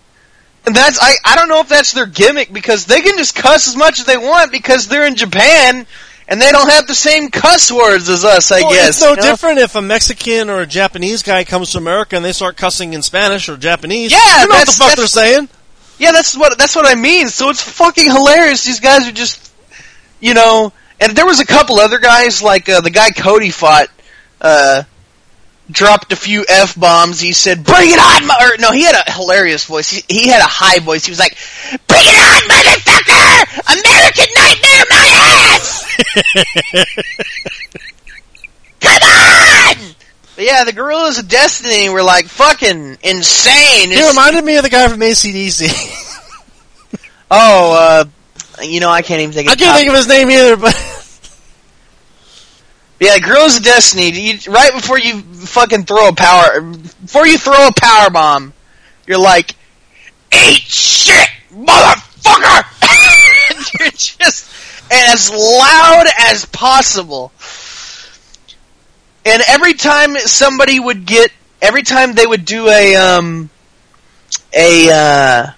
[0.65, 3.67] and that's I I don't know if that's their gimmick because they can just cuss
[3.67, 5.85] as much as they want because they're in Japan
[6.27, 8.51] and they don't have the same cuss words as us.
[8.51, 9.21] I Well, guess it's no you know?
[9.21, 12.93] different if a Mexican or a Japanese guy comes to America and they start cussing
[12.93, 14.11] in Spanish or Japanese.
[14.11, 15.49] Yeah, you know what the fuck they're saying.
[15.97, 17.29] Yeah, that's what that's what I mean.
[17.29, 18.63] So it's fucking hilarious.
[18.63, 19.48] These guys are just,
[20.19, 20.71] you know.
[21.01, 23.87] And there was a couple other guys like uh, the guy Cody fought.
[24.41, 24.83] Uh,
[25.71, 27.19] dropped a few f bombs.
[27.19, 29.89] He said, "Bring it on!" Or no, he had a hilarious voice.
[29.89, 31.05] He, he had a high voice.
[31.05, 31.37] He was like,
[31.87, 33.45] "Bring it on, motherfucker!
[33.79, 35.07] American Nightmare, my
[35.53, 35.85] ass!"
[38.79, 39.95] Come on!
[40.35, 43.89] But yeah, the Guerrillas of Destiny were like fucking insane.
[43.89, 45.69] He It's- reminded me of the guy from ACDC.
[47.31, 48.05] oh, uh,
[48.61, 50.75] you know, I can't even think of I can't think of his name either, but
[52.99, 54.09] Yeah, Girls of Destiny.
[54.09, 58.53] You, right before you fucking throw a power, before you throw a power bomb,
[59.07, 59.55] you're like,
[60.33, 62.65] "Eat shit, motherfucker!"
[63.79, 64.51] you're Just
[64.91, 67.31] as loud as possible.
[69.25, 71.31] And every time somebody would get,
[71.61, 73.49] every time they would do a, um,
[74.53, 75.51] a, uh,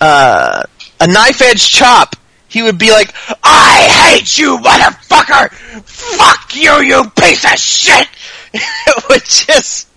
[0.00, 0.62] uh,
[1.00, 2.16] a knife edge chop,
[2.48, 3.12] he would be like,
[3.42, 5.50] I hate you, motherfucker!
[5.82, 8.08] Fuck you, you piece of shit!
[8.52, 9.88] it would just,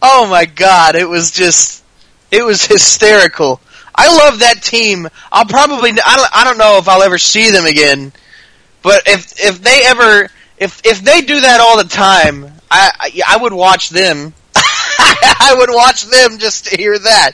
[0.00, 1.84] oh my god, it was just,
[2.30, 3.60] it was hysterical.
[3.94, 5.08] I love that team.
[5.32, 8.12] I'll probably, I don't, I don't know if I'll ever see them again,
[8.80, 13.34] but if, if they ever, if, if they do that all the time, I, I,
[13.34, 14.32] I would watch them.
[14.54, 17.32] I would watch them just to hear that.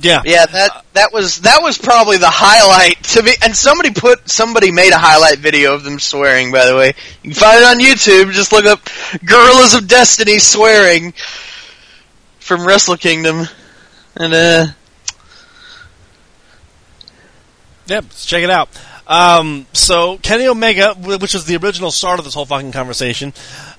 [0.00, 3.32] Yeah, Yeah, that that was that was probably the highlight to me.
[3.42, 6.52] And somebody put somebody made a highlight video of them swearing.
[6.52, 8.32] By the way, you can find it on YouTube.
[8.32, 8.80] Just look up
[9.24, 11.12] "Guerrillas of Destiny" swearing
[12.38, 13.46] from Wrestle Kingdom,
[14.16, 14.66] and uh,
[17.88, 18.68] Yep, let's check it out.
[19.06, 23.32] Um, so Kenny Omega, which was the original start of this whole fucking conversation,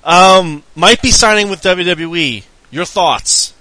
[0.03, 2.43] um, might be signing with WWE.
[2.71, 3.53] Your thoughts?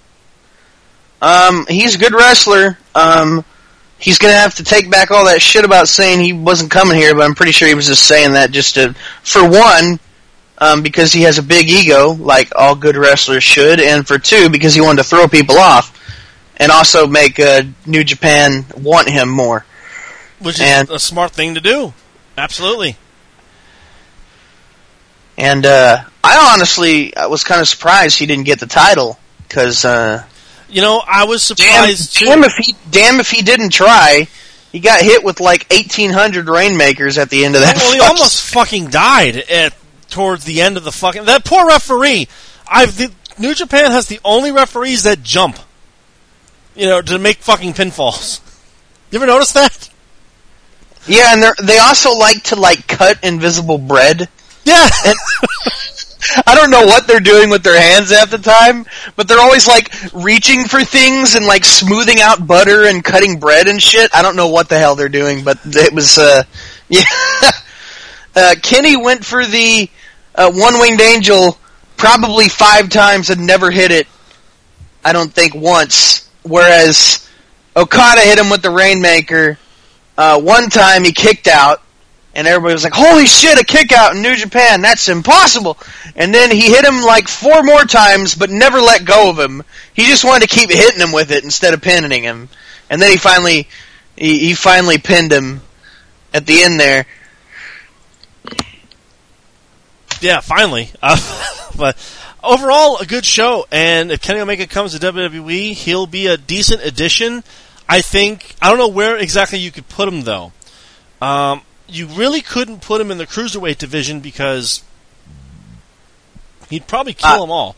[1.21, 2.79] Um, he's a good wrestler.
[2.95, 3.45] Um,
[3.99, 7.15] he's gonna have to take back all that shit about saying he wasn't coming here,
[7.15, 9.99] but I'm pretty sure he was just saying that just to, for one,
[10.59, 14.49] um, because he has a big ego, like all good wrestlers should, and for two,
[14.49, 15.95] because he wanted to throw people off,
[16.57, 19.65] and also make uh, New Japan want him more.
[20.41, 21.93] Which is And- a smart thing to do.
[22.37, 22.97] Absolutely.
[25.37, 29.85] And uh, I honestly I was kind of surprised he didn't get the title because
[29.85, 30.25] uh,
[30.69, 32.27] You know, I was damn, surprised too.
[32.27, 34.29] damn if he damn if he didn't try.
[34.73, 37.77] He got hit with like eighteen hundred rainmakers at the end of that.
[37.77, 39.75] Well, he almost fucking died at
[40.11, 42.29] towards the end of the fucking that poor referee.
[42.71, 45.59] I've the, New Japan has the only referees that jump.
[46.75, 48.41] You know, to make fucking pinfalls.
[49.11, 49.91] You ever notice that?
[51.07, 54.29] yeah, and they they also like to like cut invisible bread.
[54.65, 54.89] Yeah.
[56.47, 58.87] I don't know what they're doing with their hands half the time,
[59.17, 63.69] but they're always like reaching for things and like smoothing out butter and cutting bread
[63.69, 64.15] and shit.
[64.15, 66.43] I don't know what the hell they're doing, but it was uh
[66.89, 67.03] yeah.
[68.35, 69.91] uh, Kenny went for the
[70.35, 71.59] uh, one winged angel
[71.97, 74.07] probably five times and never hit it.
[75.05, 76.31] I don't think once.
[76.43, 77.29] Whereas
[77.77, 79.59] Okada hit him with the rainmaker.
[80.17, 81.83] Uh, one time he kicked out,
[82.39, 84.81] and everybody was like, "Holy shit, a kick out in New Japan!
[84.81, 85.77] That's impossible!"
[86.15, 89.65] And then he hit him like four more times, but never let go of him.
[89.93, 92.49] He just wanted to keep hitting him with it instead of pinning him.
[92.89, 93.67] And then he finally,
[94.17, 95.63] he, he finally pinned him
[96.33, 97.07] at the end there.
[100.21, 100.91] Yeah, finally.
[101.03, 101.17] Uh,
[101.77, 101.97] but
[102.43, 103.67] overall, a good show.
[103.73, 107.43] And if Kenny Omega comes to WWE, he'll be a decent addition.
[107.89, 108.55] I think.
[108.63, 110.53] I don't know where exactly you could put him though.
[111.21, 114.83] Um, you really couldn't put him in the cruiserweight division because
[116.71, 117.77] he'd probably kill Uh, them all.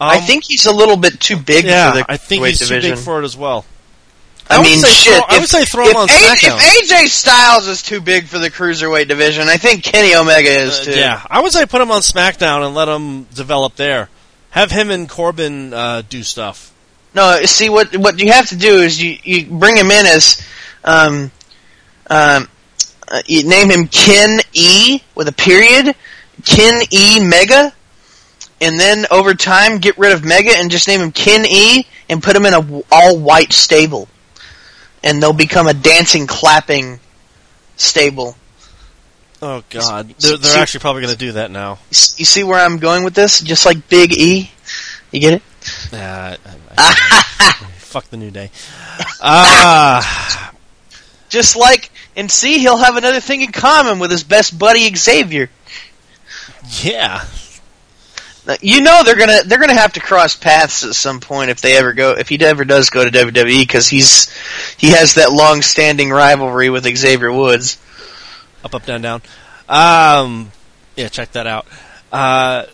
[0.00, 2.58] Um, I think he's a little bit too big Yeah, for the I think he's
[2.58, 2.90] division.
[2.90, 3.64] too big for it as well.
[4.50, 5.14] I, I would mean, say shit.
[5.14, 6.58] throw- I would if- say throw him on A- SmackDown.
[6.58, 10.80] If AJ Styles is too big for the cruiserweight division, I think Kenny Omega is
[10.80, 10.98] Uh, too.
[10.98, 14.10] yeah, I would say put him on SmackDown and let him develop there.
[14.50, 16.72] Have him and Corbin uh, do stuff.
[17.14, 20.42] No, see what what you have to do is you you bring him in as
[20.84, 21.30] um
[22.10, 22.48] um
[23.08, 25.94] uh, you name him Ken E with a period,
[26.44, 27.72] Ken E Mega,
[28.60, 32.22] and then over time get rid of Mega and just name him Ken E and
[32.22, 34.08] put him in a all white stable,
[35.02, 37.00] and they'll become a dancing clapping
[37.76, 38.36] stable.
[39.42, 41.78] Oh God, they're, they're see- actually probably going to do that now.
[41.90, 43.40] You see where I'm going with this?
[43.40, 44.50] Just like Big E,
[45.10, 45.42] you get it?
[45.92, 46.38] I-
[46.78, 48.50] I- fuck the new day.
[49.20, 50.52] Ah,
[51.28, 55.50] Just like and see, he'll have another thing in common with his best buddy Xavier.
[56.82, 57.24] yeah.
[58.46, 61.60] Now, You know they're gonna they're gonna have to cross paths at some point if
[61.60, 64.30] they ever go if he ever does go to WWE because he's
[64.76, 67.78] he has that long standing rivalry with Xavier Woods.
[68.62, 69.22] Up, up, down, down.
[69.68, 70.52] Um,
[70.96, 71.66] yeah, check that out.
[72.12, 72.64] Uh,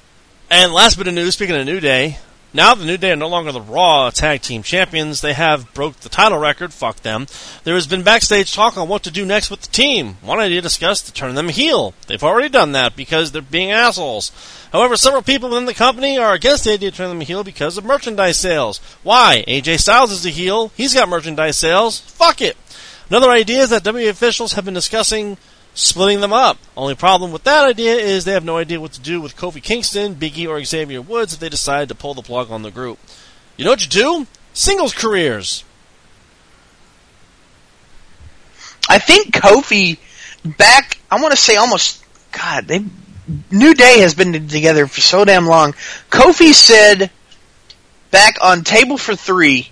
[0.51, 1.35] and last bit of news.
[1.35, 2.19] Speaking of New Day,
[2.53, 5.21] now the New Day are no longer the Raw Tag Team Champions.
[5.21, 6.73] They have broke the title record.
[6.73, 7.27] Fuck them.
[7.65, 10.17] There has been backstage talk on what to do next with the team.
[10.23, 11.95] One idea discussed to turn them heel.
[12.07, 14.33] They've already done that because they're being assholes.
[14.73, 17.77] However, several people within the company are against the idea of turning them heel because
[17.79, 18.79] of merchandise sales.
[19.03, 19.45] Why?
[19.47, 20.73] AJ Styles is a heel.
[20.77, 22.01] He's got merchandise sales.
[22.01, 22.57] Fuck it.
[23.09, 25.37] Another idea is that WWE officials have been discussing
[25.81, 26.59] splitting them up.
[26.77, 29.63] Only problem with that idea is they have no idea what to do with Kofi
[29.63, 32.99] Kingston, Biggie, or Xavier Woods if they decide to pull the plug on the group.
[33.57, 34.27] You know what you do?
[34.53, 35.65] Singles careers.
[38.89, 39.99] I think Kofi
[40.45, 42.85] back I want to say almost God, they
[43.51, 45.73] New Day has been together for so damn long.
[46.11, 47.11] Kofi said
[48.11, 49.69] back on Table for 3,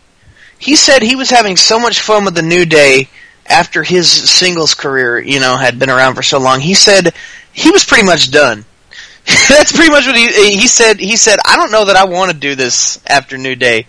[0.59, 3.09] he said he was having so much fun with the New Day
[3.48, 6.60] after his singles career, you know, had been around for so long.
[6.60, 7.14] He said
[7.52, 8.64] he was pretty much done.
[9.48, 10.26] That's pretty much what he
[10.58, 11.00] he said.
[11.00, 13.86] He said, "I don't know that I want to do this after New Day,"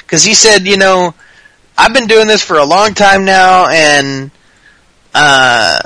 [0.00, 1.14] because he said, you know,
[1.76, 4.30] I've been doing this for a long time now, and
[5.14, 5.80] uh,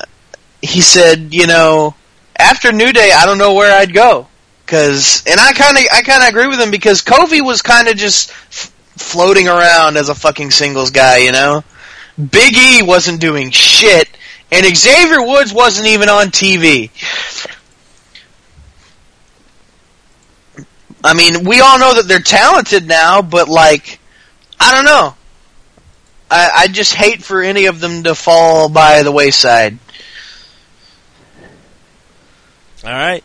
[0.61, 1.95] he said, you know,
[2.37, 4.27] after New Day, I don't know where I'd go.
[4.67, 7.89] Cause, and I kind of, I kind of agree with him because Kofi was kind
[7.89, 11.65] of just f- floating around as a fucking singles guy, you know.
[12.17, 14.09] Big E wasn't doing shit,
[14.51, 16.91] and Xavier Woods wasn't even on TV.
[21.03, 23.99] I mean, we all know that they're talented now, but like,
[24.59, 25.15] I don't know.
[26.31, 29.79] I, I just hate for any of them to fall by the wayside.
[32.85, 33.25] All right.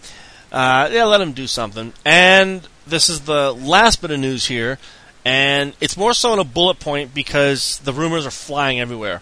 [0.52, 1.94] Uh, yeah, let them do something.
[2.06, 4.80] And this is the last bit of news here,
[5.26, 9.22] and it's more so in a bullet point because the rumors are flying everywhere.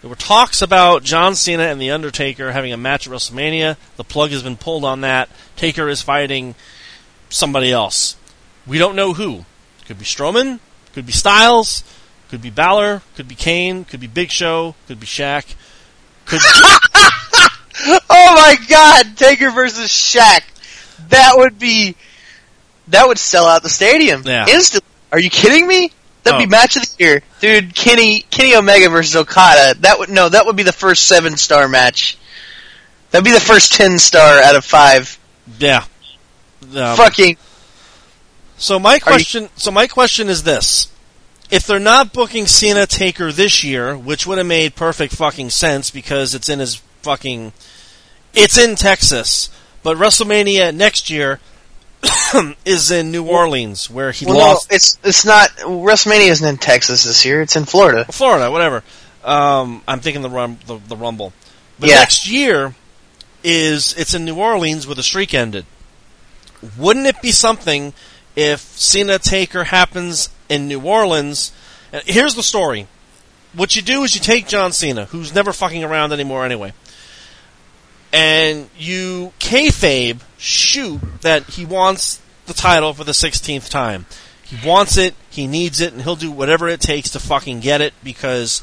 [0.00, 3.76] There were talks about John Cena and The Undertaker having a match at WrestleMania.
[3.96, 5.28] The plug has been pulled on that.
[5.56, 6.54] Taker is fighting
[7.30, 8.16] somebody else.
[8.66, 9.44] We don't know who.
[9.86, 10.60] Could be Strowman,
[10.92, 11.84] could be Styles,
[12.28, 15.54] could be Balor, could be Kane, could be Big Show, could be Shaq,
[16.26, 16.40] could
[17.86, 20.42] oh my god, Taker versus Shaq.
[21.08, 21.96] That would be
[22.88, 24.46] that would sell out the stadium Yeah.
[24.48, 24.88] instantly.
[25.14, 25.92] Are you kidding me?
[26.24, 26.42] That'd Oh.
[26.44, 27.72] be match of the year, dude.
[27.76, 29.78] Kenny Kenny Omega versus Okada.
[29.80, 32.18] That would no, that would be the first seven star match.
[33.12, 35.16] That'd be the first ten star out of five.
[35.60, 35.84] yeah.
[36.74, 37.36] Um, Fucking
[38.58, 40.88] So my question, so my question is this:
[41.48, 45.92] If they're not booking Cena Taker this year, which would have made perfect fucking sense
[45.92, 47.52] because it's in his fucking,
[48.32, 49.48] it's in Texas,
[49.84, 51.38] but WrestleMania next year
[52.64, 56.56] is in New Orleans, where he well, lost no, it's it's not WrestleMania isn't in
[56.58, 57.42] Texas this year.
[57.42, 58.04] It's in Florida.
[58.06, 58.82] Florida, whatever.
[59.24, 61.32] Um, I'm thinking the, rum, the the Rumble,
[61.78, 61.96] but Yeah.
[61.96, 62.74] next year
[63.42, 65.66] is it's in New Orleans where the streak ended.
[66.78, 67.92] Wouldn't it be something
[68.36, 71.52] if Cena Taker happens in New Orleans?
[72.06, 72.86] Here's the story.
[73.52, 76.72] What you do is you take John Cena, who's never fucking around anymore anyway,
[78.12, 84.06] and you kayfabe shoot that he wants the title for the 16th time.
[84.42, 87.80] He wants it, he needs it, and he'll do whatever it takes to fucking get
[87.80, 88.62] it because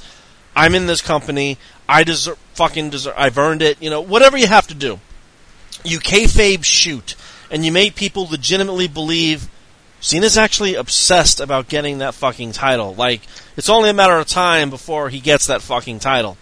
[0.56, 1.58] I'm in this company.
[1.90, 3.82] I deserve, fucking deserve, I've earned it.
[3.82, 4.99] You know, whatever you have to do.
[5.84, 7.16] You kayfabe shoot,
[7.49, 9.49] and you make people legitimately believe
[9.99, 12.94] Cena's actually obsessed about getting that fucking title.
[12.94, 13.22] Like,
[13.58, 16.38] it's only a matter of time before he gets that fucking title.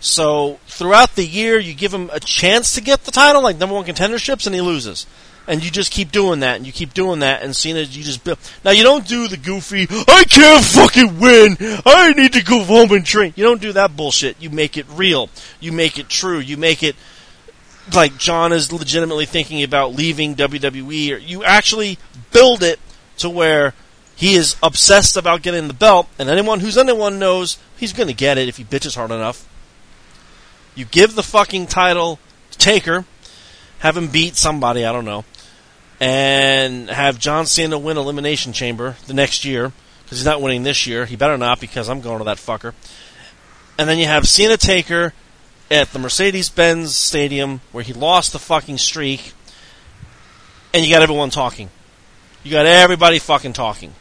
[0.00, 3.74] So, throughout the year, you give him a chance to get the title, like number
[3.74, 5.06] one contenderships, and he loses.
[5.48, 8.22] And you just keep doing that, and you keep doing that, and Cena, you just
[8.22, 8.38] build.
[8.64, 11.56] Now, you don't do the goofy, I can't fucking win!
[11.84, 13.32] I need to go home and train.
[13.34, 14.40] You don't do that bullshit.
[14.40, 15.30] You make it real.
[15.58, 16.38] You make it true.
[16.38, 16.96] You make it
[17.94, 21.98] like John is legitimately thinking about leaving WWE, or you actually
[22.32, 22.78] build it
[23.18, 23.74] to where
[24.14, 28.14] he is obsessed about getting the belt, and anyone who's anyone knows he's going to
[28.14, 29.48] get it if he bitches hard enough.
[30.78, 32.20] You give the fucking title
[32.52, 33.04] to Taker,
[33.80, 35.24] have him beat somebody, I don't know,
[35.98, 39.72] and have John Cena win Elimination Chamber the next year,
[40.04, 41.04] because he's not winning this year.
[41.04, 42.74] He better not, because I'm going to that fucker.
[43.76, 45.14] And then you have Cena Taker
[45.68, 49.32] at the Mercedes Benz Stadium where he lost the fucking streak,
[50.72, 51.70] and you got everyone talking.
[52.44, 53.94] You got everybody fucking talking.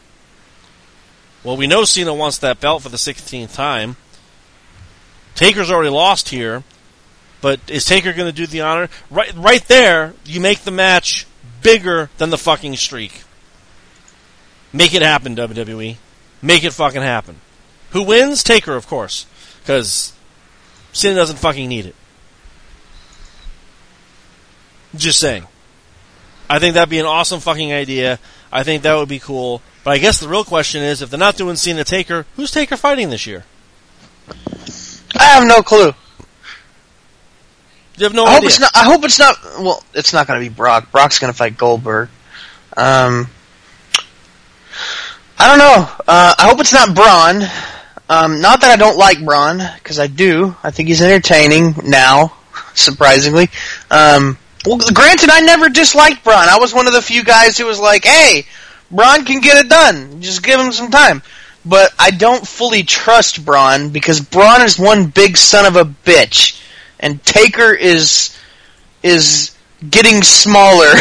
[1.43, 3.95] Well, we know Cena wants that belt for the 16th time.
[5.37, 6.63] Taker's already lost here,
[7.41, 8.89] but is Taker going to do the honor?
[9.11, 11.27] Right, right there, you make the match
[11.61, 13.23] bigger than the fucking streak.
[14.73, 15.97] Make it happen, WWE.
[16.41, 17.39] Make it fucking happen.
[17.91, 18.43] Who wins?
[18.43, 19.27] Taker, of course,
[19.61, 20.11] because
[20.91, 21.95] Cena doesn't fucking need it.
[24.95, 25.45] Just saying.
[26.49, 28.17] I think that'd be an awesome fucking idea.
[28.51, 29.61] I think that would be cool.
[29.83, 32.75] But I guess the real question is, if they're not doing Cena Taker, who's Taker
[32.75, 33.45] fighting this year?
[35.15, 35.91] I have no clue.
[37.97, 38.47] You have no I hope idea.
[38.49, 38.71] it's not.
[38.75, 39.35] I hope it's not.
[39.59, 40.91] Well, it's not going to be Brock.
[40.91, 42.09] Brock's going to fight Goldberg.
[42.75, 43.27] Um,
[45.39, 45.89] I don't know.
[46.07, 47.41] Uh, I hope it's not Braun.
[48.09, 50.55] Um, not that I don't like Braun, because I do.
[50.63, 52.33] I think he's entertaining now,
[52.75, 53.49] surprisingly.
[53.89, 56.47] Um, well, granted, I never disliked Braun.
[56.49, 58.45] I was one of the few guys who was like, "Hey,
[58.91, 60.21] Braun can get it done.
[60.21, 61.23] Just give him some time."
[61.67, 66.61] But I don't fully trust Braun because Braun is one big son of a bitch,
[66.99, 68.37] and Taker is
[69.03, 69.55] is
[69.87, 70.91] getting smaller.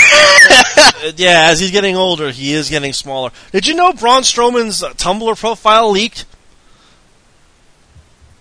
[0.79, 3.31] Uh, yeah, as he's getting older, he is getting smaller.
[3.53, 6.25] Did you know Braun Strowman's uh, Tumblr profile leaked?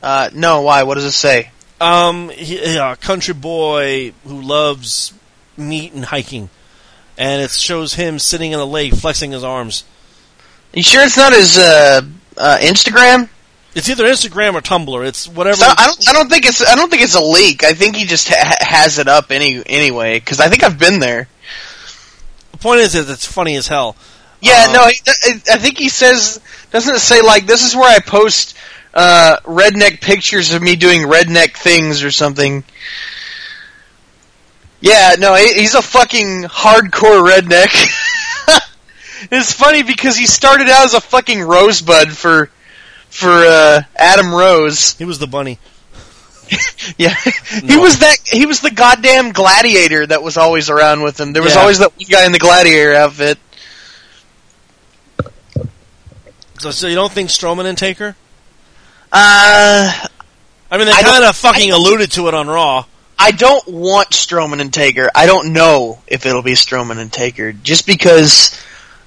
[0.02, 0.84] uh, no, why?
[0.84, 1.52] What does it say?
[1.82, 5.14] Um, he, a country boy who loves
[5.58, 6.50] meat and hiking,
[7.18, 9.84] and it shows him sitting in a lake flexing his arms.
[10.76, 12.02] You sure it's not his uh,
[12.38, 13.30] uh, Instagram?
[13.76, 15.06] It's either Instagram or Tumblr.
[15.08, 15.56] It's whatever.
[15.58, 16.10] So I don't.
[16.10, 16.66] I don't think it's.
[16.66, 17.64] I don't think it's a leak.
[17.64, 20.20] I think he just ha- has it up any anyway.
[20.20, 21.28] Because I think I've been there.
[22.52, 23.96] the point is, that it's funny as hell.
[24.42, 24.88] Yeah, Um, no.
[24.88, 25.00] He,
[25.52, 26.40] I think he says.
[26.72, 28.56] Doesn't it say like this is where I post
[28.94, 32.64] uh, redneck pictures of me doing redneck things or something?
[34.82, 35.36] Yeah, no.
[35.36, 37.74] He, he's a fucking hardcore redneck.
[39.32, 42.50] it's funny because he started out as a fucking rosebud for
[43.10, 44.94] for uh, Adam Rose.
[44.98, 45.60] He was the bunny.
[46.98, 47.16] Yeah,
[47.50, 47.80] he No.
[47.80, 48.18] was that.
[48.26, 51.34] He was the goddamn gladiator that was always around with him.
[51.34, 51.62] There was Yeah.
[51.62, 53.40] always that guy in the gladiator outfit.
[56.60, 58.16] So, so you don't think Strowman and Taker?
[59.12, 59.92] Uh,
[60.72, 62.86] I mean, they kind of fucking I- alluded to it on Raw.
[63.18, 65.10] I don't want Strowman and Taker.
[65.16, 68.60] I don't know if it'll be Strowman and Taker, just because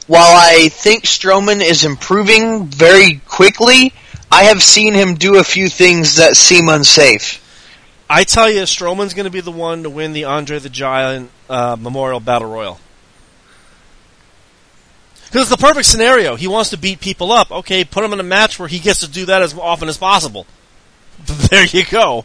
[0.08, 3.92] while I think Strowman is improving very quickly,
[4.32, 7.44] I have seen him do a few things that seem unsafe.
[8.10, 11.30] I tell you, Strowman's going to be the one to win the Andre the Giant
[11.50, 12.80] uh, Memorial Battle Royal.
[15.26, 16.36] Because it's the perfect scenario.
[16.36, 17.52] He wants to beat people up.
[17.52, 19.98] Okay, put him in a match where he gets to do that as often as
[19.98, 20.46] possible.
[21.50, 22.24] There you go.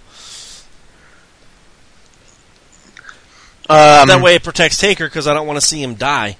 [3.69, 6.37] Um, That way it protects Taker because I don't want to see him die.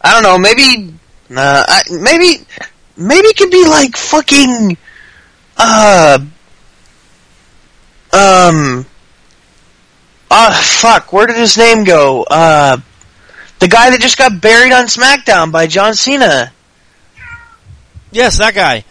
[0.00, 0.38] I don't know.
[0.38, 0.94] Maybe,
[1.36, 2.44] uh, I, maybe,
[2.96, 4.76] maybe it could be like fucking,
[5.56, 6.18] uh,
[8.12, 8.86] um,
[10.30, 11.12] uh, fuck.
[11.12, 12.22] Where did his name go?
[12.22, 12.78] Uh,
[13.58, 16.52] the guy that just got buried on SmackDown by John Cena.
[18.10, 18.84] Yes, that guy.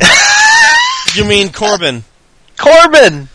[1.14, 2.04] you mean Corbin?
[2.56, 3.28] Corbin.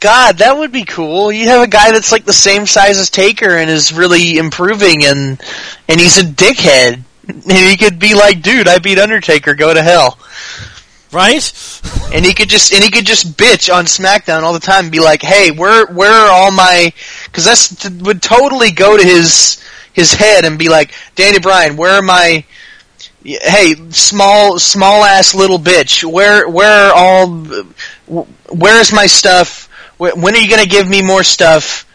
[0.00, 1.30] God, that would be cool.
[1.30, 5.04] You have a guy that's like the same size as Taker and is really improving,
[5.04, 5.40] and
[5.88, 7.02] and he's a dickhead.
[7.28, 9.54] And he could be like, "Dude, I beat Undertaker.
[9.54, 10.18] Go to hell."
[11.12, 11.52] Right?
[12.12, 14.92] and he could just and he could just bitch on SmackDown all the time and
[14.92, 16.92] be like, "Hey, where where are all my?"
[17.24, 19.62] Because that's t- would totally go to his
[19.92, 22.44] his head and be like, "Danny Bryan, where are my?"
[23.22, 27.28] Hey, small small ass little bitch, where where are all?
[28.48, 29.68] Where's my stuff?
[30.00, 31.86] Wh- When are you gonna give me more stuff?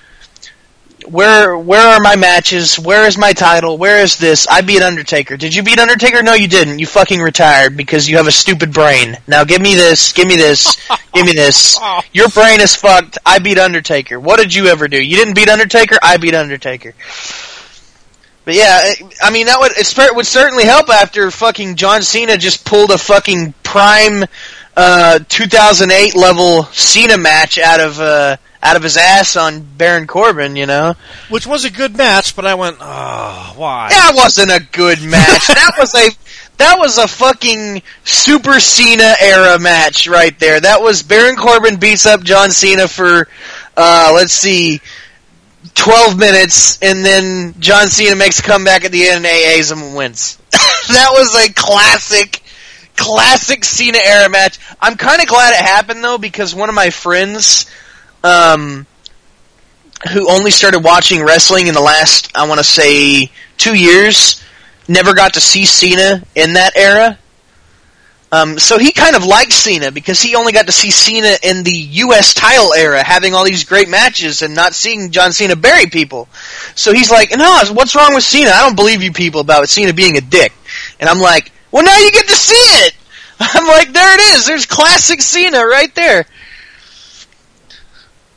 [1.08, 2.80] Where where are my matches?
[2.80, 3.78] Where is my title?
[3.78, 4.48] Where is this?
[4.48, 5.38] I beat Undertaker.
[5.38, 6.24] Did you beat Undertaker?
[6.24, 6.80] No, you didn't.
[6.80, 9.16] You fucking retired because you have a stupid brain.
[9.28, 10.14] Now give me this.
[10.14, 10.78] Give me this.
[11.14, 11.78] give me this.
[12.14, 13.20] Your brain is fucked.
[13.26, 14.20] I beat Undertaker.
[14.20, 15.00] What did you ever do?
[15.04, 15.98] You didn't beat Undertaker.
[16.02, 16.94] I beat Undertaker.
[18.46, 22.38] But yeah, I- I mean that would it would certainly help after fucking John Cena
[22.38, 24.26] just pulled a fucking prime
[24.76, 30.56] uh, 2008 level Cena match out of uh, out of his ass on Baron Corbin.
[30.56, 30.96] You know,
[31.30, 33.90] Which was a good match, but I went, oh, why?
[33.90, 35.48] that wasn't a good match.
[35.48, 36.10] that was a
[36.58, 40.60] that was a fucking Super Cena era match right there.
[40.60, 43.28] That was Baron Corbin beats up John Cena for
[43.78, 44.82] uh, let's see.
[45.74, 49.80] 12 minutes, and then John Cena makes a comeback at the end and AAs him
[49.82, 50.38] and wins.
[50.52, 52.42] that was a classic,
[52.96, 54.60] classic Cena era match.
[54.82, 57.70] I'm kind of glad it happened though, because one of my friends,
[58.24, 58.86] um,
[60.12, 64.44] who only started watching wrestling in the last, I want to say, two years,
[64.88, 67.18] never got to see Cena in that era.
[68.32, 71.64] Um, so he kind of liked Cena because he only got to see Cena in
[71.64, 72.34] the U.S.
[72.34, 76.28] title era, having all these great matches and not seeing John Cena bury people.
[76.74, 78.50] So he's like, "No, what's wrong with Cena?
[78.50, 80.52] I don't believe you people about Cena being a dick."
[81.00, 82.96] And I'm like, "Well, now you get to see it."
[83.40, 84.46] I'm like, "There it is.
[84.46, 86.26] There's classic Cena right there."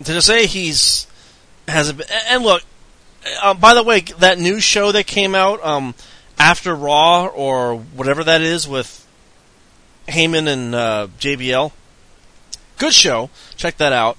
[0.04, 1.06] to say he's
[1.66, 2.62] has a and look
[3.42, 5.94] uh, by the way that new show that came out um,
[6.38, 9.06] after Raw or whatever that is with
[10.06, 11.72] Heyman and uh, JBL
[12.78, 14.16] good show check that out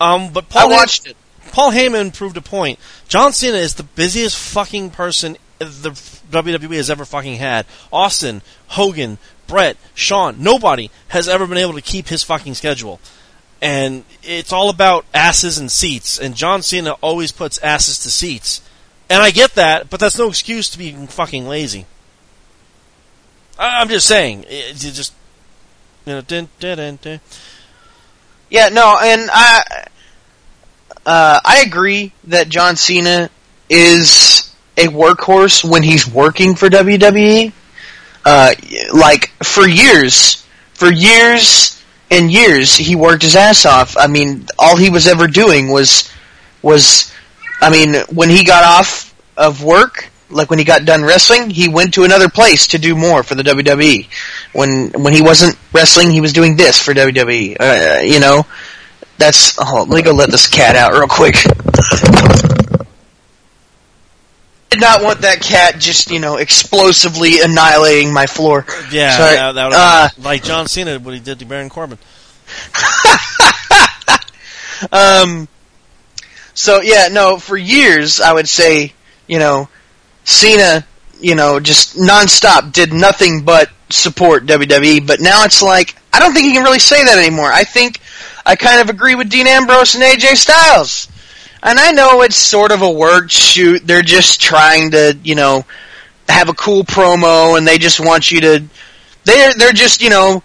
[0.00, 1.16] um, but Paul I watched it.
[1.50, 2.78] Paul Heyman proved a point
[3.08, 5.90] John Cena is the busiest fucking person the
[6.32, 11.82] WWE has ever fucking had Austin Hogan Brett Shawn nobody has ever been able to
[11.82, 13.00] keep his fucking schedule
[13.62, 16.18] and it's all about asses and seats.
[16.18, 18.60] And John Cena always puts asses to seats,
[19.08, 21.86] and I get that, but that's no excuse to be fucking lazy.
[23.58, 25.14] I, I'm just saying, it, just
[26.04, 27.20] you know, dun, dun, dun.
[28.50, 29.86] Yeah, no, and I
[31.06, 33.30] uh, I agree that John Cena
[33.70, 34.41] is
[34.76, 37.52] a workhorse when he's working for WWE.
[38.24, 38.54] Uh,
[38.94, 43.96] like for years, for years and years, he worked his ass off.
[43.96, 46.10] I mean, all he was ever doing was
[46.62, 47.12] was,
[47.60, 51.68] I mean, when he got off of work, like when he got done wrestling, he
[51.68, 54.08] went to another place to do more for the WWE.
[54.52, 57.56] When when he wasn't wrestling, he was doing this for WWE.
[57.60, 58.46] Uh, you know,
[59.18, 59.58] that's.
[59.58, 61.36] Oh, let me go let this cat out real quick.
[64.72, 68.64] Did not want that cat just you know explosively annihilating my floor.
[68.90, 69.36] Yeah, Sorry.
[69.36, 71.98] that, that would Uh, like John Cena what he did to Baron Corbin.
[74.90, 75.46] Um,
[76.54, 78.92] so yeah, no, for years I would say,
[79.28, 79.68] you know,
[80.24, 80.84] Cena,
[81.20, 86.32] you know, just nonstop did nothing but support WWE, but now it's like I don't
[86.32, 87.50] think he can really say that anymore.
[87.52, 88.00] I think
[88.44, 91.08] I kind of agree with Dean Ambrose and AJ Styles.
[91.62, 93.86] And I know it's sort of a word shoot.
[93.86, 95.64] They're just trying to, you know,
[96.28, 98.64] have a cool promo and they just want you to
[99.24, 100.42] they're they're just, you know,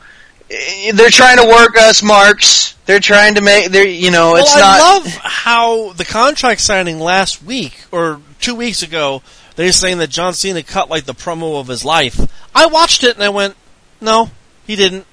[0.50, 2.76] they're trying to work us marks.
[2.86, 6.62] They're trying to make they're you know, it's well, I not love how the contract
[6.62, 9.22] signing last week or two weeks ago.
[9.56, 12.20] They're saying that John Cena cut like the promo of his life.
[12.54, 13.56] I watched it and I went,
[14.00, 14.30] no,
[14.68, 15.06] he didn't.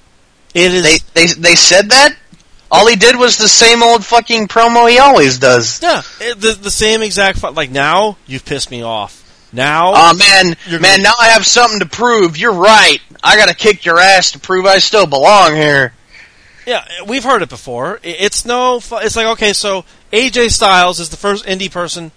[0.53, 2.15] It is They they they said that.
[2.71, 5.81] All he did was the same old fucking promo he always does.
[5.81, 9.21] yeah, the the same exact fu- like now you've pissed me off.
[9.53, 10.97] Now Oh man, You're man!
[10.97, 12.37] gonna- Now I have something to prove.
[12.37, 12.99] You're right.
[13.23, 15.93] I gotta kick your ass to prove I still belong here.
[16.65, 17.99] Yeah, we've heard it before.
[18.03, 18.79] It's no.
[18.79, 22.11] fu- It's like okay, so AJ Styles is the first indie person.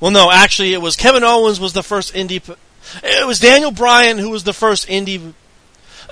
[0.00, 2.44] Well, no, actually, it was Kevin Owens was the first indie.
[2.44, 2.54] p-
[3.04, 5.32] It was Daniel Bryan who was the first indie.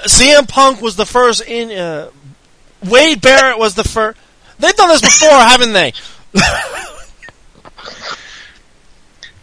[0.07, 1.77] CM Punk was the first in.
[1.77, 2.11] Uh,
[2.85, 4.19] Wade Barrett was the first.
[4.59, 5.93] They've done this before, haven't they?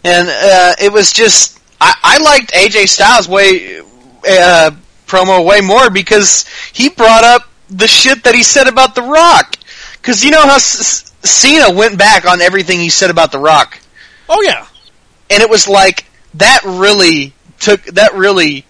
[0.04, 4.72] And uh, it was just I, I liked AJ Styles way uh,
[5.08, 9.56] promo way more because he brought up the shit that he said about The Rock.
[9.94, 13.40] Because you know how S- S- Cena went back on everything he said about The
[13.40, 13.80] Rock.
[14.30, 14.66] Oh yeah,
[15.30, 16.06] and it was like
[16.36, 18.66] that really took that really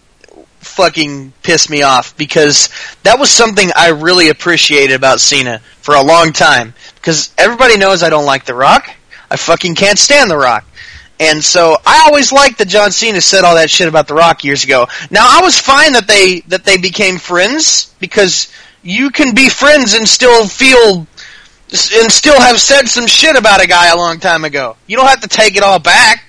[0.79, 2.69] fucking pissed me off because
[3.03, 8.01] that was something I really appreciated about Cena for a long time because everybody knows
[8.01, 8.89] I don't like The Rock.
[9.29, 10.65] I fucking can't stand The Rock.
[11.19, 14.45] And so I always liked that John Cena said all that shit about The Rock
[14.45, 14.87] years ago.
[15.11, 18.49] Now I was fine that they that they became friends because
[18.81, 21.05] you can be friends and still feel
[21.69, 24.77] and still have said some shit about a guy a long time ago.
[24.87, 26.23] You don't have to take it all back.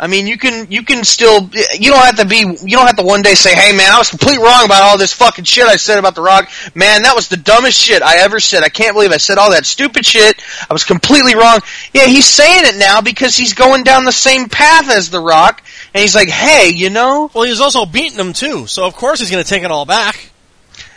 [0.00, 2.96] I mean, you can you can still you don't have to be you don't have
[2.98, 5.66] to one day say, "Hey man, I was completely wrong about all this fucking shit
[5.66, 6.48] I said about The Rock.
[6.74, 8.62] Man, that was the dumbest shit I ever said.
[8.62, 10.40] I can't believe I said all that stupid shit.
[10.70, 11.60] I was completely wrong."
[11.92, 15.62] Yeah, he's saying it now because he's going down the same path as The Rock,
[15.92, 18.94] and he's like, "Hey, you know," well he was also beating him too, so of
[18.94, 20.30] course he's going to take it all back.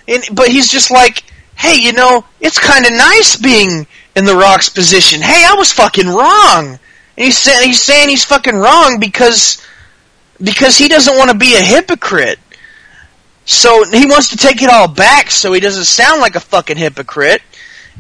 [0.08, 1.24] and but he's just like,
[1.56, 5.22] "Hey, you know, it's kind of nice being in The Rock's position.
[5.22, 6.78] Hey, I was fucking wrong."
[7.16, 9.66] He's saying he's saying he's fucking wrong because
[10.42, 12.40] because he doesn't want to be a hypocrite.
[13.46, 16.78] So he wants to take it all back so he doesn't sound like a fucking
[16.78, 17.42] hypocrite.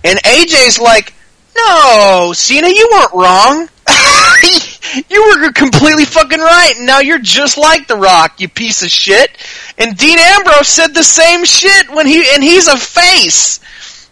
[0.03, 1.13] And AJ's like,
[1.55, 3.69] "No, Cena, you weren't wrong.
[5.09, 6.73] you were completely fucking right.
[6.79, 9.31] Now you're just like The Rock, you piece of shit."
[9.77, 13.59] And Dean Ambrose said the same shit when he and he's a face.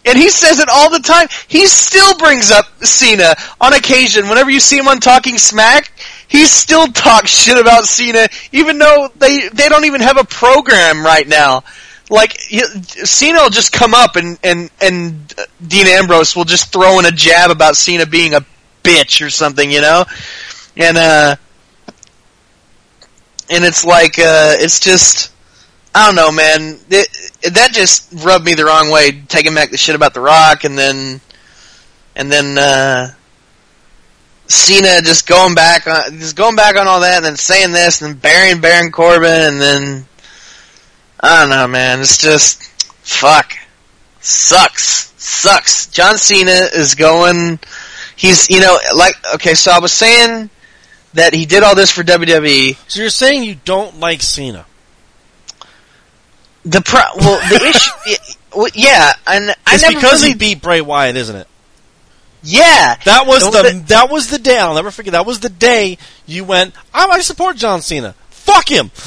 [0.05, 1.27] And he says it all the time.
[1.47, 4.29] He still brings up Cena on occasion.
[4.29, 5.91] Whenever you see him on Talking Smack,
[6.27, 11.05] he still talks shit about Cena, even though they they don't even have a program
[11.05, 11.63] right now.
[12.09, 15.33] Like he, Cena will just come up and and and
[15.67, 18.45] Dean Ambrose will just throw in a jab about Cena being a
[18.83, 20.05] bitch or something, you know,
[20.77, 21.35] and uh,
[23.49, 25.33] and it's like uh, it's just
[25.93, 26.79] I don't know, man.
[26.89, 29.11] It, that just rubbed me the wrong way.
[29.11, 31.19] Taking back the shit about The Rock, and then,
[32.15, 33.13] and then uh,
[34.47, 38.01] Cena just going back on, just going back on all that, and then saying this,
[38.01, 40.05] and burying Baron Corbin, and then
[41.19, 42.01] I don't know, man.
[42.01, 42.63] It's just
[43.01, 43.53] fuck,
[44.21, 45.87] sucks, sucks.
[45.87, 47.59] John Cena is going.
[48.15, 49.55] He's, you know, like okay.
[49.55, 50.49] So I was saying
[51.13, 52.77] that he did all this for WWE.
[52.87, 54.65] So you're saying you don't like Cena?
[56.65, 58.17] The pro, well, the issue, yeah,
[58.55, 61.47] well, yeah, and I It's never because really, he beat Bray Wyatt, isn't it?
[62.43, 64.57] yeah, That was Don't the that was the day.
[64.59, 65.11] I'll never forget.
[65.13, 66.73] That was the day you went.
[66.93, 68.13] I, I support John Cena.
[68.29, 68.91] Fuck him.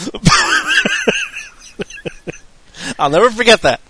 [2.99, 3.81] I'll never forget that.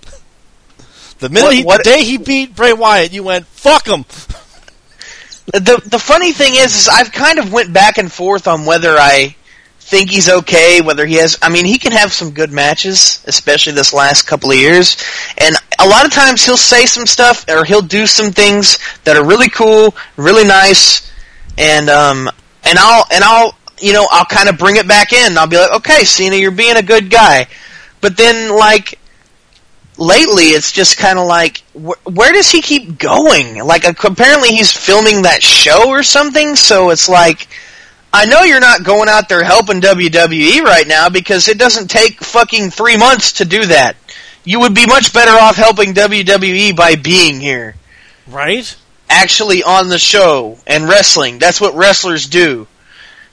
[1.19, 4.05] The minute What- he, what- the day he beat Bray Wyatt, you went fuck him.
[5.47, 8.97] the the funny thing is, is I've kind of went back and forth on whether
[8.99, 9.37] I
[9.83, 11.39] think he's okay, whether he has.
[11.43, 14.97] I mean, he can have some good matches, especially this last couple of years.
[15.39, 19.17] And a lot of times he'll say some stuff or he'll do some things that
[19.17, 21.11] are really cool, really nice,
[21.59, 22.29] and um
[22.65, 25.37] and I'll and I'll you know I'll kind of bring it back in.
[25.37, 27.49] I'll be like, okay, Cena, you're being a good guy,
[28.01, 28.99] but then like
[29.99, 34.73] lately it's just kind of like wh- where does he keep going like apparently he's
[34.73, 37.47] filming that show or something so it's like
[38.13, 42.23] i know you're not going out there helping wwe right now because it doesn't take
[42.23, 43.97] fucking three months to do that.
[44.45, 47.77] You would be much better off helping wwe by being here.
[48.27, 48.77] Right?
[49.09, 51.39] actually on the show and wrestling.
[51.39, 52.67] That's what wrestlers do.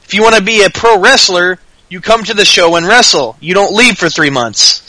[0.04, 1.58] If you want to be a pro wrestler
[1.90, 3.36] you come to the show and wrestle.
[3.40, 4.84] You don't leave for three months.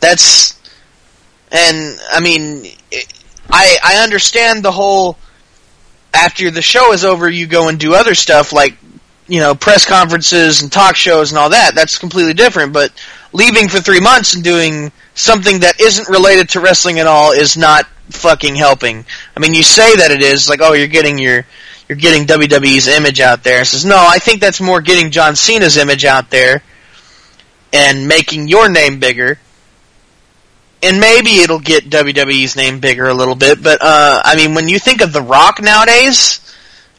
[0.00, 0.60] That's
[1.50, 3.12] and I mean, it,
[3.50, 5.16] I I understand the whole.
[6.12, 8.78] After the show is over, you go and do other stuff like,
[9.28, 11.74] you know, press conferences and talk shows and all that.
[11.74, 12.72] That's completely different.
[12.72, 12.92] But
[13.32, 17.56] leaving for three months and doing something that isn't related to wrestling at all is
[17.56, 19.04] not fucking helping.
[19.36, 21.44] I mean, you say that it is like, oh, you're getting your
[21.88, 23.62] you're getting WWE's image out there.
[23.62, 26.62] It says no, I think that's more getting John Cena's image out there
[27.72, 29.38] and making your name bigger
[30.82, 34.68] and maybe it'll get WWE's name bigger a little bit, but uh, I mean, when
[34.68, 36.40] you think of The Rock nowadays,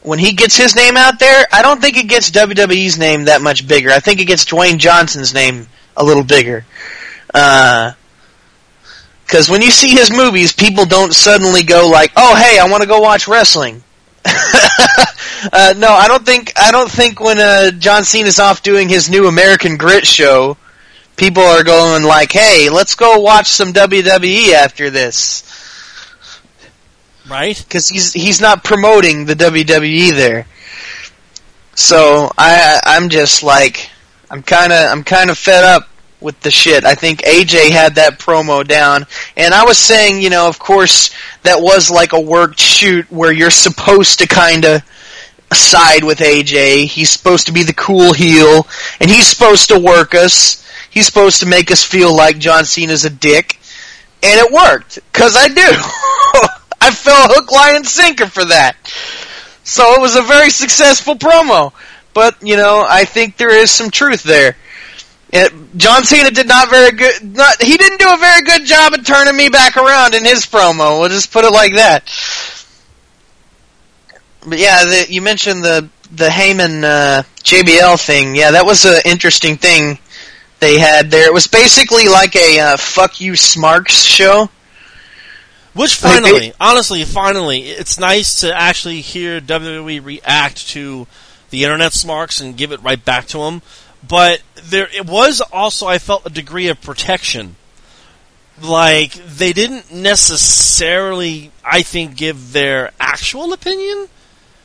[0.08, 3.42] when he gets his name out there, I don't think it gets WWE's name that
[3.42, 3.90] much bigger.
[3.90, 5.66] I think it gets Dwayne Johnson's name
[5.98, 6.64] a little bigger.
[7.26, 7.94] Because
[9.50, 12.88] when you see his movies, people don't suddenly go like, "Oh, hey, I want to
[12.88, 13.82] go watch wrestling."
[14.24, 19.10] uh, no, I don't think I don't think when uh, John Cena's off doing his
[19.10, 20.56] new American Grit show,
[21.16, 25.44] people are going like, "Hey, let's go watch some WWE after this,"
[27.28, 27.56] Right?
[27.56, 30.46] because he's he's not promoting the WWE there.
[31.74, 33.90] So I I'm just like
[34.30, 35.88] I'm kind of I'm kind of fed up
[36.20, 36.84] with the shit.
[36.84, 39.06] I think AJ had that promo down,
[39.36, 43.32] and I was saying, you know, of course that was like a worked shoot where
[43.32, 44.82] you're supposed to kind of
[45.52, 46.86] side with AJ.
[46.86, 48.66] He's supposed to be the cool heel,
[49.00, 50.64] and he's supposed to work us.
[50.90, 53.60] He's supposed to make us feel like John Cena's a dick,
[54.22, 56.14] and it worked because I do.
[56.80, 58.76] I fell hook, line, and sinker for that.
[59.64, 61.72] So it was a very successful promo.
[62.14, 64.56] But you know, I think there is some truth there.
[65.30, 67.36] It, John Cena did not very good.
[67.36, 70.46] Not, he didn't do a very good job of turning me back around in his
[70.46, 71.00] promo.
[71.00, 72.04] We'll just put it like that.
[74.46, 78.34] But yeah, the, you mentioned the the Heyman uh, JBL thing.
[78.34, 79.98] Yeah, that was an interesting thing
[80.60, 81.26] they had there.
[81.26, 84.48] It was basically like a uh, "fuck you, Smarks" show.
[85.78, 91.06] Which finally, honestly, finally, it's nice to actually hear WWE react to
[91.50, 93.62] the internet smarks and give it right back to them.
[94.06, 97.54] But there, it was also, I felt, a degree of protection.
[98.60, 104.08] Like they didn't necessarily, I think, give their actual opinion.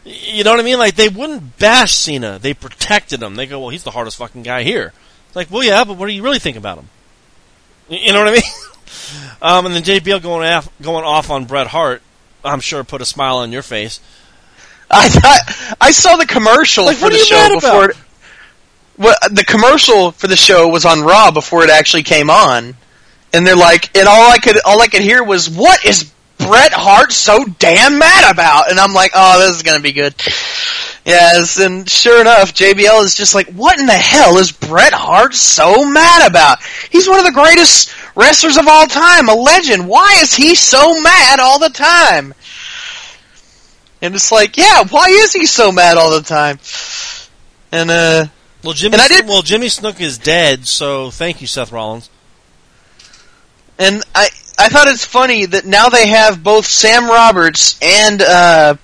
[0.03, 0.79] You know what I mean?
[0.79, 3.35] Like they wouldn't bash Cena; they protected him.
[3.35, 4.93] They go, "Well, he's the hardest fucking guy here."
[5.27, 6.89] It's like, well, yeah, but what do you really think about him?
[7.87, 8.41] You know what I mean?
[9.43, 12.01] Um, and then JBL going off, going off on Bret Hart,
[12.45, 13.99] I'm sure put a smile on your face.
[14.89, 17.69] I thought I saw the commercial Like, for the show before.
[17.85, 17.89] about?
[17.91, 17.95] It,
[18.97, 22.75] well, the commercial for the show was on Raw before it actually came on,
[23.33, 26.71] and they're like, and all I could all I could hear was, "What is Bret
[26.73, 30.13] Hart so damn mad about?" And I'm like, "Oh, this is gonna be good."
[31.05, 35.33] Yes, and sure enough, JBL is just like, "What in the hell is Bret Hart
[35.33, 36.59] so mad about?
[36.91, 39.87] He's one of the greatest wrestlers of all time, a legend.
[39.87, 42.33] Why is he so mad all the time?"
[44.01, 46.59] And it's like, yeah, why is he so mad all the time?
[47.71, 48.25] And uh
[48.63, 52.09] Well, Jimmy, And I did- well, Jimmy Snuka is dead, so thank you, Seth Rollins.
[53.79, 54.29] and I
[54.59, 58.75] I thought it's funny that now they have both Sam Roberts and uh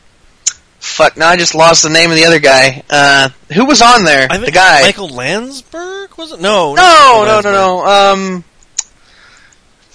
[0.80, 2.84] fuck, now I just lost the name of the other guy.
[2.90, 4.28] Uh who was on there?
[4.30, 4.82] I think the guy.
[4.84, 6.40] Michael Landsberg was it?
[6.40, 7.86] No, no, no, no, no.
[7.86, 8.44] Um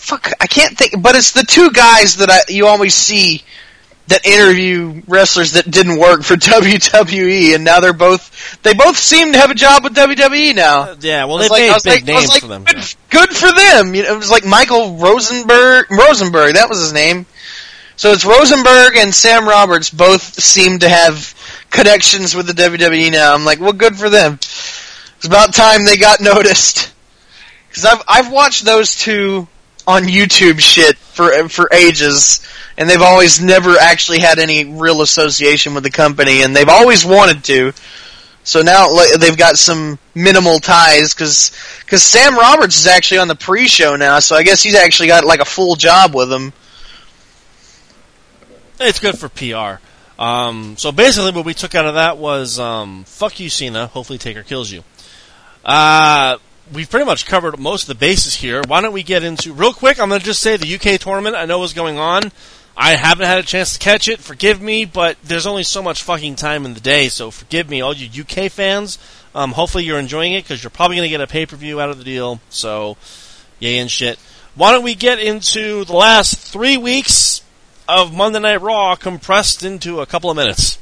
[0.04, 3.42] fuck, I can't think but it's the two guys that I you always see
[4.08, 9.32] that interview wrestlers that didn't work for WWE and now they're both they both seem
[9.32, 10.82] to have a job with WWE now.
[10.82, 12.64] Uh, yeah, well, they like- made big like- names like, for them.
[12.64, 13.94] Good, good for them.
[13.94, 15.90] You know, it was like Michael Rosenberg.
[15.90, 17.24] Rosenberg, that was his name.
[17.96, 21.32] So it's Rosenberg and Sam Roberts both seem to have
[21.70, 23.32] connections with the WWE now.
[23.34, 24.34] I'm like, well, good for them.
[24.34, 26.92] It's about time they got noticed.
[27.68, 29.48] Because I've I've watched those two
[29.86, 32.46] on YouTube shit for for ages,
[32.76, 37.04] and they've always never actually had any real association with the company, and they've always
[37.04, 37.72] wanted to.
[38.44, 38.88] So now
[39.18, 41.50] they've got some minimal ties because
[42.02, 45.40] Sam Roberts is actually on the pre-show now, so I guess he's actually got like
[45.40, 46.52] a full job with them.
[48.78, 49.80] It's good for PR.
[50.20, 54.18] Um, so basically, what we took out of that was um, "fuck you, Cena." Hopefully,
[54.18, 54.84] Taker kills you.
[55.64, 56.36] Uh,
[56.72, 58.62] we've pretty much covered most of the bases here.
[58.66, 60.00] Why don't we get into real quick?
[60.00, 61.36] I'm going to just say the UK tournament.
[61.36, 62.32] I know what's going on.
[62.76, 64.18] I haven't had a chance to catch it.
[64.18, 67.80] Forgive me, but there's only so much fucking time in the day, so forgive me,
[67.80, 68.98] all you UK fans.
[69.34, 71.80] Um, hopefully you're enjoying it because you're probably going to get a pay per view
[71.80, 72.40] out of the deal.
[72.50, 72.96] So,
[73.60, 74.18] yay and shit.
[74.56, 77.42] Why don't we get into the last three weeks
[77.88, 80.78] of Monday Night Raw compressed into a couple of minutes?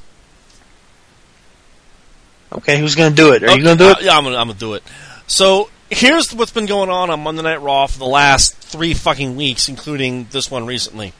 [2.53, 3.43] Okay, who's going to do it?
[3.43, 3.97] Are okay, you going to do it?
[3.99, 4.83] Uh, yeah, I'm going to do it.
[5.27, 9.37] So here's what's been going on on Monday Night Raw for the last three fucking
[9.37, 11.13] weeks, including this one recently.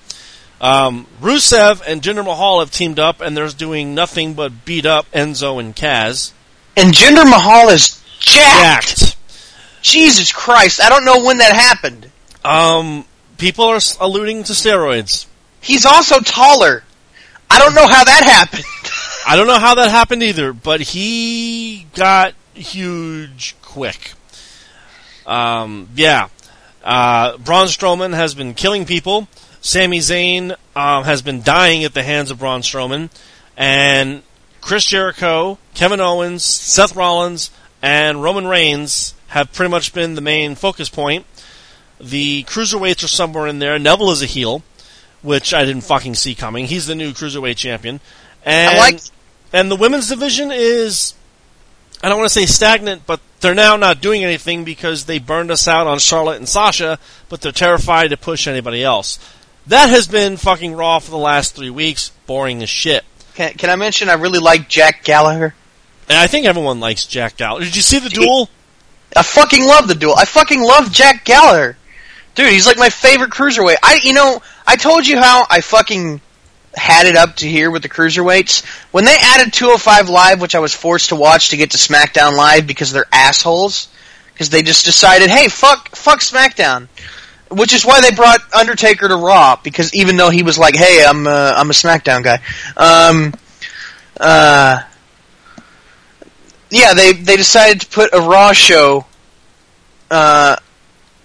[0.61, 5.11] Um, Rusev and Jinder Mahal have teamed up, and they're doing nothing but beat up
[5.11, 6.33] Enzo and Kaz.
[6.77, 8.99] And Jinder Mahal is jacked.
[9.01, 9.17] jacked.
[9.83, 10.81] Jesus Christ!
[10.81, 12.09] I don't know when that happened.
[12.45, 13.05] Um,
[13.37, 15.27] people are alluding to steroids.
[15.61, 16.85] He's also taller.
[17.51, 18.65] I don't know how that happened.
[19.27, 24.13] I don't know how that happened either, but he got huge quick.
[25.27, 26.29] Um, yeah.
[26.85, 29.29] Uh, Braun Strowman has been killing people.
[29.61, 33.11] Sami Zayn um, has been dying at the hands of Braun Strowman,
[33.57, 34.23] and
[34.61, 37.51] Chris Jericho, Kevin Owens, Seth Rollins,
[37.81, 41.25] and Roman Reigns have pretty much been the main focus point.
[42.01, 43.79] The cruiserweights are somewhere in there.
[43.79, 44.63] Neville is a heel,
[45.23, 46.67] which I didn't fucking see coming.
[46.67, 48.01] He's the new cruiserweight champion,
[48.45, 49.01] and like-
[49.53, 51.15] and the women's division is
[52.03, 55.51] I don't want to say stagnant, but they're now not doing anything because they burned
[55.51, 56.99] us out on Charlotte and Sasha,
[57.29, 59.19] but they're terrified to push anybody else.
[59.67, 62.11] That has been fucking Raw for the last three weeks.
[62.27, 63.05] Boring as shit.
[63.35, 65.55] Can, can I mention I really like Jack Gallagher?
[66.09, 67.67] And I think everyone likes Jack Gallagher.
[67.67, 68.49] Did you see the duel?
[69.17, 70.15] I fucking love the duel.
[70.17, 71.77] I fucking love Jack Gallagher.
[72.35, 73.77] Dude, he's like my favorite cruiserweight.
[73.83, 76.21] I, you know, I told you how I fucking
[76.75, 78.65] had it up to here with the cruiserweights.
[78.93, 82.37] When they added 205 Live, which I was forced to watch to get to SmackDown
[82.37, 83.89] Live because they're assholes,
[84.33, 86.89] because they just decided, hey, fuck, fuck SmackDown.
[87.51, 91.05] Which is why they brought Undertaker to Raw because even though he was like, "Hey,
[91.07, 92.41] I'm uh, I'm a SmackDown guy,"
[92.79, 93.35] um,
[94.19, 94.81] uh,
[96.71, 99.05] yeah, they they decided to put a Raw show
[100.11, 100.57] uh,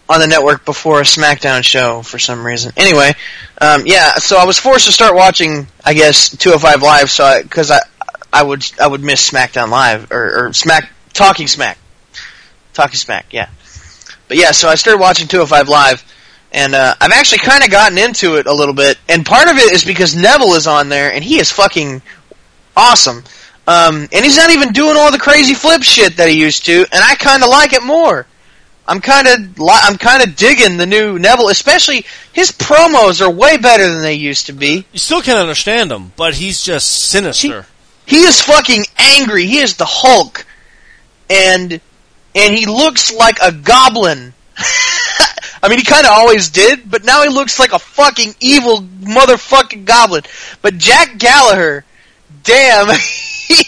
[0.09, 2.71] on the network before a SmackDown show for some reason.
[2.77, 3.13] Anyway,
[3.59, 7.71] um, yeah, so I was forced to start watching, I guess, 205 Live, so because
[7.71, 7.81] I, I,
[8.34, 11.77] I would I would miss SmackDown Live or, or Smack Talking Smack,
[12.73, 13.49] Talking Smack, yeah.
[14.27, 16.03] But yeah, so I started watching 205 Live
[16.51, 19.57] and uh, I've actually kind of gotten into it a little bit, and part of
[19.57, 22.01] it is because Neville is on there, and he is fucking
[22.75, 23.23] awesome.
[23.67, 26.85] Um, and he's not even doing all the crazy flip shit that he used to,
[26.91, 28.25] and I kind of like it more.
[28.88, 33.30] I'm kind of li- I'm kind of digging the new Neville, especially his promos are
[33.30, 34.85] way better than they used to be.
[34.93, 37.65] You still can't understand him, but he's just sinister.
[38.05, 39.45] He, he is fucking angry.
[39.45, 40.45] He is the Hulk,
[41.30, 41.81] and
[42.34, 44.34] and he looks like a goblin.
[45.64, 48.81] I mean, he kind of always did, but now he looks like a fucking evil
[48.81, 50.23] motherfucking goblin.
[50.61, 51.84] But Jack Gallagher,
[52.43, 52.88] damn,
[53.47, 53.64] he,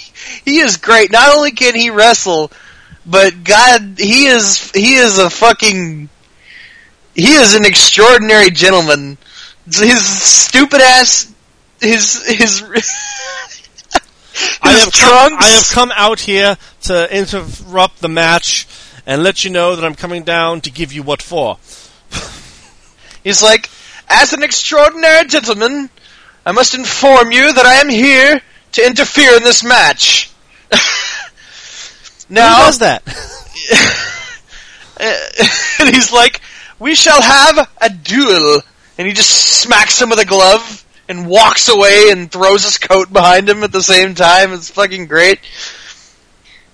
[0.45, 1.11] he is great.
[1.11, 2.51] Not only can he wrestle,
[3.09, 6.09] but God, he is he is a fucking
[7.15, 9.17] he is an extraordinary gentleman.
[9.65, 11.33] His stupid ass,
[11.81, 12.61] his his.
[14.61, 14.99] I have trunks.
[14.99, 18.67] Come, I have come out here to interrupt the match
[19.05, 21.57] and let you know that I'm coming down to give you what for.
[23.23, 23.69] He's like,
[24.07, 25.89] as an extraordinary gentleman,
[26.45, 28.41] I must inform you that I am here
[28.73, 30.31] to interfere in this match.
[32.29, 33.03] now, Who does that?
[35.79, 36.41] and he's like,
[36.77, 38.61] we shall have a duel.
[38.97, 43.11] And he just smacks him with a glove and walks away and throws his coat
[43.11, 44.53] behind him at the same time.
[44.53, 45.39] It's fucking great.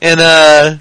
[0.02, 0.78] And, uh,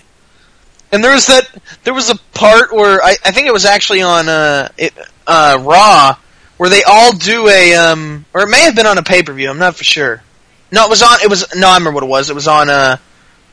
[0.90, 1.48] and there was that,
[1.84, 4.92] there was a part where, I, I think it was actually on, uh, it,
[5.26, 6.16] uh, Raw
[6.56, 9.32] where they all do a um, or it may have been on a pay per
[9.32, 9.50] view.
[9.50, 10.22] I'm not for sure.
[10.70, 11.20] No, it was on.
[11.22, 12.30] It was no, I remember what it was.
[12.30, 12.96] It was on uh,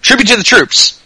[0.02, 1.01] Tribute to the Troops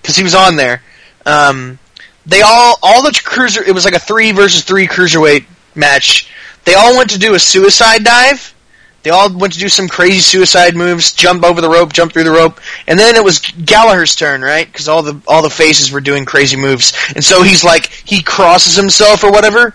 [0.00, 0.82] because he was on there.
[1.26, 1.78] Um,
[2.26, 3.62] they all all the cruiser.
[3.62, 6.30] It was like a three versus three cruiserweight match.
[6.64, 8.54] They all went to do a suicide dive.
[9.02, 12.24] They all went to do some crazy suicide moves, jump over the rope, jump through
[12.24, 14.66] the rope, and then it was Gallagher's turn, right?
[14.66, 18.22] Because all the all the faces were doing crazy moves, and so he's like he
[18.22, 19.74] crosses himself or whatever,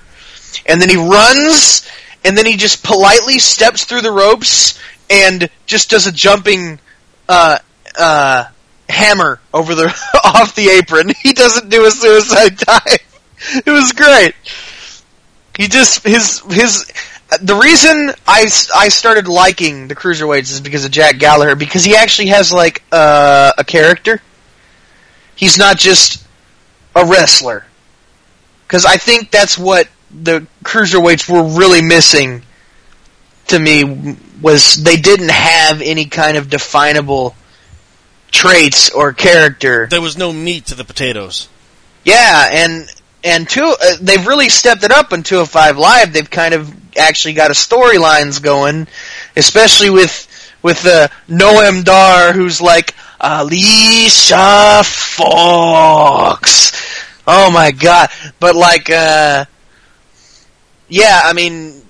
[0.68, 1.90] and then he runs,
[2.24, 4.80] and then he just politely steps through the ropes
[5.10, 6.80] and just does a jumping
[7.30, 7.58] uh,
[7.98, 8.46] uh,
[8.90, 9.86] hammer over the
[10.24, 11.12] off the apron.
[11.22, 13.62] He doesn't do a suicide dive.
[13.66, 14.36] It was great.
[15.58, 16.92] He just his his
[17.42, 18.44] the reason I,
[18.76, 22.84] I started liking the cruiserweights is because of Jack Gallagher because he actually has like
[22.92, 24.22] uh, a character.
[25.36, 26.26] He's not just
[26.96, 27.66] a wrestler.
[28.68, 32.44] Because I think that's what the cruiserweights were really missing
[33.48, 37.36] to me was they didn't have any kind of definable
[38.34, 39.88] traits or character.
[39.90, 41.48] There was no meat to the potatoes.
[42.04, 42.90] Yeah, and
[43.24, 46.12] and two, uh, they've really stepped it up in 205 Live.
[46.12, 48.88] They've kind of actually got a storylines going,
[49.38, 50.28] especially with
[50.62, 56.72] with the uh, Noam Dar, who's like Alicia Fox.
[57.26, 58.10] Oh my god!
[58.42, 59.46] But like, uh,
[60.90, 61.83] yeah, I mean,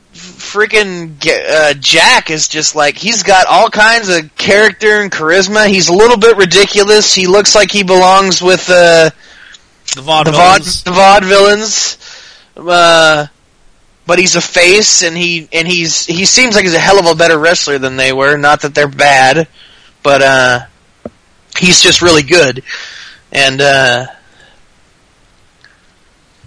[0.53, 5.67] freaking uh, Jack is just like he's got all kinds of character and charisma.
[5.67, 7.13] He's a little bit ridiculous.
[7.13, 9.09] He looks like he belongs with uh,
[9.95, 10.84] the vaudevillains.
[10.84, 11.97] The, vaude, the vaudevillains.
[12.55, 13.27] Uh,
[14.05, 17.05] but he's a face, and he and he's he seems like he's a hell of
[17.05, 18.38] a better wrestler than they were.
[18.38, 19.47] Not that they're bad,
[20.03, 20.59] but uh,
[21.57, 22.63] he's just really good,
[23.31, 24.05] and uh,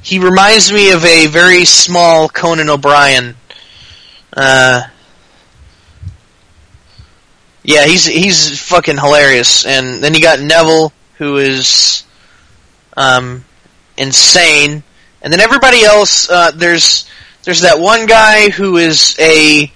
[0.03, 3.35] he reminds me of a very small Conan O'Brien.
[4.37, 4.83] Uh,
[7.63, 12.05] yeah, he's he's fucking hilarious, and then you got Neville, who is
[12.97, 13.45] um,
[13.97, 14.83] insane,
[15.23, 16.31] and then everybody else.
[16.31, 17.09] Uh, there's
[17.43, 19.73] there's that one guy who is a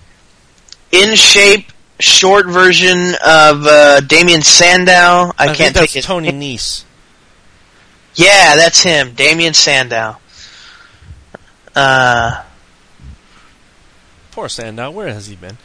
[0.93, 5.33] in shape short version of uh, Damien Sandow.
[5.39, 6.85] I, I can't think that's Tony Nese.
[8.15, 10.17] Yeah, that's him, Damien Sandow.
[11.75, 12.45] Uh,
[14.31, 14.91] Poor Sandow.
[14.91, 15.59] Where has he been?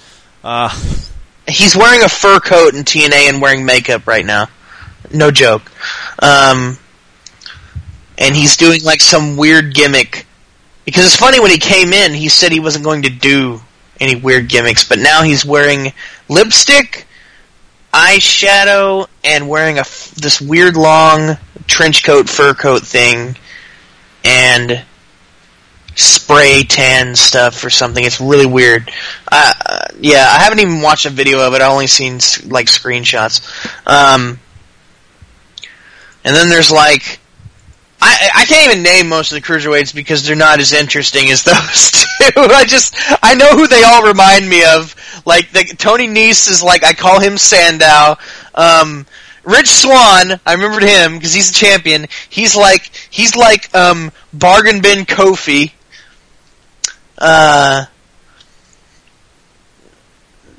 [0.43, 0.69] Uh,
[1.47, 4.47] he's wearing a fur coat in TNA and wearing makeup right now.
[5.11, 5.71] No joke.
[6.21, 6.77] Um,
[8.17, 10.25] and he's doing like some weird gimmick.
[10.83, 13.61] Because it's funny when he came in, he said he wasn't going to do
[13.99, 15.93] any weird gimmicks, but now he's wearing
[16.29, 17.07] lipstick,
[17.93, 19.83] eyeshadow, and wearing a
[20.17, 21.37] this weird long
[21.67, 23.35] trench coat, fur coat thing,
[24.23, 24.83] and
[25.95, 28.03] spray tan stuff or something.
[28.03, 28.91] It's really weird.
[29.31, 29.53] Uh,
[29.99, 31.61] yeah, I haven't even watched a video of it.
[31.61, 32.15] I've only seen
[32.49, 33.41] like screenshots.
[33.87, 34.39] Um,
[36.23, 37.19] and then there's like
[38.01, 41.43] I, I can't even name most of the cruiserweights because they're not as interesting as
[41.43, 42.41] those two.
[42.41, 44.95] I just I know who they all remind me of.
[45.25, 48.17] Like the, Tony Nese is like I call him Sandow.
[48.53, 49.05] Um,
[49.43, 52.05] Rich Swann, I remembered him because he's a champion.
[52.29, 55.71] He's like he's like um, bargain bin Kofi.
[57.17, 57.85] Uh,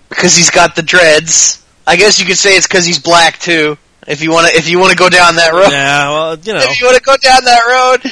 [0.09, 1.65] because he's got the dreads.
[1.87, 3.77] I guess you could say it's because he's black too.
[4.07, 6.53] If you want to, if you want to go down that road, yeah, well, you
[6.53, 8.03] know, if you want to go down that road,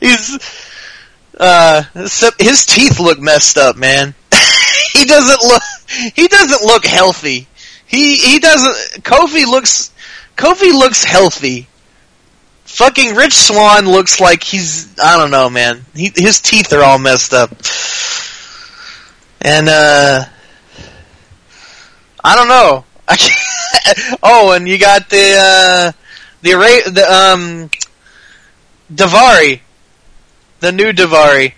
[0.00, 0.74] he's
[1.38, 1.82] uh,
[2.38, 4.14] his teeth look messed up, man.
[4.92, 5.62] he doesn't look,
[6.14, 7.46] he doesn't look healthy.
[7.86, 9.04] He he doesn't.
[9.04, 9.92] Kofi looks,
[10.36, 11.68] Kofi looks healthy.
[12.76, 15.86] Fucking Rich Swann looks like he's, I don't know, man.
[15.94, 17.50] He, his teeth are all messed up.
[19.40, 20.26] And, uh,
[22.22, 22.84] I don't know.
[24.22, 25.92] oh, and you got the uh,
[26.42, 27.70] the Ariya the um
[28.92, 29.60] Daivari,
[30.58, 31.54] the new Daivari,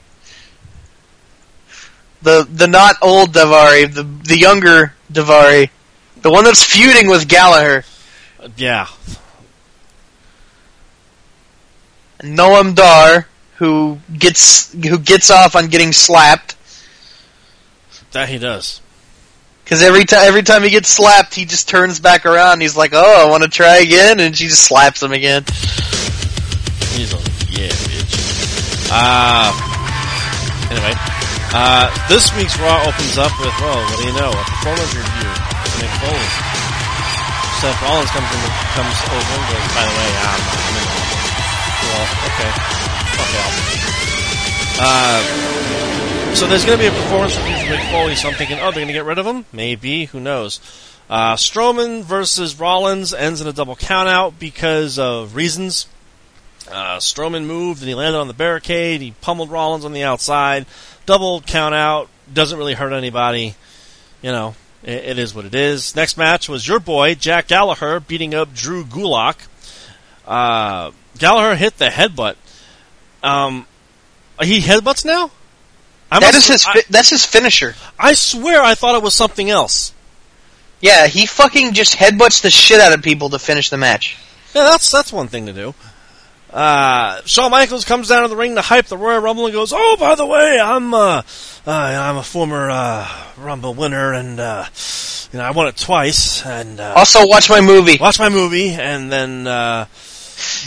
[2.21, 5.71] the the not old Daivari, the the younger Daivari,
[6.21, 7.85] the one that's feuding with Gallagher.
[8.57, 8.89] Yeah.
[12.21, 13.27] Noam Dar,
[13.57, 16.57] who gets who gets off on getting slapped.
[18.13, 18.81] That he does.
[19.65, 22.55] Because every time every time he gets slapped, he just turns back around.
[22.55, 25.45] And he's like, "Oh, I want to try again," and she just slaps him again.
[26.97, 29.53] He's like, "Yeah, bitch." Uh,
[30.73, 30.95] anyway,
[31.53, 34.33] uh, this week's Raw opens up with, well, what do you know?
[34.33, 36.31] A performance review of Mick Foley.
[37.61, 38.41] Seth Rollins comes in,
[38.73, 41.08] comes over and goes, "By the way, um, I'm in
[41.89, 42.51] well, okay,
[43.25, 43.47] okay,
[44.81, 45.49] Uh
[46.35, 48.71] so there's going to be a performance review for Mick Foley, so I'm thinking, oh,
[48.71, 49.45] they're going to get rid of him?
[49.53, 50.61] Maybe, who knows.
[51.11, 55.89] Uh, Strowman versus Rollins ends in a double countout because of reasons.
[56.71, 59.01] Uh, Strowman moved and he landed on the barricade.
[59.01, 60.67] He pummeled Rollins on the outside.
[61.07, 62.07] Double countout.
[62.33, 63.57] Doesn't really hurt anybody.
[64.23, 64.55] You know,
[64.85, 65.97] it, it is what it is.
[65.97, 69.49] Next match was your boy, Jack Gallagher, beating up Drew Gulak.
[70.25, 72.37] Uh, Gallagher hit the headbutt.
[73.23, 73.67] Um,
[74.41, 75.31] he headbutts now?
[76.11, 76.67] I That must- is his.
[76.67, 77.75] I, that's his finisher.
[77.99, 79.93] I swear I thought it was something else.
[80.81, 84.17] Yeah, he fucking just headbutts the shit out of people to finish the match.
[84.55, 85.75] Yeah, that's that's one thing to do.
[86.51, 89.73] Uh, Shawn Michaels comes down to the ring to hype the Royal Rumble and goes,
[89.75, 91.23] "Oh, by the way, I'm uh,
[91.67, 94.65] uh I'm a former uh, Rumble winner, and uh,
[95.33, 97.99] you know I won it twice, and uh, Also, watch my movie.
[98.01, 99.87] watch my movie." And then uh,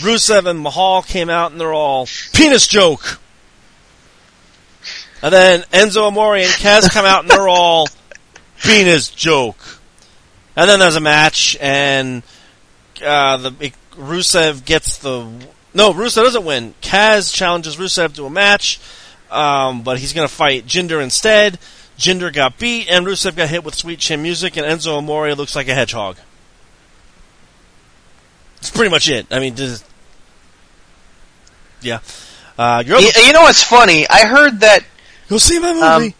[0.00, 3.18] Rusev and Mahal came out, and they're all penis joke.
[5.22, 7.88] And then Enzo Amore and Kaz come out, and they're all
[8.62, 9.80] penis joke.
[10.56, 12.22] And then there's a match, and
[13.04, 15.30] uh, the Rusev gets the
[15.74, 15.92] no.
[15.92, 16.74] Rusev doesn't win.
[16.82, 18.80] Kaz challenges Rusev to a match,
[19.30, 21.58] um, but he's going to fight Jinder instead.
[21.96, 25.54] Jinder got beat, and Rusev got hit with Sweet Chin music, and Enzo Amore looks
[25.54, 26.16] like a hedgehog.
[28.62, 29.26] That's pretty much it.
[29.32, 29.84] I mean, just,
[31.80, 31.98] yeah.
[32.56, 34.08] Uh, your other, You, you know what's funny?
[34.08, 34.84] I heard that
[35.28, 35.82] go see my movie.
[36.06, 36.14] um,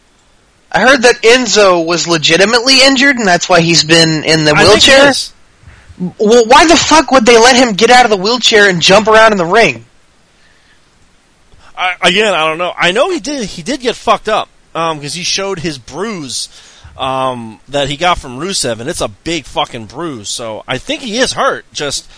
[0.72, 4.64] I heard that Enzo was legitimately injured, and that's why he's been in the I
[4.64, 5.08] think he wheelchair.
[5.10, 5.32] is.
[6.18, 9.06] Well, why the fuck would they let him get out of the wheelchair and jump
[9.06, 9.84] around in the ring?
[11.76, 12.72] I, again, I don't know.
[12.76, 13.44] I know he did.
[13.48, 16.48] He did get fucked up because he showed his bruise
[16.98, 20.28] um, that he got from Rusev, and it's a big fucking bruise.
[20.28, 21.70] So I think he is hurt.
[21.72, 22.10] Just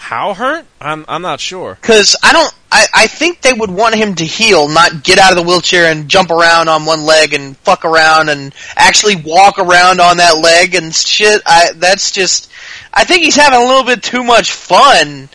[0.00, 0.64] how hurt?
[0.80, 1.76] I'm I'm not sure.
[1.80, 2.52] Because I don't.
[2.72, 5.92] I, I think they would want him to heal, not get out of the wheelchair
[5.92, 10.38] and jump around on one leg and fuck around and actually walk around on that
[10.38, 11.42] leg and shit.
[11.44, 12.50] I that's just.
[12.94, 15.28] I think he's having a little bit too much fun.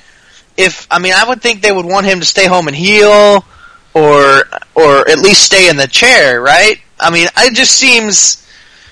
[0.57, 3.45] If I mean, I would think they would want him to stay home and heal,
[3.93, 4.43] or
[4.73, 6.81] or at least stay in the chair, right?
[6.99, 8.45] I mean, it just seems.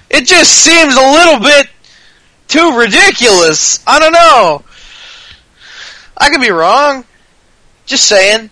[0.10, 1.68] It just seems a little bit
[2.48, 3.84] too ridiculous.
[3.88, 4.64] I don't know.
[6.18, 7.06] I could be wrong.
[7.86, 8.50] Just saying.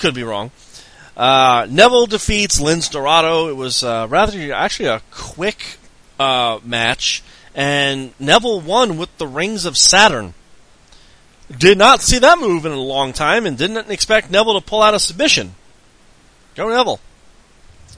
[0.00, 0.50] Could be wrong.
[1.16, 3.48] Uh, Neville defeats Lince Dorado.
[3.48, 5.78] It was uh, rather actually a quick
[6.20, 7.24] uh, match,
[7.54, 10.34] and Neville won with the Rings of Saturn.
[11.56, 14.82] Did not see that move in a long time, and didn't expect Neville to pull
[14.82, 15.54] out a submission.
[16.54, 17.00] Go Neville.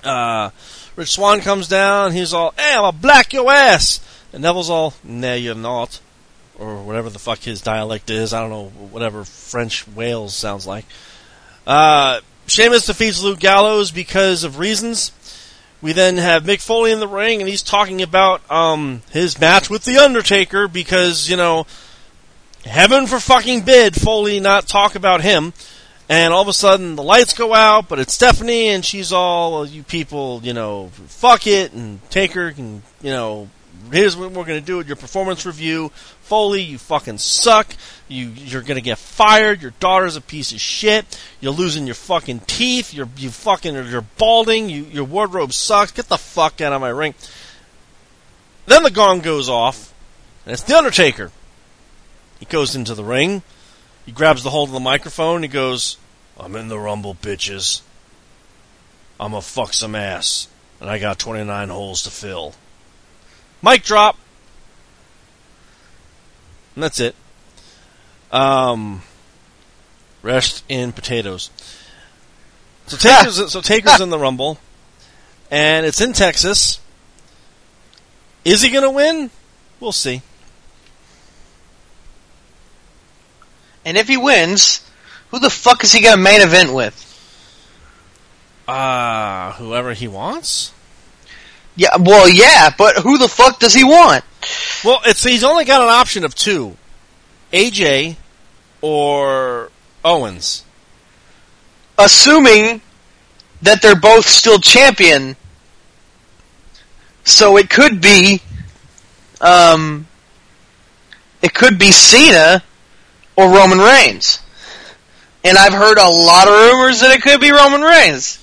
[0.02, 0.50] Uh,
[0.96, 2.12] Rich Swann comes down.
[2.12, 4.00] He's all, "Hey, I'm gonna black your ass,"
[4.32, 6.00] and Neville's all, "Nah, you're not,"
[6.60, 8.32] or whatever the fuck his dialect is.
[8.32, 10.84] I don't know, whatever French Wales sounds like.
[11.66, 15.12] Uh, Sheamus defeats Luke Gallows because of reasons.
[15.82, 19.70] We then have Mick Foley in the ring, and he's talking about um, his match
[19.70, 21.66] with The Undertaker because, you know,
[22.66, 25.54] heaven for fucking bid, Foley not talk about him.
[26.10, 29.52] And all of a sudden, the lights go out, but it's Stephanie, and she's all,
[29.52, 33.48] well, you people, you know, fuck it, and Taker can, you know,
[33.90, 35.90] here's what we're going to do with your performance review.
[36.22, 37.74] Foley, you fucking suck.
[38.06, 39.62] You you're gonna get fired.
[39.62, 41.20] Your daughter's a piece of shit.
[41.40, 42.92] You're losing your fucking teeth.
[42.92, 44.68] You're you fucking you're balding.
[44.68, 45.92] You your wardrobe sucks.
[45.92, 47.14] Get the fuck out of my ring.
[48.66, 49.92] Then the gong goes off,
[50.44, 51.32] and it's the Undertaker.
[52.38, 53.42] He goes into the ring.
[54.06, 55.42] He grabs the hold of the microphone.
[55.42, 55.96] He goes,
[56.38, 57.80] "I'm in the rumble, bitches.
[59.18, 60.48] I'm a fuck some ass,
[60.80, 62.54] and I got 29 holes to fill."
[63.62, 64.16] Mic drop.
[66.74, 67.14] And that's it.
[68.32, 69.02] Um,
[70.22, 71.50] rest in potatoes.
[72.86, 74.58] So Taker's, so Taker's in the Rumble,
[75.50, 76.80] and it's in Texas.
[78.44, 79.30] Is he going to win?
[79.78, 80.22] We'll see.
[83.84, 84.84] And if he wins,
[85.30, 87.06] who the fuck is he going to main event with?
[88.68, 90.72] Uh, whoever he wants.
[91.76, 94.24] Yeah, well, yeah, but who the fuck does he want?
[94.84, 96.76] Well, it's he's only got an option of two:
[97.52, 98.16] AJ
[98.80, 99.70] or
[100.04, 100.64] Owens.
[101.98, 102.80] Assuming
[103.62, 105.36] that they're both still champion,
[107.24, 108.40] so it could be,
[109.40, 110.06] um,
[111.42, 112.62] it could be Cena
[113.36, 114.40] or Roman Reigns.
[115.44, 118.39] And I've heard a lot of rumors that it could be Roman Reigns.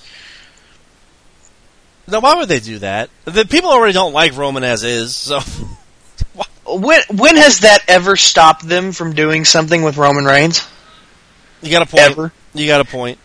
[2.07, 3.09] Now, why would they do that?
[3.25, 5.39] The people already don't like Roman as is, so
[6.67, 10.67] When when has that ever stopped them from doing something with Roman Reigns?
[11.61, 12.03] you got a point.
[12.03, 12.33] Ever.
[12.53, 13.19] You got a point.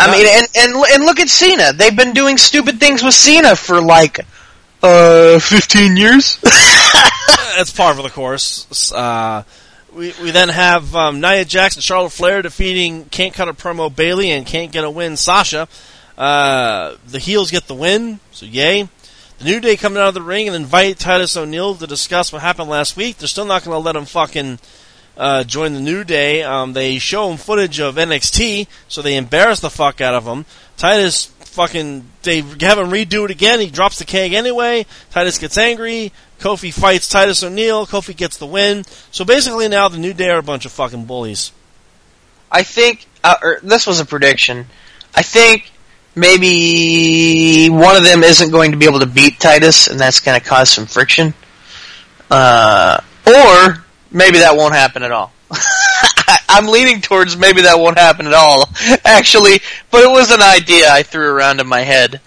[0.00, 1.72] I mean, and, and and look at Cena.
[1.72, 4.20] They've been doing stupid things with Cena for like
[4.82, 6.38] uh fifteen years.
[7.56, 8.92] That's par for the course.
[8.92, 9.44] Uh,
[9.92, 13.94] we we then have um, Nia Jax and Charlotte Flair defeating Can't Cut a Promo
[13.94, 15.68] Bayley and Can't Get a Win Sasha.
[16.18, 18.88] Uh, the heels get the win, so yay.
[19.38, 22.42] The New Day coming out of the ring and invite Titus O'Neil to discuss what
[22.42, 23.18] happened last week.
[23.18, 24.58] They're still not going to let him fucking
[25.16, 26.42] uh, join the New Day.
[26.42, 30.44] Um, they show him footage of NXT, so they embarrass the fuck out of him.
[30.76, 33.60] Titus fucking they have him redo it again.
[33.60, 34.86] He drops the keg anyway.
[35.10, 36.12] Titus gets angry.
[36.40, 37.86] Kofi fights Titus O'Neil.
[37.86, 38.84] Kofi gets the win.
[39.12, 41.52] So basically, now the New Day are a bunch of fucking bullies.
[42.50, 44.66] I think uh, this was a prediction.
[45.14, 45.70] I think
[46.18, 50.38] maybe one of them isn't going to be able to beat Titus, and that's going
[50.38, 51.34] to cause some friction.
[52.30, 55.32] Uh, or maybe that won't happen at all.
[56.48, 58.68] I'm leaning towards maybe that won't happen at all,
[59.04, 62.20] actually, but it was an idea I threw around in my head.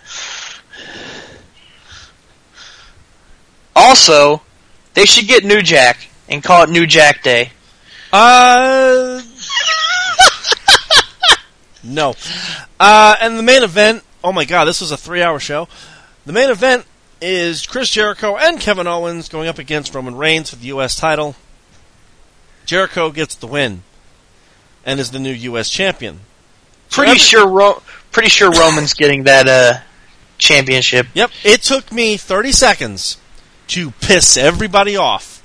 [3.76, 4.42] Also,
[4.94, 7.52] they should get New Jack and call it New Jack Day.
[8.12, 9.22] Uh,
[11.84, 12.14] no.
[12.80, 15.68] Uh, and the main event, oh my god, this was a three hour show.
[16.26, 16.86] The main event
[17.22, 20.96] is Chris Jericho and Kevin Owens going up against Roman Reigns for the U.S.
[20.96, 21.36] title.
[22.66, 23.84] Jericho gets the win
[24.86, 25.70] and is the new U.S.
[25.70, 26.22] champion.
[26.90, 27.82] Pretty every- sure, Ro-
[28.12, 29.80] pretty sure Roman's getting that uh,
[30.38, 31.08] championship.
[31.14, 33.18] Yep, it took me 30 seconds
[33.68, 35.38] to piss everybody off.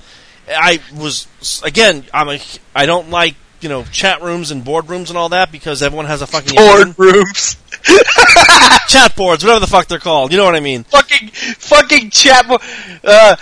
[0.48, 1.26] I was
[1.64, 2.40] again, I'm a
[2.74, 6.22] I don't like, you know, chat rooms and boardrooms and all that because everyone has
[6.22, 6.92] a fucking opinion.
[6.92, 7.56] Boardrooms,
[8.88, 10.32] chat boards, whatever the fuck they're called.
[10.32, 10.84] You know what I mean?
[10.84, 12.58] fucking, fucking chat, bo-
[13.04, 13.36] uh,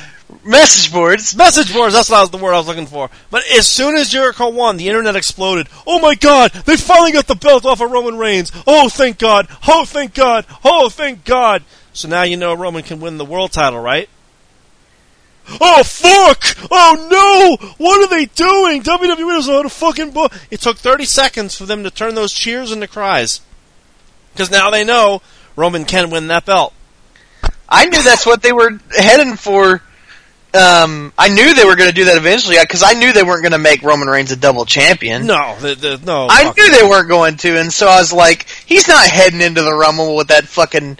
[0.44, 1.36] message boards.
[1.36, 3.10] Message boards, that's what I was, the word I was looking for.
[3.30, 5.68] But as soon as Jericho won, the internet exploded.
[5.86, 8.52] Oh my god, they finally got the belt off of Roman Reigns.
[8.66, 9.48] Oh, thank god.
[9.66, 10.46] Oh, thank god.
[10.64, 11.62] Oh, thank god.
[11.92, 14.08] So now you know Roman can win the world title, right?
[15.60, 16.56] Oh, fuck!
[16.70, 17.68] Oh no!
[17.76, 18.82] What are they doing?
[18.82, 20.32] WWE doesn't know how fucking book.
[20.50, 23.40] It took 30 seconds for them to turn those cheers into cries.
[24.32, 25.20] Because now they know
[25.54, 26.72] Roman can win that belt.
[27.68, 29.82] I knew that's what they were heading for.
[30.54, 33.42] Um, I knew they were going to do that eventually because I knew they weren't
[33.42, 35.26] going to make Roman Reigns a double champion.
[35.26, 36.28] No, the, the, no.
[36.30, 39.62] I knew they weren't going to, and so I was like, he's not heading into
[39.62, 40.96] the Rumble with that fucking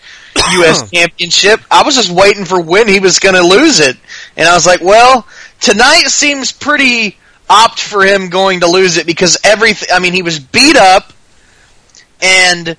[0.55, 0.91] U.S.
[0.93, 1.61] Championship.
[1.71, 3.97] I was just waiting for when he was going to lose it,
[4.37, 5.25] and I was like, well,
[5.61, 7.17] tonight seems pretty
[7.49, 9.89] opt for him going to lose it because everything.
[9.93, 11.13] I mean, he was beat up,
[12.21, 12.77] and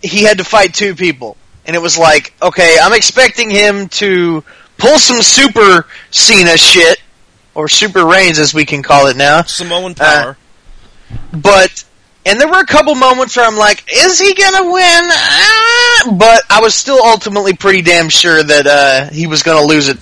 [0.00, 1.36] he had to fight two people,
[1.66, 4.44] and it was like, okay, I'm expecting him to
[4.78, 7.02] pull some Super Cena shit.
[7.54, 10.36] Or Super Reigns, as we can call it now Samoan power.
[11.32, 11.84] but
[12.24, 15.02] and there were a couple moments where I'm like, is he gonna win?
[15.10, 19.88] Ah, but I was still ultimately pretty damn sure that uh, he was gonna lose
[19.88, 19.96] it,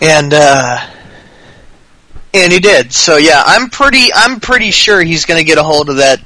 [0.00, 0.86] and uh,
[2.32, 2.92] and he did.
[2.92, 6.20] So yeah, I'm pretty I'm pretty sure he's gonna get a hold of that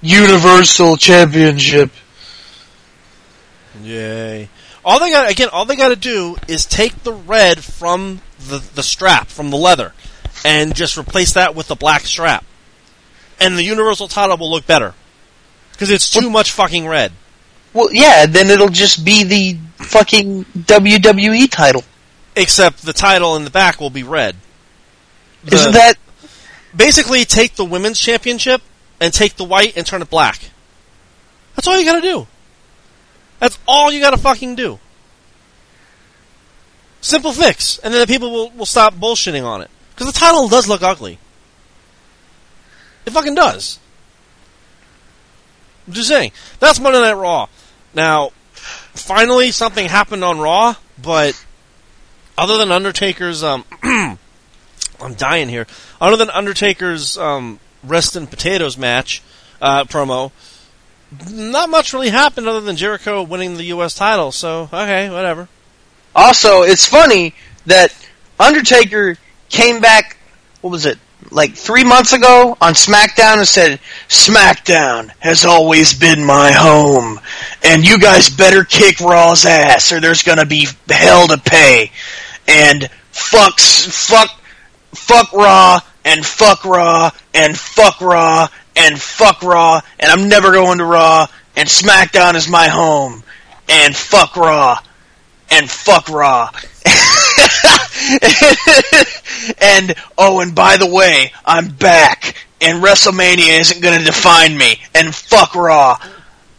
[0.00, 1.90] Universal Championship.
[3.82, 4.48] Yay!
[4.84, 8.58] All they got again, all they got to do is take the red from the
[8.74, 9.92] the strap from the leather,
[10.44, 12.44] and just replace that with the black strap,
[13.40, 14.94] and the universal title will look better
[15.72, 17.12] because it's too much fucking red.
[17.72, 21.84] Well, yeah, then it'll just be the fucking WWE title.
[22.34, 24.36] Except the title in the back will be red.
[25.44, 25.94] The- Isn't that
[26.74, 28.62] basically take the women's championship
[29.00, 30.50] and take the white and turn it black?
[31.54, 32.26] That's all you got to do.
[33.42, 34.78] That's all you got to fucking do.
[37.00, 39.70] Simple fix, and then the people will, will stop bullshitting on it.
[39.90, 41.18] Because the title does look ugly.
[43.04, 43.80] It fucking does.
[45.88, 46.30] I'm just saying.
[46.60, 47.48] That's Monday Night Raw.
[47.94, 51.44] Now, finally something happened on Raw, but
[52.38, 55.66] other than Undertaker's, um, I'm dying here.
[56.00, 59.20] Other than Undertaker's, um, rest and potatoes match,
[59.60, 60.30] uh, promo,
[61.30, 63.94] not much really happened other than Jericho winning the U.S.
[63.94, 65.48] title, so, okay, whatever.
[66.14, 67.34] Also, it's funny
[67.66, 67.94] that
[68.38, 69.16] Undertaker
[69.48, 70.16] came back,
[70.60, 70.98] what was it,
[71.30, 77.20] like three months ago on SmackDown and said, SmackDown has always been my home,
[77.62, 81.90] and you guys better kick Raw's ass or there's gonna be hell to pay.
[82.48, 84.30] And fucks, fuck,
[84.94, 90.78] fuck Raw, and fuck Raw, and fuck Raw, and fuck Raw, and I'm never going
[90.78, 91.26] to Raw,
[91.56, 93.22] and SmackDown is my home,
[93.68, 94.78] and fuck Raw
[95.52, 96.50] and fuck Raw.
[99.60, 104.80] and oh, and by the way, I'm back, and WrestleMania isn't going to define me,
[104.94, 105.98] and fuck Raw.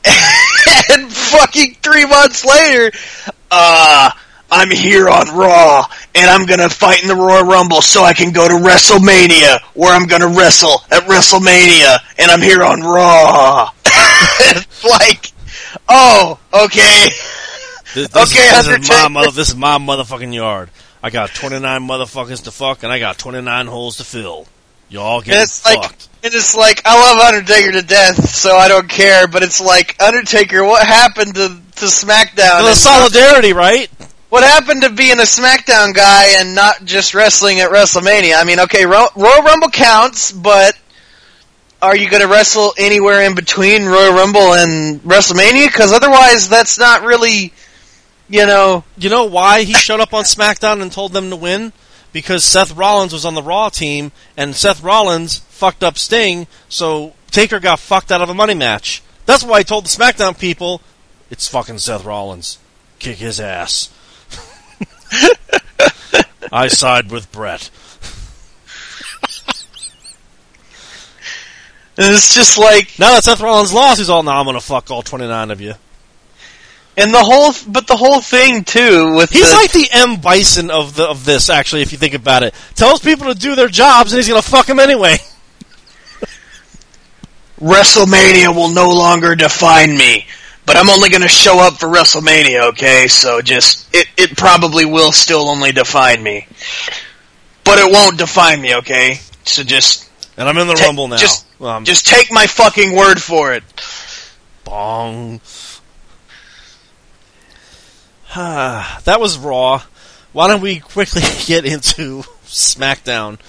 [0.89, 2.91] and fucking three months later,
[3.49, 4.11] uh,
[4.55, 8.31] I'm here on Raw, and I'm gonna fight in the Royal Rumble so I can
[8.31, 13.71] go to WrestleMania, where I'm gonna wrestle at WrestleMania, and I'm here on Raw.
[13.85, 15.31] It's like,
[15.89, 17.09] oh, okay.
[17.95, 20.69] This, this Okay, is, this is my mother, this is my motherfucking yard.
[21.01, 24.45] I got 29 motherfuckers to fuck, and I got 29 holes to fill.
[24.89, 25.77] Y'all get it's fucked.
[25.77, 25.91] like
[26.23, 29.27] and it's like I love Undertaker to death, so I don't care.
[29.27, 32.61] But it's like Undertaker, what happened to to SmackDown?
[32.61, 33.89] the solidarity, right?
[34.33, 38.33] What happened to being a SmackDown guy and not just wrestling at WrestleMania?
[38.35, 40.75] I mean, okay, Ro- Royal Rumble counts, but
[41.83, 45.67] are you going to wrestle anywhere in between Royal Rumble and WrestleMania?
[45.67, 47.53] Because otherwise, that's not really,
[48.27, 48.83] you know.
[48.97, 51.71] You know why he showed up on SmackDown and told them to win?
[52.11, 57.13] Because Seth Rollins was on the Raw team, and Seth Rollins fucked up Sting, so
[57.29, 59.03] Taker got fucked out of a money match.
[59.27, 60.81] That's why I told the SmackDown people,
[61.29, 62.57] it's fucking Seth Rollins.
[62.97, 63.91] Kick his ass.
[66.51, 67.69] I side with Brett.
[71.95, 74.89] And it's just like, Now that Seth Rollins lost, he's all, now I'm gonna fuck
[74.89, 75.75] all 29 of you.
[76.97, 80.15] and the whole, but the whole thing too with He's the, like the M.
[80.19, 82.53] Bison of the of this, actually, if you think about it.
[82.75, 85.17] Tells people to do their jobs, and he's gonna fuck them anyway.
[87.61, 90.25] WrestleMania will no longer define me,
[90.65, 93.07] but I'm only going to show up for WrestleMania, okay?
[93.07, 96.47] So just, it, it probably will still only define me.
[97.63, 99.19] But it won't define me, okay?
[99.45, 101.17] So just, And I'm in the ta- Rumble now.
[101.17, 103.63] Just, Um, just take my fucking word for it.
[104.63, 105.41] Bong.
[108.35, 109.83] that was Raw.
[110.31, 113.39] Why don't we quickly get into SmackDown?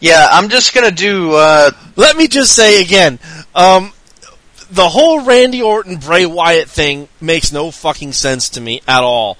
[0.00, 3.18] Yeah, I'm just going to do, uh, Let me just say again,
[3.54, 3.92] um,
[4.74, 9.36] the whole Randy Orton Bray Wyatt thing makes no fucking sense to me at all,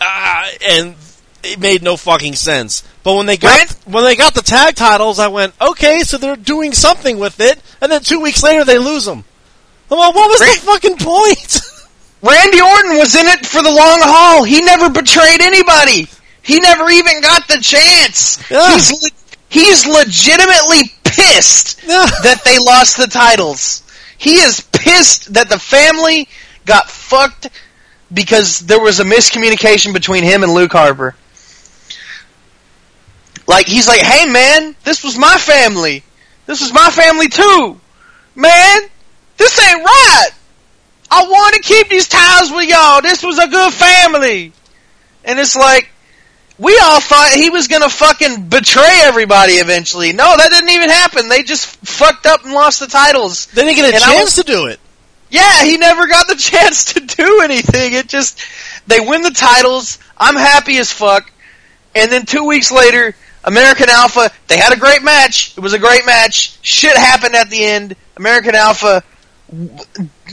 [0.00, 0.94] uh, and
[1.42, 2.82] it made no fucking sense.
[3.02, 6.36] But when they got when they got the tag titles, I went, okay, so they're
[6.36, 9.24] doing something with it, and then two weeks later they lose them.
[9.88, 11.60] Well, what was Rand- the fucking point?
[12.22, 14.44] Randy Orton was in it for the long haul.
[14.44, 16.06] He never betrayed anybody.
[16.42, 18.38] He never even got the chance.
[18.50, 18.74] Yeah.
[18.74, 19.10] He's le-
[19.48, 22.06] he's legitimately pissed Yeah.
[22.22, 23.82] that they lost the titles.
[24.20, 26.28] He is pissed that the family
[26.66, 27.48] got fucked
[28.12, 31.14] because there was a miscommunication between him and Luke Harper.
[33.46, 36.04] Like he's like, "Hey man, this was my family.
[36.44, 37.80] This was my family too.
[38.34, 38.80] Man,
[39.38, 40.28] this ain't right.
[41.10, 43.00] I want to keep these ties with y'all.
[43.00, 44.52] This was a good family."
[45.24, 45.88] And it's like
[46.60, 50.12] we all thought he was going to fucking betray everybody eventually.
[50.12, 51.28] No, that didn't even happen.
[51.28, 53.46] They just fucked up and lost the titles.
[53.46, 54.78] They didn't get a And chance to do it.
[55.30, 57.94] Yeah, he never got the chance to do anything.
[57.94, 58.44] It just
[58.86, 59.98] they win the titles.
[60.18, 61.32] I'm happy as fuck.
[61.94, 65.56] And then 2 weeks later, American Alpha, they had a great match.
[65.56, 66.58] It was a great match.
[66.60, 67.96] Shit happened at the end.
[68.18, 69.02] American Alpha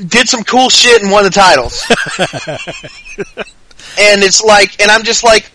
[0.07, 1.85] did some cool shit and won the titles.
[3.97, 5.51] and it's like and I'm just like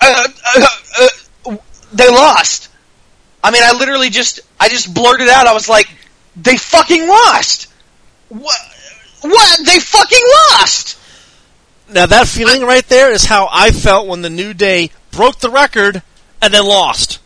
[0.00, 1.08] uh, uh,
[1.46, 1.56] uh,
[1.92, 2.68] they lost.
[3.42, 5.46] I mean, I literally just I just blurted out.
[5.46, 5.88] I was like,
[6.36, 7.68] "They fucking lost."
[8.28, 8.56] What?
[9.22, 9.58] What?
[9.64, 10.98] They fucking lost.
[11.88, 15.50] Now that feeling right there is how I felt when the New Day broke the
[15.50, 16.02] record
[16.42, 17.20] and then lost.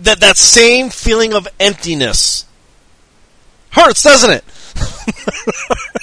[0.00, 2.46] That that same feeling of emptiness
[3.74, 4.44] hurts, doesn't it?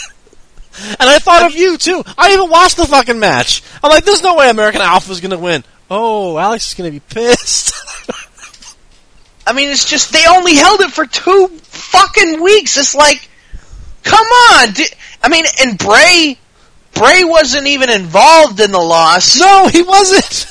[0.99, 2.03] and I thought of you too.
[2.17, 3.63] I even watched the fucking match.
[3.83, 5.63] I'm like, there's no way American Alpha's gonna win.
[5.89, 7.73] Oh, Alex is gonna be pissed.
[9.47, 12.77] I mean, it's just they only held it for two fucking weeks.
[12.77, 13.27] It's like,
[14.03, 14.71] come on.
[14.73, 14.85] Di-
[15.23, 16.37] I mean, and Bray,
[16.93, 19.39] Bray wasn't even involved in the loss.
[19.39, 20.47] no, he wasn't.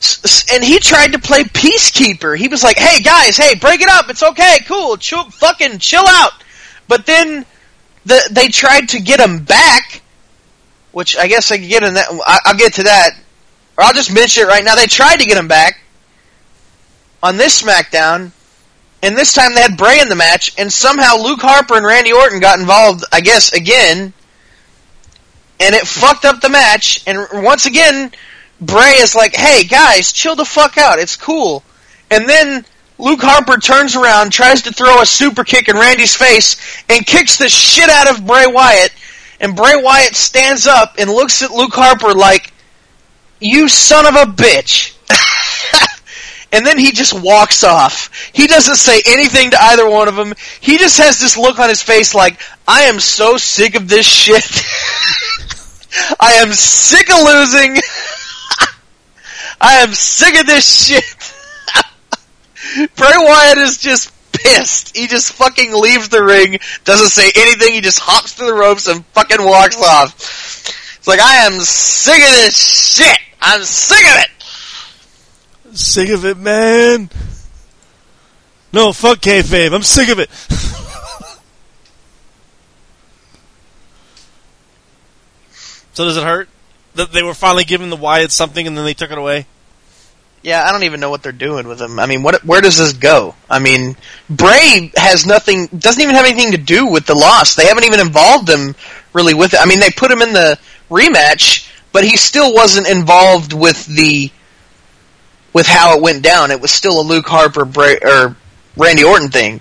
[0.00, 2.36] S- s- and he tried to play peacekeeper.
[2.36, 4.10] He was like, "Hey guys, hey, break it up.
[4.10, 6.32] It's okay, cool, chill, fucking chill out."
[6.88, 7.46] But then
[8.04, 10.02] the, they tried to get him back,
[10.92, 12.08] which I guess I can get in that.
[12.26, 13.10] I, I'll get to that,
[13.78, 14.74] or I'll just mention it right now.
[14.74, 15.80] They tried to get him back
[17.22, 18.32] on this SmackDown,
[19.02, 22.12] and this time they had Bray in the match, and somehow Luke Harper and Randy
[22.12, 23.04] Orton got involved.
[23.12, 24.12] I guess again,
[25.60, 27.04] and it fucked up the match.
[27.06, 28.12] And once again,
[28.60, 30.98] Bray is like, "Hey guys, chill the fuck out.
[30.98, 31.62] It's cool."
[32.10, 32.66] And then
[33.02, 37.36] Luke Harper turns around, tries to throw a super kick in Randy's face, and kicks
[37.36, 38.92] the shit out of Bray Wyatt.
[39.40, 42.52] And Bray Wyatt stands up and looks at Luke Harper like,
[43.40, 44.94] "You son of a bitch."
[46.52, 48.30] and then he just walks off.
[48.32, 50.32] He doesn't say anything to either one of them.
[50.60, 54.06] He just has this look on his face like, I am so sick of this
[54.06, 54.44] shit.
[56.20, 57.78] I am sick of losing.
[59.60, 61.21] I am sick of this shit.
[62.96, 64.96] Bray Wyatt is just pissed.
[64.96, 68.88] He just fucking leaves the ring, doesn't say anything, he just hops through the ropes
[68.88, 70.14] and fucking walks off.
[70.98, 73.18] It's like I am sick of this shit.
[73.40, 75.76] I'm sick of it.
[75.76, 77.10] Sick of it, man.
[78.72, 79.74] No, fuck kayfabe.
[79.74, 80.30] I'm sick of it.
[85.92, 86.48] so does it hurt
[86.94, 89.46] that they were finally giving the Wyatt something and then they took it away?
[90.42, 92.00] Yeah, I don't even know what they're doing with him.
[92.00, 93.34] I mean, what where does this go?
[93.48, 93.96] I mean,
[94.28, 97.54] Bray has nothing, doesn't even have anything to do with the loss.
[97.54, 98.74] They haven't even involved him
[99.12, 99.60] really with it.
[99.60, 100.58] I mean, they put him in the
[100.90, 104.32] rematch, but he still wasn't involved with the
[105.52, 106.50] with how it went down.
[106.50, 108.36] It was still a Luke Harper Bray, or
[108.76, 109.60] Randy Orton thing.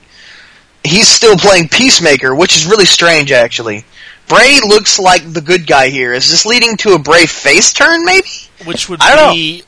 [0.83, 3.85] He's still playing Peacemaker, which is really strange, actually.
[4.27, 6.13] Bray looks like the good guy here.
[6.13, 8.29] Is this leading to a Bray face turn, maybe?
[8.65, 9.63] Which would I don't be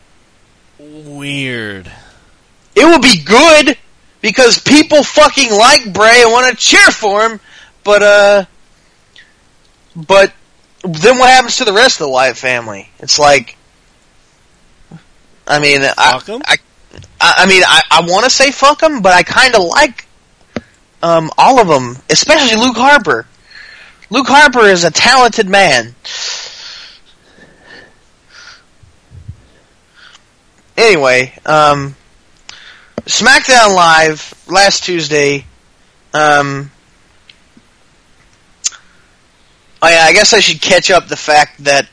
[0.84, 1.92] weird.
[2.76, 3.78] It would be good
[4.22, 7.40] because people fucking like Bray and want to cheer for him,
[7.84, 8.46] but uh,
[9.96, 10.34] but
[10.84, 12.90] then what happens to the rest of the Wyatt family?
[13.00, 13.58] It's like,
[15.48, 16.58] I mean, I, I,
[17.22, 20.08] I, I mean, I, I want to say fuck them, but I kind of like
[21.02, 23.28] um all of them, especially Luke Harper.
[24.10, 25.96] Luke Harper is a talented man.
[30.78, 31.96] Anyway, um,
[33.02, 35.46] SmackDown Live last Tuesday.
[36.14, 36.72] Um,
[39.82, 41.88] oh yeah, I guess I should catch up the fact that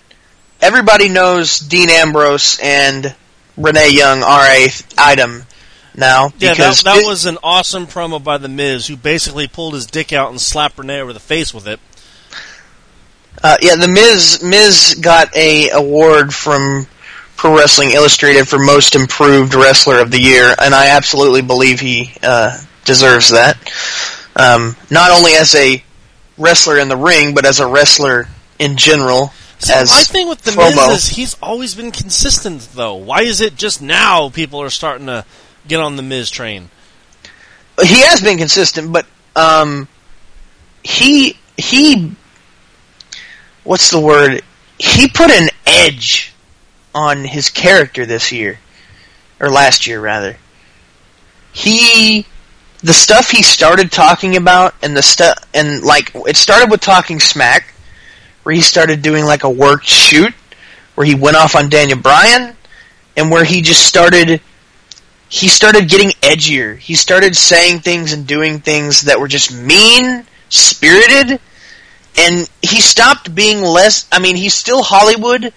[0.60, 3.14] everybody knows Dean Ambrose and
[3.56, 5.44] Renee Young are a th- item
[5.96, 9.86] now Yeah, that, that was an awesome promo by The Miz, who basically pulled his
[9.86, 11.80] dick out and slapped Renee over the face with it.
[13.42, 16.86] Uh, yeah, the Miz Miz got a award from
[17.40, 22.12] Pro Wrestling Illustrated for Most Improved Wrestler of the Year, and I absolutely believe he
[22.22, 23.56] uh, deserves that.
[24.36, 25.82] Um, not only as a
[26.36, 29.32] wrestler in the ring, but as a wrestler in general.
[29.58, 30.88] So as my thing with The promo.
[30.88, 32.96] Miz is he's always been consistent, though.
[32.96, 35.24] Why is it just now people are starting to
[35.66, 36.68] get on the Miz train?
[37.82, 39.88] he has been consistent, but um,
[40.82, 42.14] he he
[43.64, 44.42] what's the word?
[44.76, 46.34] He put an edge
[46.94, 48.58] on his character this year
[49.40, 50.36] or last year rather.
[51.52, 52.26] He
[52.82, 57.20] the stuff he started talking about and the stuff and like it started with talking
[57.20, 57.74] smack
[58.42, 60.32] where he started doing like a work shoot
[60.94, 62.56] where he went off on Daniel Bryan
[63.16, 64.40] and where he just started
[65.30, 66.76] he started getting edgier.
[66.76, 71.40] He started saying things and doing things that were just mean spirited,
[72.18, 74.08] and he stopped being less.
[74.10, 75.52] I mean, he's still Hollywood,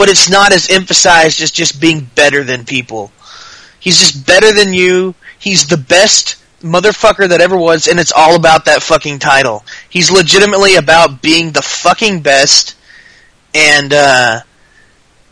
[0.00, 3.12] but it's not as emphasized as just being better than people.
[3.80, 5.14] He's just better than you.
[5.38, 9.62] He's the best motherfucker that ever was, and it's all about that fucking title.
[9.90, 12.76] He's legitimately about being the fucking best,
[13.54, 14.40] and uh,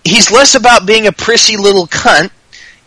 [0.04, 2.30] he's less about being a prissy little cunt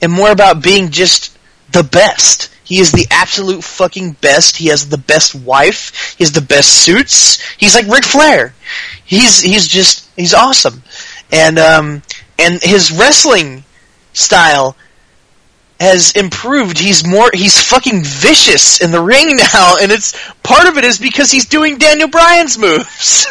[0.04, 1.36] and more about being just
[1.72, 2.52] the best.
[2.64, 4.58] He is the absolute fucking best.
[4.58, 6.14] He has the best wife.
[6.20, 7.42] He has the best suits.
[7.58, 8.54] He's like Ric Flair.
[9.04, 10.84] He's he's just he's awesome,
[11.32, 12.02] and um
[12.38, 13.64] and his wrestling
[14.14, 14.76] style
[15.80, 16.78] has improved.
[16.78, 20.14] He's more he's fucking vicious in the ring now, and it's
[20.44, 23.26] part of it is because he's doing Daniel Bryan's moves.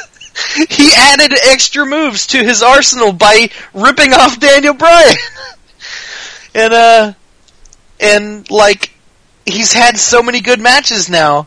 [0.71, 5.17] he added extra moves to his arsenal by ripping off Daniel Bryan.
[6.55, 7.13] and uh
[8.01, 8.93] and like
[9.47, 11.47] he's had so many good matches now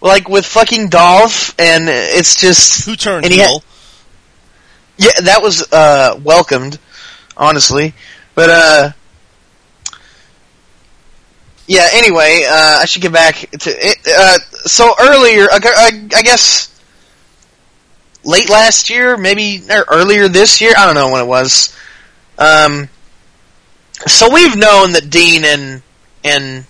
[0.00, 3.62] like with fucking Dolph and it's just Who turned heel?
[4.96, 6.78] Yeah that was uh welcomed
[7.36, 7.94] honestly.
[8.34, 8.92] But uh
[11.66, 13.98] yeah anyway uh I should get back to it.
[14.06, 16.68] Uh so earlier I, I, I guess
[18.24, 21.76] late last year maybe or earlier this year I don't know when it was.
[22.38, 22.88] Um
[24.06, 25.82] so we've known that Dean and
[26.24, 26.64] and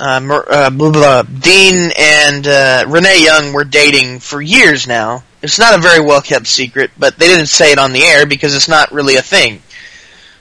[0.00, 5.22] uh, uh, Dean and uh, Renee Young were dating for years now.
[5.42, 8.26] It's not a very well kept secret, but they didn't say it on the air
[8.26, 9.62] because it's not really a thing.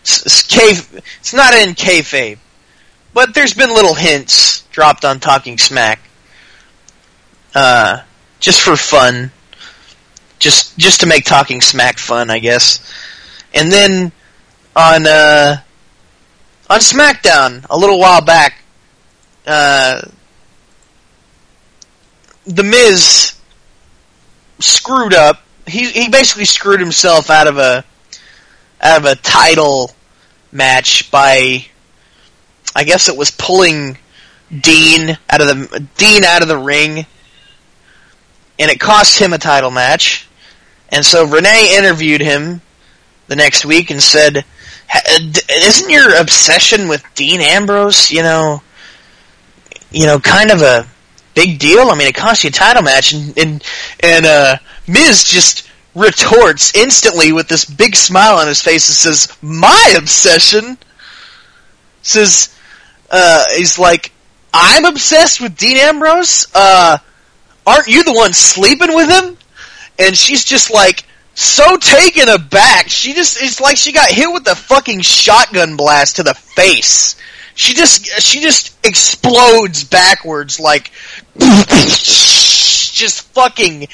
[0.02, 2.38] It's, it's, it's not in kayfabe,
[3.14, 6.00] but there's been little hints dropped on Talking Smack,
[7.54, 8.02] uh,
[8.40, 9.32] just for fun,
[10.40, 12.80] just just to make Talking Smack fun, I guess.
[13.54, 14.12] And then
[14.76, 15.58] on uh,
[16.70, 18.64] on SmackDown a little while back,
[19.46, 20.02] uh,
[22.46, 23.36] the Miz
[24.60, 25.42] screwed up.
[25.68, 27.84] He he basically screwed himself out of a
[28.82, 29.92] out of a title
[30.52, 31.66] match by
[32.76, 33.98] I guess it was pulling
[34.62, 37.06] Dean out of the Dean out of the ring,
[38.58, 40.28] and it cost him a title match.
[40.92, 42.62] And so Renee interviewed him
[43.28, 44.44] the next week and said,
[45.50, 48.64] "Isn't your obsession with Dean Ambrose, you know,
[49.92, 50.88] you know, kind of a
[51.36, 51.90] big deal?
[51.90, 53.64] I mean, it cost you a title match." And and,
[54.02, 54.58] and uh,
[54.88, 60.78] Miz just retorts instantly with this big smile on his face and says, "My obsession."
[62.02, 62.56] Says,
[63.12, 64.12] uh, he's like,
[64.54, 66.48] "I'm obsessed with Dean Ambrose.
[66.56, 66.98] Uh,
[67.68, 69.38] aren't you the one sleeping with him?"
[69.98, 71.04] And she's just like
[71.40, 72.90] so taken aback.
[72.90, 77.16] She just it's like she got hit with a fucking shotgun blast to the face.
[77.60, 80.92] She just she just explodes backwards like
[81.38, 83.88] just fucking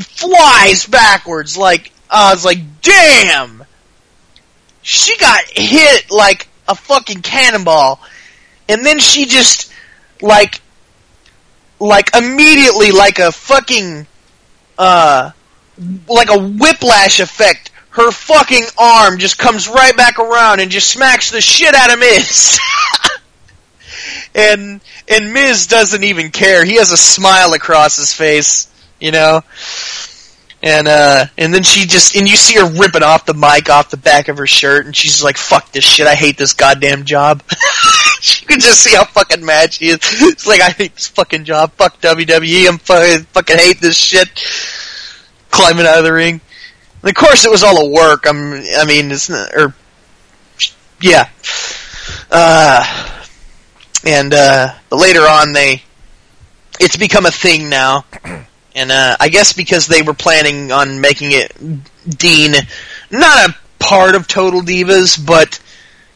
[0.00, 3.64] flies backwards like I was like damn.
[4.82, 8.00] She got hit like a fucking cannonball
[8.68, 9.72] and then she just
[10.20, 10.60] like
[11.78, 14.08] like immediately like a fucking
[14.78, 15.30] uh
[16.08, 17.70] like a whiplash effect.
[17.96, 21.98] Her fucking arm just comes right back around and just smacks the shit out of
[21.98, 22.58] Miz.
[24.34, 26.62] and and Miz doesn't even care.
[26.62, 28.68] He has a smile across his face,
[29.00, 29.40] you know.
[30.62, 33.88] And uh and then she just and you see her ripping off the mic off
[33.88, 37.04] the back of her shirt and she's like, Fuck this shit, I hate this goddamn
[37.04, 37.42] job.
[38.40, 40.00] you can just see how fucking mad she is.
[40.02, 41.72] It's like I hate this fucking job.
[41.72, 44.28] Fuck WWE, I'm fucking fucking hate this shit
[45.50, 46.42] climbing out of the ring.
[47.02, 48.26] And of course, it was all a work.
[48.26, 49.74] I'm, I mean, it's not, or
[51.00, 51.28] yeah.
[52.30, 53.22] Uh,
[54.04, 55.82] and uh, later on, they
[56.78, 58.04] it's become a thing now,
[58.74, 61.52] and uh, I guess because they were planning on making it
[62.08, 62.54] Dean
[63.10, 65.60] not a part of Total Divas, but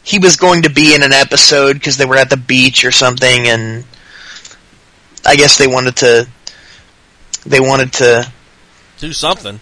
[0.02, 2.92] he was going to be in an episode because they were at the beach or
[2.92, 3.84] something, and
[5.24, 6.28] I guess they wanted to
[7.46, 8.30] they wanted to
[8.98, 9.60] do something.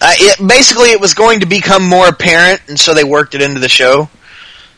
[0.00, 3.42] Uh, it, basically, it was going to become more apparent, and so they worked it
[3.42, 4.08] into the show.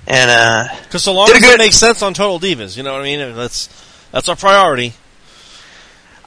[0.07, 2.93] And because uh, so long as good, it makes sense on Total Divas, you know
[2.93, 3.35] what I mean.
[3.37, 3.69] That's
[4.11, 4.95] that's our priority.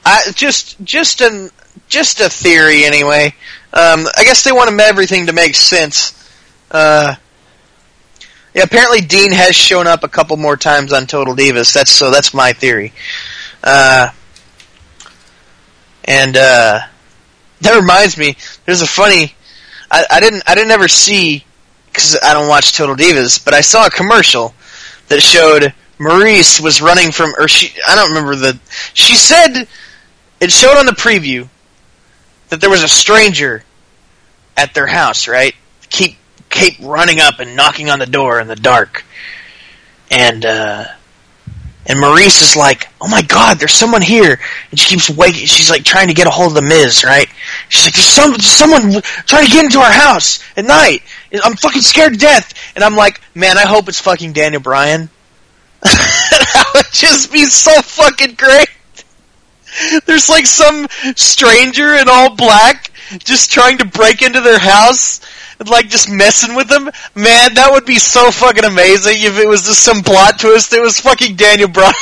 [0.04, 1.50] I just just an
[1.88, 3.34] just a theory anyway.
[3.72, 6.14] Um, I guess they want everything to make sense.
[6.70, 7.16] Uh,
[8.54, 11.74] yeah, apparently Dean has shown up a couple more times on Total Divas.
[11.74, 12.10] That's so.
[12.10, 12.94] That's my theory.
[13.62, 14.10] Uh,
[16.04, 16.80] and uh,
[17.60, 18.36] that reminds me.
[18.64, 19.34] There's a funny.
[19.90, 20.42] I, I didn't.
[20.46, 21.44] I didn't ever see
[21.86, 24.54] because I don't watch Total Divas, but I saw a commercial
[25.08, 27.72] that showed Maryse was running from, or she.
[27.86, 28.58] I don't remember the.
[28.94, 29.66] She said
[30.40, 31.48] it showed on the preview
[32.48, 33.64] that there was a stranger
[34.56, 35.28] at their house.
[35.28, 35.54] Right?
[35.88, 36.16] Keep
[36.50, 39.04] keep running up and knocking on the door in the dark,
[40.10, 40.44] and.
[40.44, 40.86] uh
[41.88, 45.46] and Maryse is like, "Oh my God, there's someone here!" And she keeps waking.
[45.46, 47.25] She's like trying to get a hold of the Miz, right?
[47.68, 51.02] She's like, "There's some someone trying to get into our house at night.
[51.44, 55.10] I'm fucking scared to death." And I'm like, "Man, I hope it's fucking Daniel Bryan."
[55.82, 58.68] that would just be so fucking great.
[60.06, 60.86] There's like some
[61.16, 65.20] stranger in all black just trying to break into their house
[65.58, 66.84] and like just messing with them.
[67.14, 70.72] Man, that would be so fucking amazing if it was just some plot twist.
[70.72, 71.92] It was fucking Daniel Bryan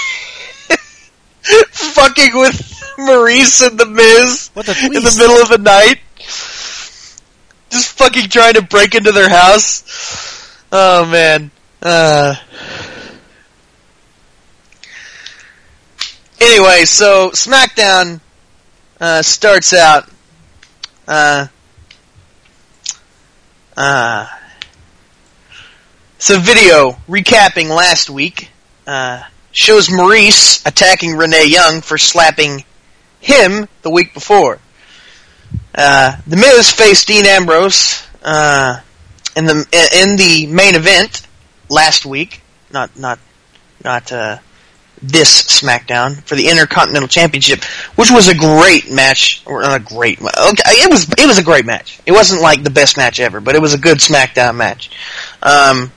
[1.73, 4.62] fucking with Maryse and the Miz in
[5.02, 6.00] the middle of the night.
[7.70, 10.64] Just fucking trying to break into their house.
[10.70, 11.50] Oh man.
[11.82, 12.34] Uh.
[16.40, 18.20] Anyway, so SmackDown
[19.00, 20.08] uh, starts out
[21.06, 21.47] uh,
[23.76, 24.26] uh,
[26.18, 28.50] so video recapping last week
[28.86, 32.64] uh, shows Maryse attacking Renee Young for slapping
[33.24, 34.58] him the week before.
[35.74, 38.80] Uh, the Miz faced Dean Ambrose uh,
[39.36, 39.54] in the
[39.92, 41.26] in the main event
[41.68, 42.42] last week.
[42.70, 43.18] Not not
[43.82, 44.38] not uh,
[45.02, 47.64] this SmackDown for the Intercontinental Championship,
[47.96, 50.20] which was a great match, or not a great.
[50.20, 52.00] Okay, it was it was a great match.
[52.06, 54.90] It wasn't like the best match ever, but it was a good SmackDown match.
[55.42, 55.90] Um,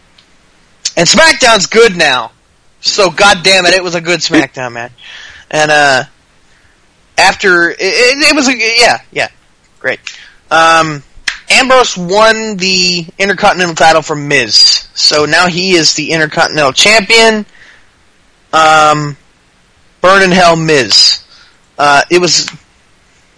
[0.95, 2.31] and SmackDown's good now,
[2.81, 4.91] so God damn it, it was a good SmackDown match.
[5.51, 6.03] And uh,
[7.17, 9.27] after it, it, was a yeah yeah
[9.79, 9.99] great.
[10.51, 11.03] Um,
[11.49, 17.45] Ambrose won the Intercontinental title from Miz, so now he is the Intercontinental Champion.
[18.53, 19.17] Um,
[20.01, 21.23] Burn in Hell Miz.
[21.77, 22.49] Uh, it was.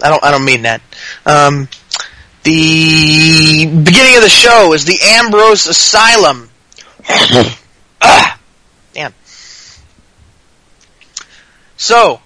[0.03, 0.23] I don't.
[0.23, 0.81] I don't mean that.
[1.25, 1.67] Um,
[2.43, 6.49] the beginning of the show is the Ambrose Asylum.
[8.01, 8.39] ah,
[8.93, 9.13] damn.
[11.77, 12.21] So,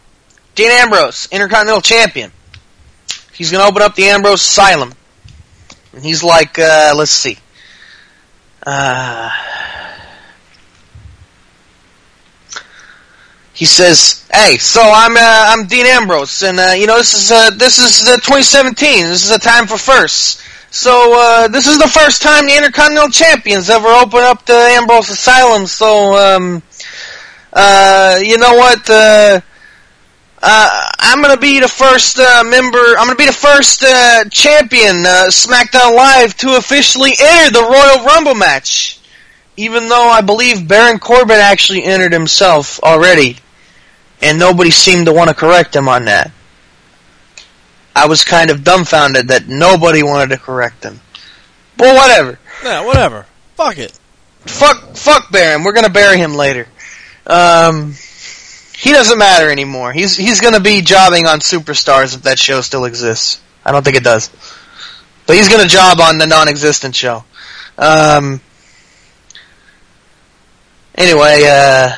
[0.56, 2.32] Dean Ambrose, Intercontinental Champion.
[3.34, 4.94] He's going to open up the Ambrose Asylum.
[5.94, 7.38] And he's like, uh, let's see.
[8.66, 9.30] Uh,
[13.54, 17.32] he says, "Hey, so I'm uh, I'm Dean Ambrose, and uh, you know this is
[17.32, 19.04] uh, this is uh, 2017.
[19.04, 20.42] This is a time for firsts.
[20.72, 25.10] So uh, this is the first time the Intercontinental Champions ever opened up the Ambrose
[25.10, 25.68] Asylum.
[25.68, 26.64] So um,
[27.52, 29.44] uh, you know what?
[30.46, 32.78] Uh, I'm gonna be the first uh, member.
[32.78, 38.06] I'm gonna be the first uh, champion uh, SmackDown Live to officially enter the Royal
[38.06, 39.00] Rumble match.
[39.56, 43.38] Even though I believe Baron Corbin actually entered himself already,
[44.22, 46.32] and nobody seemed to want to correct him on that.
[47.96, 51.00] I was kind of dumbfounded that nobody wanted to correct him.
[51.78, 52.38] But whatever.
[52.66, 53.26] Yeah, whatever.
[53.56, 53.98] Fuck it.
[54.42, 55.64] Fuck, fuck Baron.
[55.64, 56.68] We're gonna bury him later.
[57.26, 57.96] Um,
[58.84, 59.94] he doesn't matter anymore.
[59.94, 63.42] He's he's gonna be jobbing on Superstars if that show still exists.
[63.64, 64.30] I don't think it does,
[65.26, 67.24] but he's gonna job on the non-existent show.
[67.78, 68.42] Um.
[70.96, 71.96] Anyway, uh,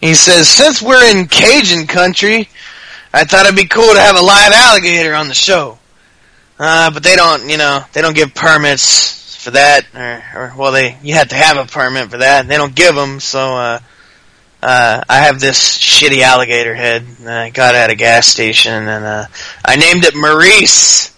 [0.00, 2.48] he says since we're in Cajun country,
[3.12, 5.78] I thought it'd be cool to have a live alligator on the show.
[6.58, 10.72] Uh, but they don't, you know, they don't give permits for that, or, or well,
[10.72, 12.42] they you have to have a permit for that.
[12.42, 13.80] And they don't give them, so uh,
[14.62, 17.04] uh, I have this shitty alligator head.
[17.18, 19.26] And I got at a gas station, and uh,
[19.64, 21.14] I named it Maurice.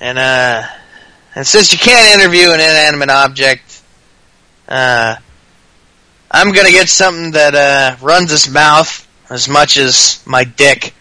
[0.00, 0.66] And uh,
[1.34, 3.80] and since you can't interview an inanimate object,
[4.68, 5.16] uh,
[6.30, 10.94] I'm gonna get something that uh, runs its mouth as much as my dick.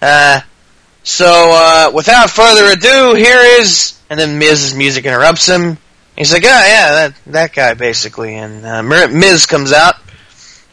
[0.00, 0.40] Uh,
[1.02, 5.78] so, uh, without further ado, here is, and then Miz's music interrupts him.
[6.16, 8.34] He's like, oh yeah, that, that guy basically.
[8.34, 9.94] And, uh, Miz comes out,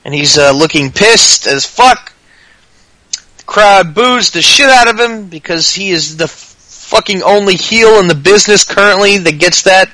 [0.04, 2.14] and he's, uh, looking pissed as fuck.
[3.38, 8.00] The crowd boos the shit out of him because he is the fucking only heel
[8.00, 9.92] in the business currently that gets that.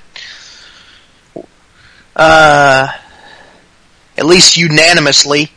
[2.15, 2.87] Uh,
[4.17, 5.51] at least unanimously.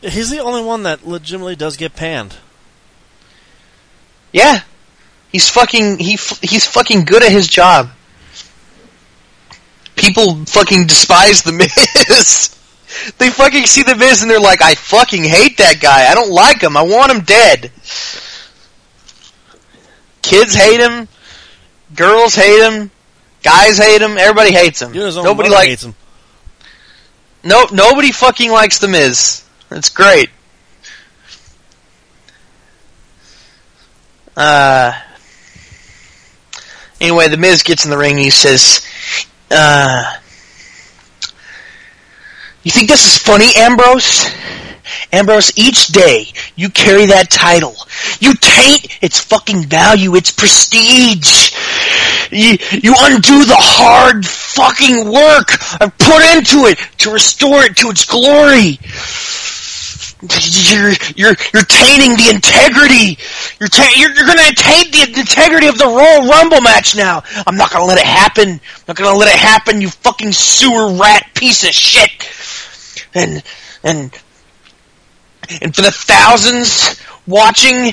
[0.00, 2.36] He's the only one that legitimately does get panned.
[4.32, 4.62] Yeah,
[5.32, 7.90] he's fucking he he's fucking good at his job.
[9.96, 12.56] People fucking despise the Miz.
[13.18, 16.10] they fucking see the Miz and they're like, I fucking hate that guy.
[16.10, 16.76] I don't like him.
[16.76, 17.70] I want him dead.
[20.22, 21.08] Kids hate him.
[21.94, 22.90] Girls hate him.
[23.42, 24.16] Guys hate him.
[24.16, 24.92] Everybody hates him.
[24.92, 25.94] Nobody like hates him.
[27.44, 29.44] No, nobody fucking likes the Miz.
[29.70, 30.30] It's great.
[34.36, 34.92] Uh,
[37.02, 38.12] anyway, the Miz gets in the ring.
[38.12, 38.86] And he says,
[39.50, 40.04] uh,
[42.62, 44.24] "You think this is funny, Ambrose?
[45.12, 47.76] Ambrose, each day you carry that title,
[48.20, 51.52] you taint its fucking value, its prestige.
[52.30, 55.50] You, you undo the hard fucking work
[55.80, 58.78] I've put into it to restore it to its glory."
[60.22, 63.18] You're you're you're tainting the integrity.
[63.58, 67.24] You're ta- you're, you're going to taint the integrity of the Royal Rumble match now.
[67.44, 68.48] I'm not going to let it happen.
[68.48, 69.80] I'm not going to let it happen.
[69.80, 72.30] You fucking sewer rat piece of shit.
[73.14, 73.42] And
[73.82, 74.16] and
[75.60, 77.92] and for the thousands watching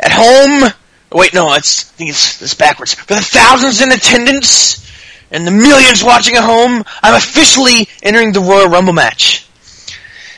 [0.00, 0.72] at home.
[1.12, 2.94] Wait, no, it's I think it's, it's backwards.
[2.94, 4.84] For the thousands in attendance
[5.30, 9.48] and the millions watching at home, I'm officially entering the Royal Rumble match.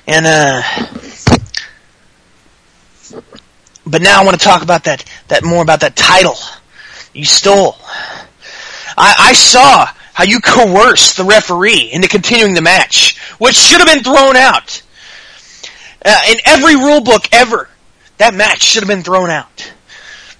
[0.06, 0.62] And uh
[3.86, 6.36] but now I want to talk about that, that more about that title
[7.12, 7.76] you stole.
[8.96, 13.88] I, I saw how you coerced the referee into continuing the match, which should have
[13.88, 14.82] been thrown out.
[16.04, 17.68] Uh, in every rule book ever,
[18.18, 19.72] that match should have been thrown out.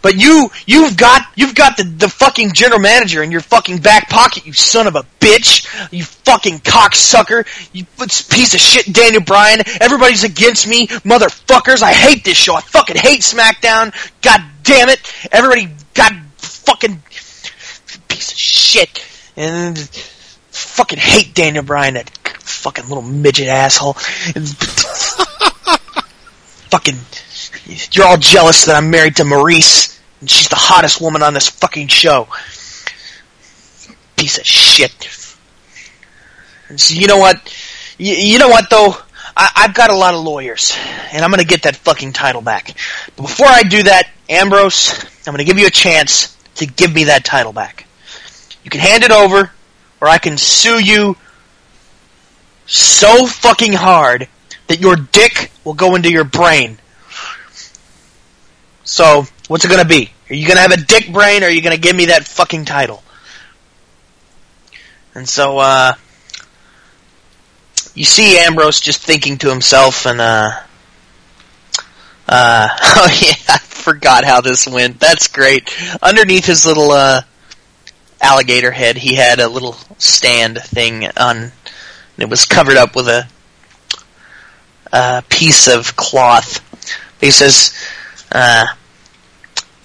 [0.03, 4.09] But you, you've got, you've got the, the fucking general manager in your fucking back
[4.09, 5.67] pocket, you son of a bitch!
[5.93, 7.47] You fucking cocksucker!
[7.73, 9.61] You piece of shit, Daniel Bryan!
[9.81, 11.83] Everybody's against me, motherfuckers!
[11.83, 12.55] I hate this show!
[12.55, 13.95] I fucking hate SmackDown!
[14.23, 15.01] God damn it!
[15.31, 17.03] Everybody, god fucking
[18.09, 19.07] piece of shit!
[19.37, 19.79] And
[20.51, 23.93] fucking hate Daniel Bryan, that fucking little midget asshole.
[26.71, 26.97] fucking
[27.93, 31.49] you're all jealous that I'm married to Maryse, and she's the hottest woman on this
[31.49, 32.29] fucking show.
[34.17, 34.93] Piece of shit.
[36.77, 37.37] So you know what?
[37.99, 38.95] You, you know what though?
[39.37, 40.77] I, I've got a lot of lawyers,
[41.13, 42.77] and I'm gonna get that fucking title back.
[43.17, 47.05] But before I do that, Ambrose, I'm gonna give you a chance to give me
[47.05, 47.87] that title back.
[48.65, 49.51] You can hand it over,
[50.01, 51.17] or I can sue you
[52.67, 54.29] so fucking hard
[54.67, 56.79] that your dick will go into your brain.
[58.91, 60.09] So, What's it gonna be?
[60.31, 62.67] Are you gonna have a dick brain or are you gonna give me that fucking
[62.67, 63.03] title?
[65.13, 65.95] And so, uh,
[67.97, 70.53] you see Ambrose just thinking to himself and, uh,
[72.29, 75.01] uh, oh yeah, I forgot how this went.
[75.01, 75.77] That's great.
[76.01, 77.23] Underneath his little, uh,
[78.21, 81.51] alligator head, he had a little stand thing on,
[82.19, 83.27] it was covered up with a,
[84.93, 86.61] a piece of cloth.
[87.21, 87.75] He says,
[88.31, 88.67] uh,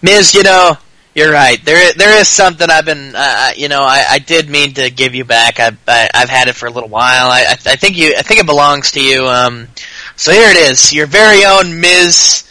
[0.05, 0.77] Miz, you know,
[1.15, 1.57] you're right.
[1.65, 5.15] There, there is something I've been, uh, you know, I, I did mean to give
[5.15, 5.59] you back.
[5.59, 7.31] I've, I, I've had it for a little while.
[7.31, 9.25] I, I, I think you, I think it belongs to you.
[9.25, 9.67] Um,
[10.15, 12.47] so here it is, your very own Miz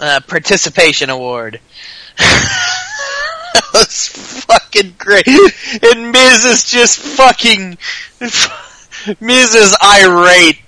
[0.00, 1.60] uh, Participation Award.
[2.18, 5.28] that was fucking great.
[5.28, 7.78] And Miz is just fucking,
[9.20, 10.58] Miz is irate.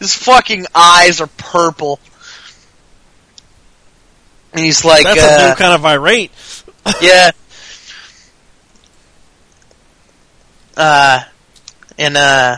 [0.00, 2.00] His fucking eyes are purple.
[4.52, 6.32] And he's like, That's uh, a new kind of irate.
[7.00, 7.30] yeah.
[10.76, 11.20] Uh,
[11.98, 12.56] and uh,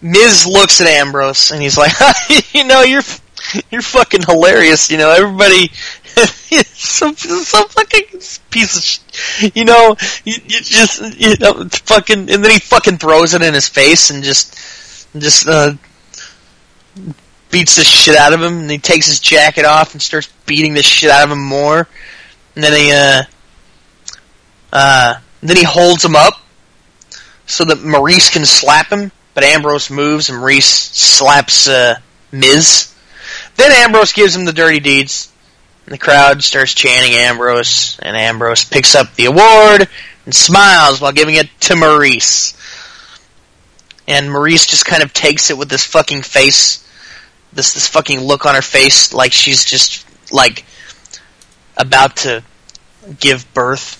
[0.00, 1.92] Miz looks at Ambrose and he's like,
[2.54, 3.02] you know, you're
[3.70, 4.90] you're fucking hilarious.
[4.90, 5.70] You know, everybody.
[6.74, 8.20] some some fucking
[8.50, 12.98] piece of, sh- you know, you, you just you know, fucking, and then he fucking
[12.98, 14.54] throws it in his face and just
[15.16, 15.72] just uh
[17.52, 20.74] beats the shit out of him, and he takes his jacket off and starts beating
[20.74, 21.86] the shit out of him more,
[22.56, 23.22] and then he uh
[24.72, 26.34] uh, then he holds him up
[27.46, 31.96] so that Maryse can slap him, but Ambrose moves and Maryse slaps uh,
[32.30, 32.94] Miz.
[33.56, 35.30] Then Ambrose gives him the dirty deeds.
[35.84, 39.88] And the crowd starts chanting Ambrose, and Ambrose picks up the award
[40.24, 42.56] and smiles while giving it to Maryse.
[44.06, 46.81] And Maryse just kind of takes it with this fucking face,
[47.52, 50.64] this this fucking look on her face, like she's just like
[51.76, 52.42] about to
[53.18, 53.98] give birth.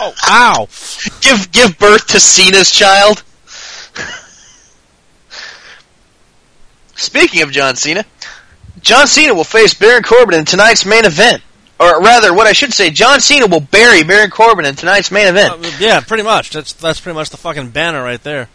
[0.00, 0.68] Oh, ow!
[1.20, 3.22] give give birth to Cena's child.
[6.94, 8.04] Speaking of John Cena,
[8.80, 11.42] John Cena will face Baron Corbin in tonight's main event.
[11.80, 15.26] Or rather, what I should say, John Cena will bury Baron Corbin in tonight's main
[15.26, 15.52] event.
[15.52, 16.50] Uh, yeah, pretty much.
[16.50, 18.48] That's that's pretty much the fucking banner right there.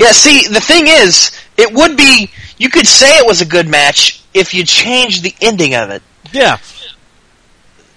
[0.00, 3.68] Yeah, see, the thing is, it would be, you could say it was a good
[3.68, 6.02] match if you changed the ending of it.
[6.32, 6.58] Yeah,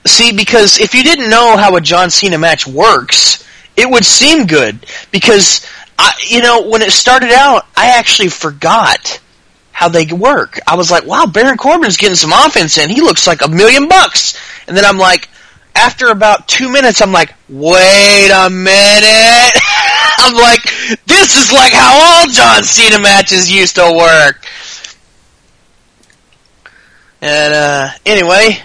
[0.05, 4.45] See, because if you didn't know how a John Cena match works, it would seem
[4.45, 4.85] good.
[5.11, 5.65] Because,
[5.97, 9.21] I, you know, when it started out, I actually forgot
[9.71, 10.59] how they work.
[10.67, 12.89] I was like, wow, Baron Corbin's getting some offense in.
[12.89, 14.37] He looks like a million bucks.
[14.67, 15.29] And then I'm like,
[15.75, 19.61] after about two minutes, I'm like, wait a minute.
[20.17, 20.63] I'm like,
[21.05, 24.45] this is like how all John Cena matches used to work.
[27.21, 28.57] And, uh, anyway,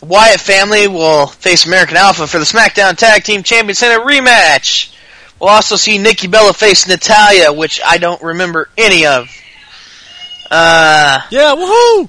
[0.00, 4.02] the Wyatt family will face American Alpha for the SmackDown Tag Team Champions in a
[4.02, 4.92] rematch.
[5.38, 9.28] We'll also see Nikki Bella face Natalya, which I don't remember any of.
[10.50, 12.08] Uh, yeah, woohoo!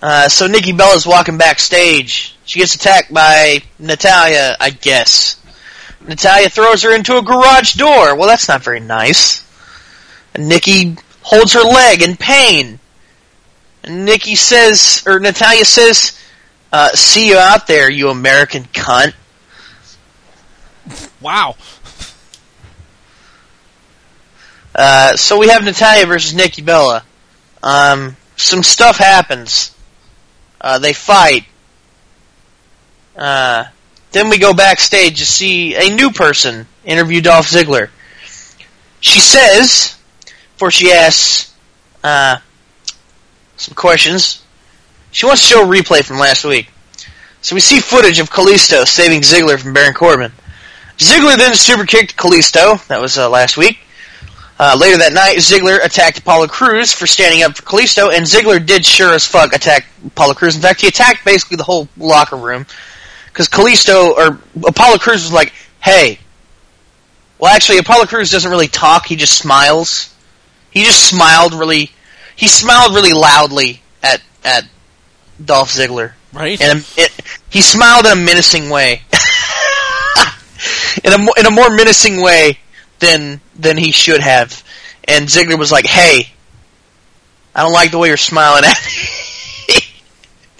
[0.02, 2.36] uh, so Nikki Bella's walking backstage.
[2.46, 5.36] She gets attacked by Natalya, I guess.
[6.06, 8.14] Natalya throws her into a garage door.
[8.14, 9.42] Well, that's not very nice.
[10.34, 12.78] And Nikki holds her leg in pain.
[13.82, 16.18] And Nikki says, or Natalya says,
[16.72, 19.14] uh, see you out there, you American cunt.
[21.20, 21.56] Wow.
[24.74, 27.04] Uh, so we have Natalya versus Nikki Bella.
[27.62, 29.74] Um, some stuff happens.
[30.60, 31.44] Uh, they fight.
[33.16, 33.64] Uh,
[34.14, 37.90] then we go backstage to see a new person interview Dolph Ziggler.
[39.00, 39.98] She says,
[40.54, 41.52] before she asks
[42.02, 42.38] uh,
[43.56, 44.42] some questions,
[45.10, 46.70] she wants to show a replay from last week.
[47.42, 50.32] So we see footage of Kalisto saving Ziggler from Baron Corbin.
[50.96, 52.86] Ziggler then super kicked Kalisto.
[52.86, 53.78] That was uh, last week.
[54.58, 58.64] Uh, later that night, Ziggler attacked Apollo Crews for standing up for Kalisto, and Ziggler
[58.64, 60.54] did sure as fuck attack Apollo Crews.
[60.54, 62.64] In fact, he attacked basically the whole locker room
[63.34, 66.20] because Kalisto or Apollo Crews was like, "Hey."
[67.38, 69.06] Well, actually, Apollo Crews doesn't really talk.
[69.06, 70.14] He just smiles.
[70.70, 71.90] He just smiled really.
[72.36, 74.64] He smiled really loudly at at
[75.44, 76.12] Dolph Ziggler.
[76.32, 76.60] Right?
[76.60, 76.86] And
[77.50, 79.02] he smiled in a menacing way.
[81.04, 82.60] in a in a more menacing way
[83.00, 84.62] than than he should have.
[85.08, 86.30] And Ziggler was like, "Hey,
[87.52, 88.92] I don't like the way you're smiling at me."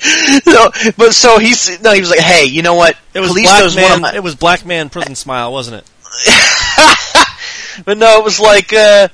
[0.45, 2.97] so, but so he's no, he was like, "Hey, you know what?
[3.15, 4.01] it was black one of man.
[4.03, 5.91] my." It was black man prison smile, wasn't it?
[7.87, 9.09] but no, it was like, uh,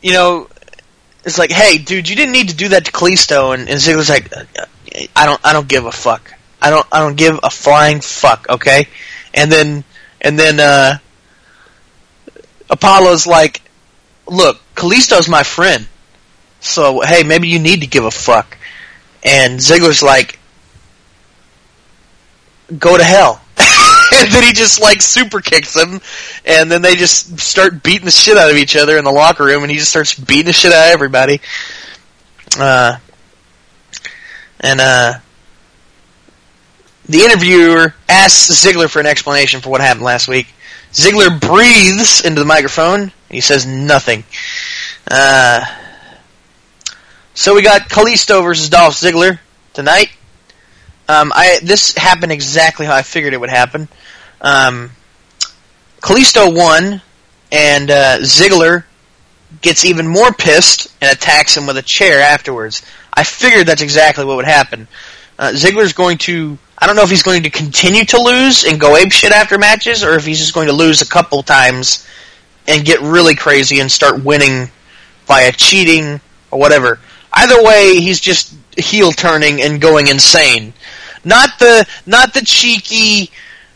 [0.00, 0.48] you know,
[1.24, 4.08] it's like, "Hey, dude, you didn't need to do that to Kalisto," and, and Ziggler's
[4.08, 4.32] like,
[5.14, 6.32] "I don't, I don't give a fuck.
[6.62, 8.88] I don't, I don't give a flying fuck." Okay,
[9.34, 9.84] and then,
[10.22, 10.98] and then uh,
[12.70, 13.60] Apollo's like,
[14.26, 15.86] "Look, Kalisto's my friend,
[16.60, 18.56] so hey, maybe you need to give a fuck."
[19.22, 20.38] And Ziggler's like,
[22.78, 26.00] "Go to hell." and then he just like super kicks him,
[26.44, 29.44] and then they just start beating the shit out of each other in the locker
[29.44, 31.40] room, and he just starts beating the shit out of everybody.
[32.58, 32.98] Uh,
[34.60, 35.14] and uh,
[37.08, 40.46] the interviewer asks Ziggler for an explanation for what happened last week.
[40.92, 43.12] Ziggler breathes into the microphone.
[43.30, 44.24] He says nothing.
[45.10, 45.64] Uh,
[47.34, 49.38] so we got Kalisto versus Dolph Ziggler
[49.72, 50.10] tonight.
[51.08, 53.88] Um, I this happened exactly how I figured it would happen.
[54.40, 54.90] Um,
[56.00, 57.00] Kalisto won,
[57.50, 58.84] and uh, Ziggler
[59.60, 62.82] gets even more pissed and attacks him with a chair afterwards.
[63.12, 64.88] I figured that's exactly what would happen.
[65.38, 66.58] Uh, Ziggler's going to.
[66.78, 69.58] I don't know if he's going to continue to lose and go ape shit after
[69.58, 72.06] matches, or if he's just going to lose a couple times
[72.66, 74.70] and get really crazy and start winning
[75.26, 76.20] via cheating
[76.50, 76.98] or whatever.
[77.32, 80.72] Either way, he's just heel turning and going insane.
[81.24, 83.30] Not the not the cheeky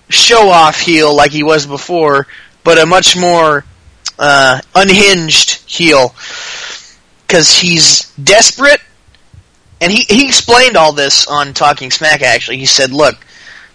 [0.08, 2.26] show off heel like he was before,
[2.64, 3.64] but a much more
[4.18, 6.14] uh, unhinged heel
[7.26, 8.80] because he's desperate.
[9.80, 12.56] And he, he explained all this on Talking Smack, actually.
[12.56, 13.16] He said, Look,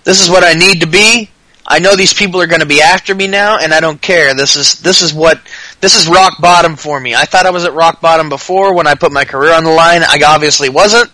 [0.03, 1.29] this is what I need to be.
[1.65, 4.33] I know these people are going to be after me now, and I don't care.
[4.33, 5.39] This is this is what
[5.81, 7.15] this is rock bottom for me.
[7.15, 9.71] I thought I was at rock bottom before when I put my career on the
[9.71, 10.03] line.
[10.03, 11.11] I obviously wasn't.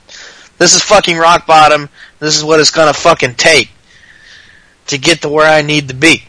[0.58, 1.90] This is fucking rock bottom.
[2.20, 3.70] This is what it's to fucking take
[4.88, 6.24] to get to where I need to be.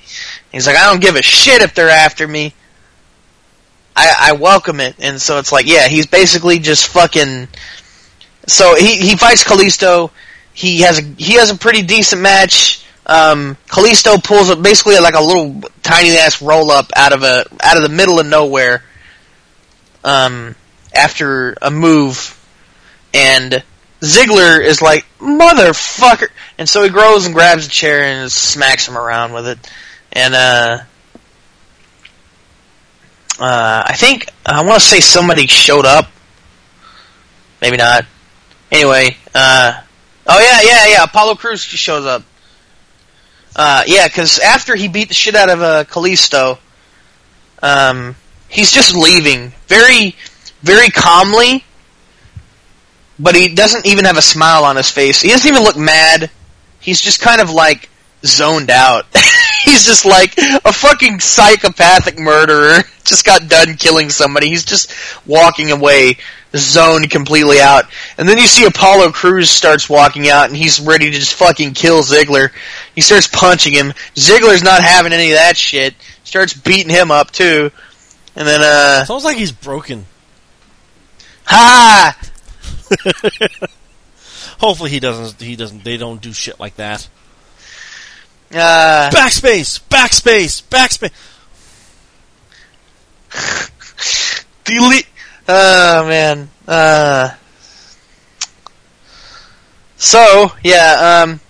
[0.53, 2.55] He's like, I don't give a shit if they're after me.
[3.97, 4.95] I, I welcome it.
[5.01, 7.49] And so it's like, yeah, he's basically just fucking.
[8.47, 10.11] So he he fights Kalisto.
[10.55, 12.85] He has a he has a pretty decent match.
[13.09, 17.47] Um, Kalisto pulls up basically like a little tiny ass roll up out of a
[17.63, 18.85] out of the middle of nowhere.
[20.05, 20.55] Um,
[20.95, 22.39] after a move,
[23.13, 23.63] and
[24.01, 26.29] Ziggler is like motherfucker,
[26.59, 29.71] and so he grows and grabs a chair and smacks him around with it,
[30.13, 30.79] and uh,
[33.41, 36.11] uh, I think I want to say somebody showed up,
[37.61, 38.05] maybe not.
[38.71, 39.81] Anyway, uh,
[40.27, 42.23] oh yeah, yeah, yeah, Apollo Crews shows up.
[43.57, 46.59] Uh, yeah, because after he beat the shit out of uh, Kalisto,
[47.63, 48.15] um,
[48.49, 50.15] he's just leaving very,
[50.63, 51.65] very calmly
[53.19, 55.21] but he doesn't even have a smile on his face.
[55.21, 56.31] He doesn't even look mad.
[56.81, 57.89] He's just kind of like
[58.25, 59.07] zoned out.
[59.65, 62.79] He's just like a fucking psychopathic murderer.
[63.05, 64.49] Just got done killing somebody.
[64.49, 64.93] He's just
[65.27, 66.19] walking away,
[66.55, 67.85] zoned completely out.
[68.19, 71.73] And then you see Apollo Crews starts walking out, and he's ready to just fucking
[71.73, 72.51] kill Ziggler.
[72.99, 73.93] He starts punching him.
[74.17, 75.95] Ziggler's not having any of that shit.
[76.25, 77.71] Starts beating him up too.
[78.35, 80.05] And then uh Sounds like he's broken.
[81.45, 82.19] Ha!
[84.59, 85.41] Hopefully he doesn't.
[85.41, 85.85] He doesn't.
[85.85, 87.09] They don't do shit like that.
[88.51, 91.13] Uh, Backspace, backspace, backspace.
[94.65, 95.07] delete.
[95.47, 96.51] Oh man.
[96.67, 97.31] Uh.
[99.99, 101.23] So yeah.
[101.23, 101.41] Um.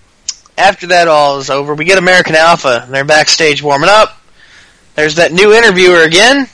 [0.58, 2.82] After that all is over, we get American Alpha.
[2.84, 4.20] And they're backstage warming up.
[4.96, 6.48] There's that new interviewer again.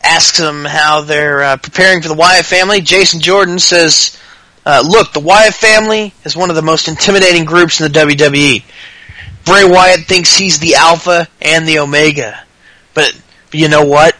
[0.00, 2.80] Asks them how they're uh, preparing for the Wyatt family.
[2.80, 4.16] Jason Jordan says,
[4.64, 8.62] uh, "Look, the Wyatt family is one of the most intimidating groups in the WWE.
[9.44, 12.44] Bray Wyatt thinks he's the Alpha and the Omega,
[12.94, 13.12] but,
[13.50, 14.14] but you know what?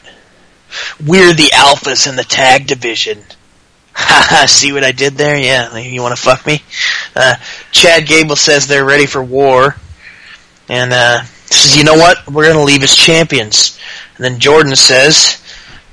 [1.06, 3.22] We're the Alphas in the tag division."
[4.46, 5.36] See what I did there?
[5.36, 6.62] Yeah, you want to fuck me?
[7.14, 7.34] Uh,
[7.72, 9.76] Chad Gable says they're ready for war.
[10.68, 12.26] And, uh, says, you know what?
[12.28, 13.78] We're gonna leave as champions.
[14.16, 15.42] And then Jordan says,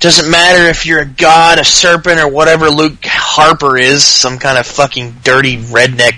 [0.00, 4.58] doesn't matter if you're a god, a serpent, or whatever Luke Harper is, some kind
[4.58, 6.16] of fucking dirty redneck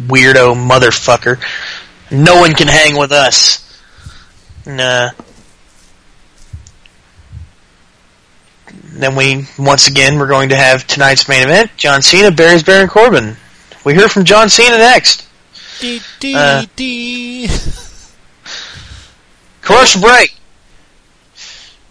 [0.00, 1.42] weirdo motherfucker.
[2.10, 3.66] No one can hang with us.
[4.66, 5.10] Nah.
[9.00, 12.88] Then we, once again, we're going to have tonight's main event, John Cena buries Baron
[12.88, 13.36] Corbin.
[13.84, 15.26] We hear from John Cena next.
[15.80, 17.48] D D Uh, D.
[19.62, 20.34] Commercial break.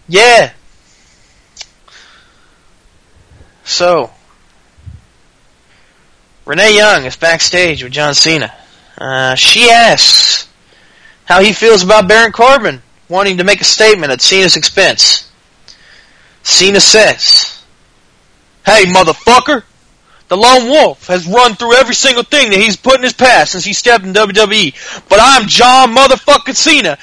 [0.08, 0.52] Yeah.
[3.64, 4.10] So,
[6.44, 8.52] Renee Young is backstage with John Cena.
[8.98, 10.48] Uh, she asks
[11.24, 15.29] how he feels about Baron Corbin wanting to make a statement at Cena's expense.
[16.42, 17.62] Cena says,
[18.64, 19.64] Hey, motherfucker!
[20.28, 23.52] The Lone Wolf has run through every single thing that he's put in his past
[23.52, 25.08] since he stepped in WWE.
[25.08, 26.98] But I'm John motherfucking Cena,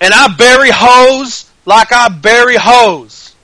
[0.00, 3.36] and I bury hoes like I bury hoes.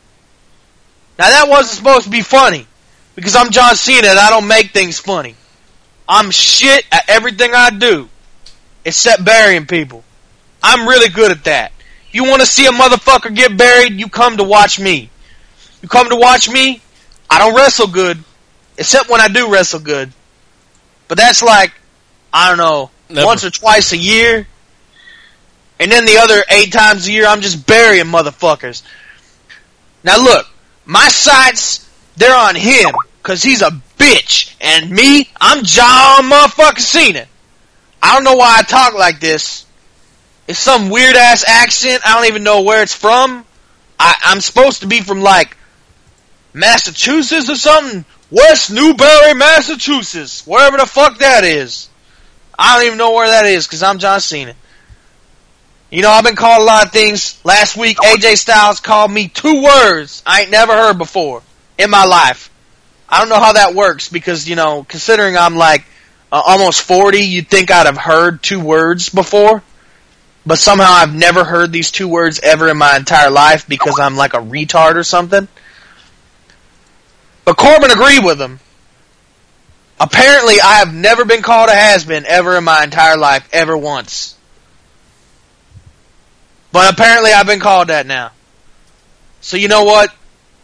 [1.19, 2.67] Now that wasn't supposed to be funny,
[3.15, 5.37] because I'm John Cena and I don't make things funny.
[6.09, 8.09] I'm shit at everything I do,
[8.85, 10.03] except burying people.
[10.63, 11.73] I'm really good at that.
[12.09, 15.11] If you want to see a motherfucker get buried, you come to watch me.
[15.83, 16.81] You come to watch me,
[17.31, 18.23] I don't wrestle good,
[18.77, 20.13] except when I do wrestle good.
[21.07, 21.73] But that's like,
[22.33, 23.27] I don't know, Never.
[23.27, 24.47] once or twice a year.
[25.81, 28.83] And then the other eight times a year, I'm just burying motherfuckers.
[30.03, 30.47] Now look,
[30.85, 32.91] my sights, they're on him,
[33.23, 34.55] cause he's a bitch.
[34.61, 37.27] And me, I'm John motherfucking Cena.
[38.03, 39.67] I don't know why I talk like this.
[40.47, 42.03] It's some weird ass accent.
[42.07, 43.45] I don't even know where it's from.
[43.99, 45.57] I, I'm supposed to be from like
[46.59, 48.05] Massachusetts or something.
[48.31, 50.47] West Newbury, Massachusetts.
[50.47, 51.89] Wherever the fuck that is.
[52.59, 54.55] I don't even know where that is because I'm John Cena.
[55.91, 57.41] You know, I've been called a lot of things.
[57.45, 61.43] Last week, AJ Styles called me two words I ain't never heard before
[61.79, 62.51] in my life.
[63.09, 65.87] I don't know how that works because, you know, considering I'm like
[66.31, 69.63] uh, almost 40, you'd think I'd have heard two words before.
[70.45, 74.17] But somehow I've never heard these two words ever in my entire life because I'm
[74.17, 75.49] like a retard or something.
[77.49, 78.61] But Corbin agreed with him.
[79.99, 84.37] Apparently, I have never been called a has-been ever in my entire life, ever once.
[86.73, 88.33] But apparently, I've been called that now.
[89.41, 90.15] So you know what?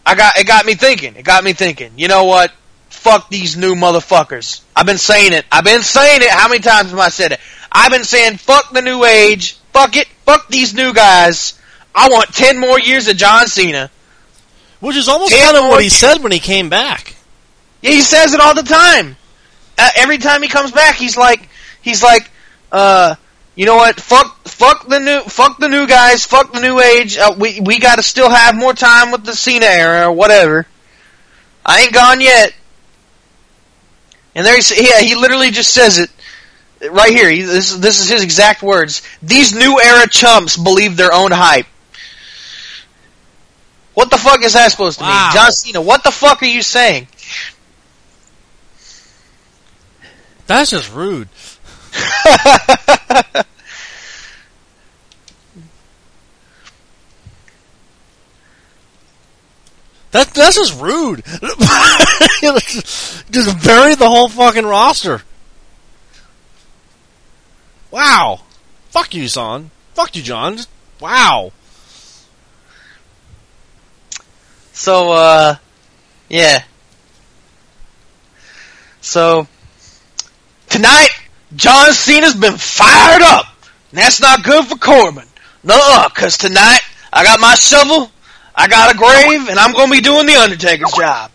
[0.05, 0.47] I got it.
[0.47, 1.17] Got me thinking.
[1.17, 1.93] It got me thinking.
[1.97, 2.53] You know what?
[2.91, 4.61] Fuck these new motherfuckers.
[4.77, 5.47] I've been saying it.
[5.51, 6.29] I've been saying it.
[6.29, 7.41] How many times have I said it?
[7.73, 9.55] I've been saying fuck the new age.
[9.73, 10.07] Fuck it.
[10.27, 11.59] Fuck these new guys.
[11.95, 13.91] I want ten more years of John Cena.
[14.85, 17.17] Which is almost kind of what he said when he came back.
[17.81, 19.17] Yeah, he says it all the time.
[19.79, 21.49] Uh, every time he comes back, he's like,
[21.81, 22.31] he's like,
[22.71, 23.15] uh,
[23.55, 23.99] you know what?
[23.99, 27.17] Fuck, fuck the new, fuck the new guys, fuck the new age.
[27.17, 30.67] Uh, we we got to still have more time with the Cena era or whatever.
[31.65, 32.55] I ain't gone yet.
[34.35, 36.11] And there, he, yeah, he literally just says it
[36.91, 37.31] right here.
[37.31, 39.01] He, this is this is his exact words.
[39.23, 41.67] These new era chumps believe their own hype.
[43.95, 45.29] What the fuck is that supposed to Wow.
[45.29, 45.81] mean, John Cena?
[45.81, 47.07] What the fuck are you saying?
[50.47, 51.29] That's just rude.
[60.15, 61.25] That that's just rude.
[63.33, 65.23] just bury the whole fucking roster.
[67.91, 68.43] Wow.
[68.91, 69.73] Fuck you, son.
[69.95, 70.57] Fuck you, John.
[70.57, 70.69] Just-
[71.01, 71.51] wow.
[74.75, 75.57] So, uh,
[76.29, 76.65] yeah.
[79.01, 79.47] So,
[80.69, 81.09] tonight,
[81.55, 83.47] John Cena's been fired up.
[83.91, 85.25] And that's not good for Corbin.
[85.63, 86.81] Nuh-uh, cause tonight,
[87.13, 88.11] I got my shovel,
[88.55, 91.31] I got a grave, and I'm gonna be doing the Undertaker's job.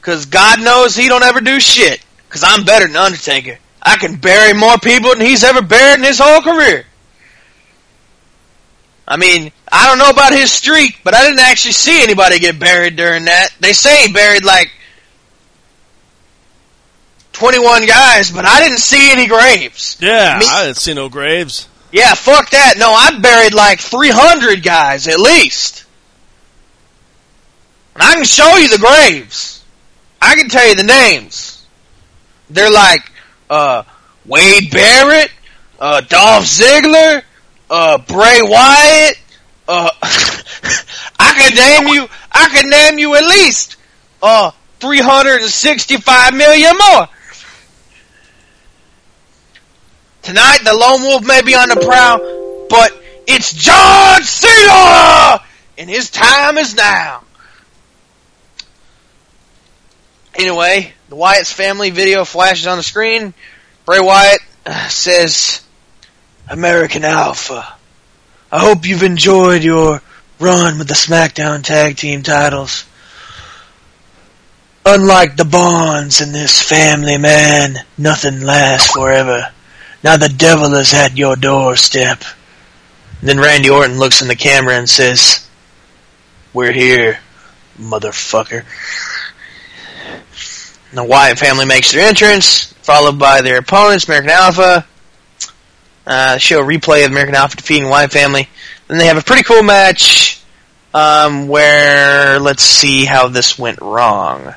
[0.00, 2.04] Cause God knows he don't ever do shit.
[2.28, 3.58] Cause I'm better than Undertaker.
[3.82, 6.86] I can bury more people than he's ever buried in his whole career.
[9.06, 12.58] I mean, I don't know about his streak, but I didn't actually see anybody get
[12.58, 13.48] buried during that.
[13.60, 14.70] They say he buried like
[17.32, 19.98] 21 guys, but I didn't see any graves.
[20.00, 21.68] Yeah, Me- I didn't see no graves.
[21.92, 22.74] Yeah, fuck that.
[22.78, 25.84] No, I buried like 300 guys at least.
[27.94, 29.62] And I can show you the graves.
[30.20, 31.64] I can tell you the names.
[32.50, 33.02] They're like,
[33.50, 33.82] uh,
[34.26, 35.30] Wade Barrett,
[35.78, 37.22] uh, Dolph Ziggler,
[37.70, 39.18] uh, Bray Wyatt,
[39.68, 39.90] uh,
[41.18, 43.76] I could name you, I could name you at least,
[44.22, 47.08] uh, 365 million more.
[50.22, 52.92] Tonight, the Lone Wolf may be on the prowl, but
[53.26, 55.42] it's John Cena!
[55.76, 57.24] And his time is now.
[60.34, 63.34] Anyway, the Wyatt's family video flashes on the screen.
[63.84, 65.63] Bray Wyatt uh, says,
[66.48, 67.74] American Alpha,
[68.52, 70.02] I hope you've enjoyed your
[70.38, 72.84] run with the SmackDown Tag Team titles.
[74.86, 79.50] Unlike the bonds in this family, man, nothing lasts forever.
[80.02, 82.22] Now the devil is at your doorstep.
[83.22, 85.48] Then Randy Orton looks in the camera and says,
[86.52, 87.20] We're here,
[87.80, 88.64] motherfucker.
[90.92, 94.86] The Wyatt family makes their entrance, followed by their opponents, American Alpha.
[96.06, 98.48] Uh, show a replay of American Alpha defeating Wyatt family.
[98.88, 100.42] Then they have a pretty cool match,
[100.92, 104.54] um, where, let's see how this went wrong.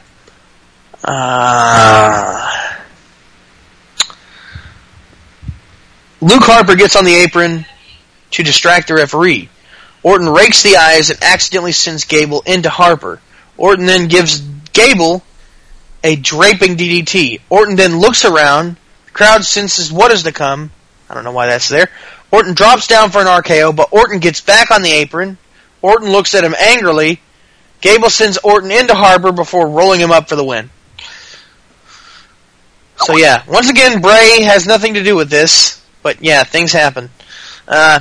[1.04, 2.68] Uh,
[6.20, 7.66] Luke Harper gets on the apron
[8.32, 9.50] to distract the referee.
[10.04, 13.22] Orton rakes the eyes and accidentally sends Gable into Harper.
[13.58, 14.42] Orton then gives
[14.74, 15.24] Gable
[16.04, 17.42] a draping DDT.
[17.50, 18.78] Orton then looks around.
[19.06, 20.72] The crowd senses what is to come.
[21.10, 21.90] I don't know why that's there.
[22.32, 25.38] Orton drops down for an RKO, but Orton gets back on the apron.
[25.82, 27.22] Orton looks at him angrily.
[27.82, 30.70] Gable sends Orton into Harper before rolling him up for the win.
[32.98, 37.10] So yeah, once again, Bray has nothing to do with this, but yeah, things happen.
[37.68, 38.00] Uh,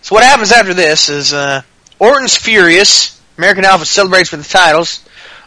[0.00, 1.62] so what happens after this is uh,
[1.98, 3.20] Orton's furious.
[3.36, 5.04] American Alpha celebrates with the titles.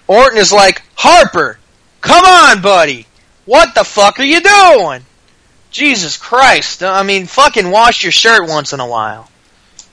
[0.08, 1.58] Orton is like, Harper,
[2.02, 3.08] come on, buddy.
[3.46, 5.04] What the fuck are you doing?
[5.74, 6.84] Jesus Christ.
[6.84, 9.30] I mean, fucking wash your shirt once in a while.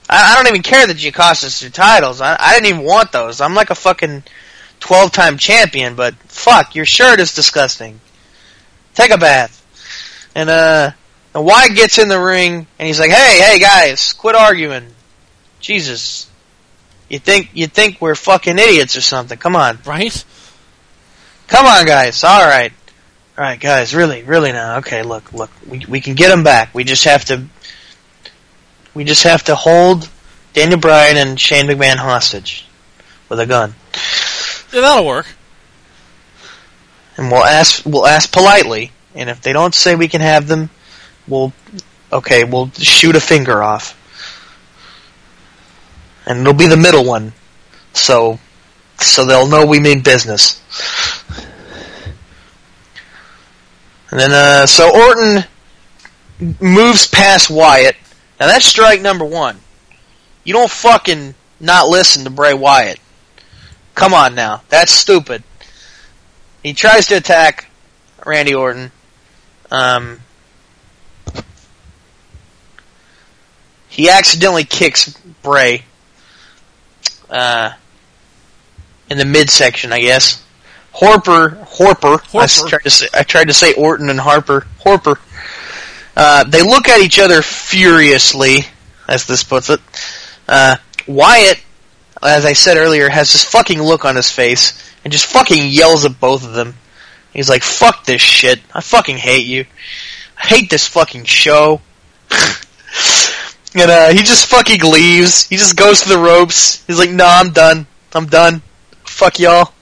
[0.09, 2.21] I, I don't even care that you cost us your titles.
[2.21, 3.41] I, I didn't even want those.
[3.41, 4.23] I'm like a fucking
[4.79, 7.99] 12 time champion, but fuck, your shirt is disgusting.
[8.93, 9.57] Take a bath.
[10.35, 10.91] And, uh,
[11.33, 14.85] and Wyatt gets in the ring and he's like, "Hey, hey guys, quit arguing."
[15.61, 16.29] Jesus,
[17.09, 19.37] you think you think we're fucking idiots or something?
[19.37, 20.23] Come on, Right?
[21.47, 22.23] come on, guys.
[22.25, 22.73] All right,
[23.41, 23.95] all right, guys.
[23.95, 24.77] Really, really now.
[24.77, 25.49] Okay, look, look.
[25.67, 26.75] We we can get them back.
[26.75, 27.47] We just have to.
[28.93, 30.07] We just have to hold
[30.53, 32.67] Daniel Bryan and Shane McMahon hostage
[33.29, 33.73] with a gun,
[34.71, 35.25] Yeah, that'll work.
[37.17, 38.91] and we'll ask we'll ask politely.
[39.15, 40.69] And if they don't say we can have them,
[41.27, 41.51] we'll
[42.13, 43.97] okay, we'll shoot a finger off.
[46.27, 47.33] And it'll be the middle one.
[47.93, 48.39] So
[48.99, 50.61] so they'll know we mean business.
[54.11, 55.43] And then uh so Orton
[56.59, 57.95] moves past Wyatt.
[58.39, 59.57] Now that's strike number 1.
[60.43, 62.99] You don't fucking not listen to Bray Wyatt.
[63.95, 64.63] Come on now.
[64.69, 65.43] That's stupid.
[66.63, 67.69] He tries to attack
[68.25, 68.91] Randy Orton.
[69.69, 70.19] Um,
[73.89, 75.09] he accidentally kicks
[75.43, 75.83] Bray
[77.29, 77.71] uh,
[79.09, 80.43] in the midsection, I guess.
[80.93, 81.57] Horper.
[82.41, 82.69] I, s- Harper.
[82.69, 84.67] tried to say, I tried to say Orton and Harper.
[84.83, 85.19] Harper.
[86.15, 88.59] Uh, they look at each other furiously,
[89.07, 89.79] as this puts it.
[90.47, 90.75] Uh,
[91.07, 91.63] Wyatt,
[92.21, 96.05] as I said earlier, has this fucking look on his face and just fucking yells
[96.05, 96.75] at both of them.
[97.33, 98.59] He's like, fuck this shit.
[98.73, 99.65] I fucking hate you.
[100.37, 101.79] I hate this fucking show.
[103.73, 105.47] and uh, he just fucking leaves.
[105.47, 106.83] He just goes to the ropes.
[106.85, 107.87] He's like, nah, I'm done.
[108.13, 108.61] I'm done.
[109.05, 109.73] Fuck y'all.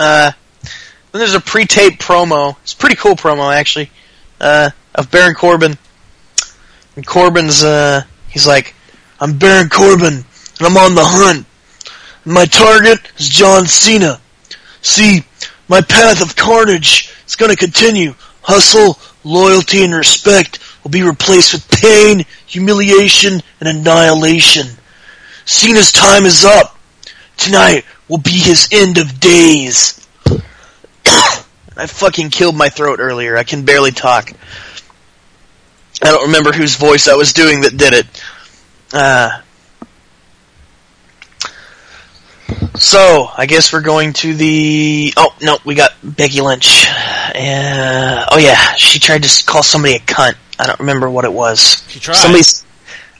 [0.00, 0.32] Uh,
[1.12, 2.56] then there's a pre-taped promo.
[2.62, 3.90] It's a pretty cool promo, actually,
[4.40, 5.76] uh, of Baron Corbin.
[6.96, 8.74] And Corbin's, uh, he's like,
[9.20, 11.46] I'm Baron Corbin, and I'm on the hunt.
[12.24, 14.18] My target is John Cena.
[14.80, 15.22] See,
[15.68, 18.14] my path of carnage is going to continue.
[18.40, 24.66] Hustle, loyalty, and respect will be replaced with pain, humiliation, and annihilation.
[25.44, 26.78] Cena's time is up.
[27.36, 30.06] Tonight will be his end of days.
[31.76, 33.36] I fucking killed my throat earlier.
[33.38, 34.32] I can barely talk.
[36.02, 38.06] I don't remember whose voice I was doing that did it.
[38.92, 39.40] Uh,
[42.76, 45.12] so, I guess we're going to the.
[45.16, 46.86] Oh, no, we got Becky Lynch.
[46.88, 50.34] Uh, oh, yeah, she tried to call somebody a cunt.
[50.58, 51.84] I don't remember what it was.
[51.88, 52.16] She tried.
[52.16, 52.64] Somebody, s-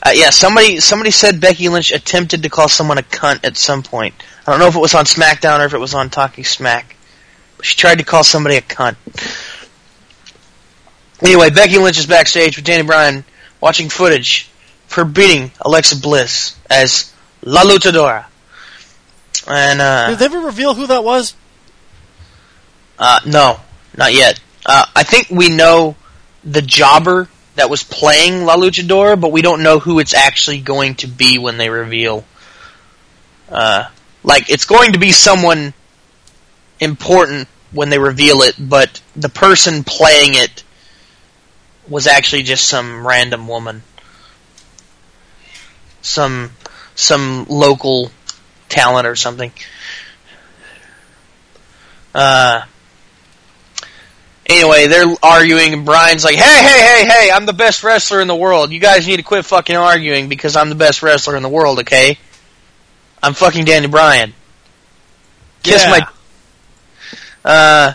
[0.03, 3.83] uh, yeah, somebody, somebody said Becky Lynch attempted to call someone a cunt at some
[3.83, 4.15] point.
[4.47, 6.97] I don't know if it was on SmackDown or if it was on Talking Smack.
[7.57, 8.97] But she tried to call somebody a cunt.
[11.23, 13.25] Anyway, Becky Lynch is backstage with Danny Bryan
[13.61, 14.49] watching footage
[14.89, 17.13] of her beating Alexa Bliss as
[17.43, 18.25] La Luchadora.
[19.47, 21.35] And, uh, Did they ever reveal who that was?
[22.99, 23.61] uh, no,
[23.97, 24.41] not yet.
[24.65, 25.97] Uh, I think we know
[26.45, 27.29] the jobber
[27.61, 31.39] that was playing La Luchadora, but we don't know who it's actually going to be
[31.39, 32.25] when they reveal.
[33.51, 33.85] Uh,
[34.25, 35.75] like, it's going to be someone
[36.81, 40.65] important when they reveal it, but the person playing it
[41.87, 43.83] was actually just some random woman.
[46.01, 46.53] Some,
[46.95, 48.11] some local
[48.71, 49.53] talent or something.
[52.15, 52.63] Uh,
[54.51, 57.31] anyway, they're arguing, and Bryan's like, "Hey, hey, hey, hey!
[57.31, 58.73] I'm the best wrestler in the world.
[58.73, 61.79] You guys need to quit fucking arguing because I'm the best wrestler in the world.
[61.81, 62.19] Okay?
[63.23, 64.35] I'm fucking Danny Bryan.
[65.63, 65.91] Kiss Yeah.
[65.91, 66.07] my."
[67.43, 67.95] Uh,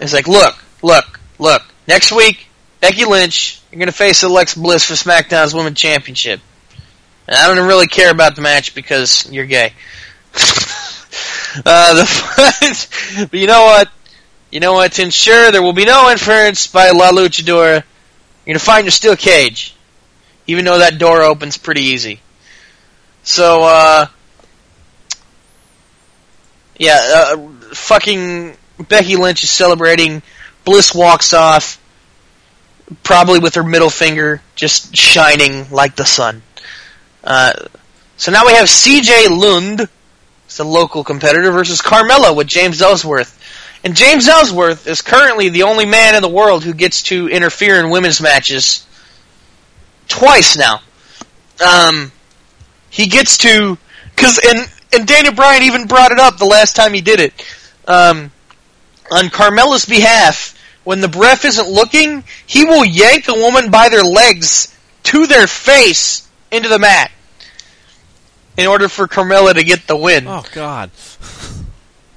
[0.00, 1.62] it's like, look, look, look.
[1.86, 2.48] Next week,
[2.80, 6.40] Becky Lynch, you're gonna face Alexa Bliss for SmackDown's Women's Championship.
[7.28, 9.72] And I don't really care about the match because you're gay.
[11.64, 13.88] uh, the, but you know what?
[14.50, 14.92] You know what?
[14.92, 17.84] To ensure there will be no interference by La Luchadora, you're
[18.46, 19.74] gonna find your steel cage,
[20.46, 22.20] even though that door opens pretty easy.
[23.22, 24.06] So, uh,
[26.78, 26.98] yeah,
[27.34, 28.56] uh, fucking
[28.88, 30.22] Becky Lynch is celebrating.
[30.64, 31.80] Bliss walks off,
[33.02, 36.42] probably with her middle finger just shining like the sun.
[37.24, 37.52] Uh,
[38.16, 39.88] so now we have CJ Lund,
[40.56, 43.38] it's a local competitor, versus Carmella with James Ellsworth.
[43.84, 47.78] And James Ellsworth is currently the only man in the world who gets to interfere
[47.78, 48.86] in women's matches
[50.08, 50.80] twice now.
[51.62, 52.10] Um,
[52.88, 53.76] he gets to
[54.14, 57.34] because and and Daniel Bryan even brought it up the last time he did it.
[57.86, 58.30] Um,
[59.12, 64.04] on Carmella's behalf, when the ref isn't looking, he will yank a woman by their
[64.04, 67.10] legs to their face into the mat
[68.56, 70.26] in order for Carmella to get the win.
[70.26, 70.90] Oh God!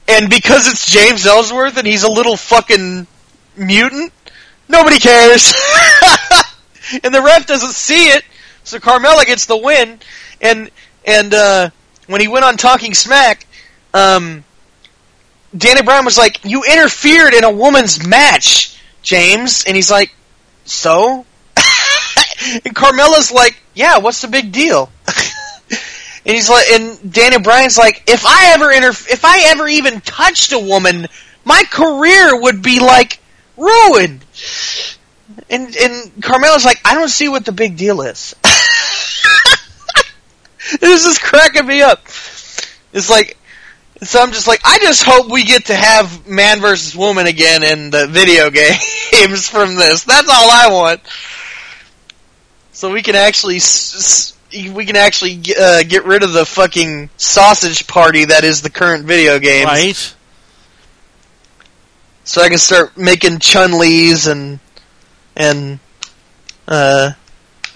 [0.08, 3.06] And because it's James Ellsworth and he's a little fucking
[3.56, 4.12] mutant,
[4.68, 5.54] nobody cares.
[7.04, 8.24] and the ref doesn't see it,
[8.64, 10.00] so Carmella gets the win.
[10.42, 10.72] And
[11.06, 11.70] and uh,
[12.08, 13.46] when he went on Talking Smack,
[13.94, 14.44] um,
[15.56, 20.14] Danny Bryan was like, "You interfered in a woman's match, James," and he's like,
[20.66, 24.92] "So." and Carmella's like, "Yeah, what's the big deal?"
[26.26, 30.02] and he's like, and Daniel Bryan's like, "If I ever inter- if I ever even
[30.02, 31.08] touched a woman,
[31.46, 33.20] my career would be like
[33.58, 34.26] ruined."
[35.50, 38.36] And and Carmella's like, "I don't see what the big deal is."
[40.80, 42.06] this is cracking me up.
[42.92, 43.38] It's like,
[44.02, 47.64] so I'm just like, I just hope we get to have man versus woman again
[47.64, 48.50] in the video
[49.12, 50.04] games from this.
[50.04, 51.02] That's all I want.
[52.72, 53.60] So we can actually,
[54.52, 59.06] we can actually uh, get rid of the fucking sausage party that is the current
[59.06, 59.66] video game.
[59.66, 60.16] Right.
[62.24, 64.60] So I can start making Chun Li's and
[65.36, 65.80] and
[66.68, 67.12] uh,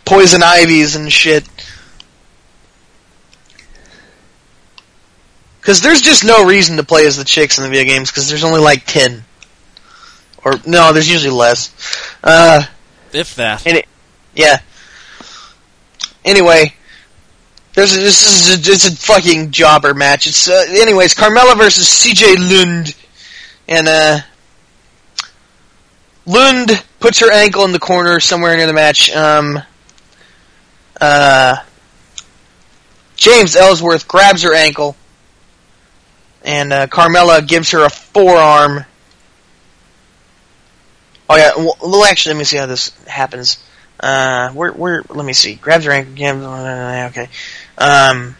[0.06, 1.44] poison ivies and shit.
[5.60, 8.28] Because there's just no reason to play as the chicks in the video games because
[8.28, 9.24] there's only like ten,
[10.44, 11.74] or no, there's usually less.
[12.24, 12.64] Uh,
[13.14, 13.66] if that.
[13.66, 13.88] It,
[14.36, 14.60] yeah.
[16.26, 16.74] Anyway,
[17.74, 20.28] there's a, this is a, it's a fucking jobber match.
[20.28, 22.36] It's uh, anyways Carmella versus C.J.
[22.38, 22.96] Lund,
[23.68, 24.20] and uh,
[26.26, 29.14] Lund puts her ankle in the corner somewhere near the match.
[29.16, 29.62] Um,
[31.02, 31.58] uh,
[33.16, 34.96] James Ellsworth grabs her ankle
[36.44, 38.86] and uh, Carmella gives her a forearm.
[41.30, 43.64] Oh yeah, well, actually, let me see how this happens.
[44.04, 45.02] Uh, where, where?
[45.08, 45.56] Let me see.
[45.56, 46.44] Grabs her ankle again.
[47.10, 47.30] Okay.
[47.78, 48.36] Um,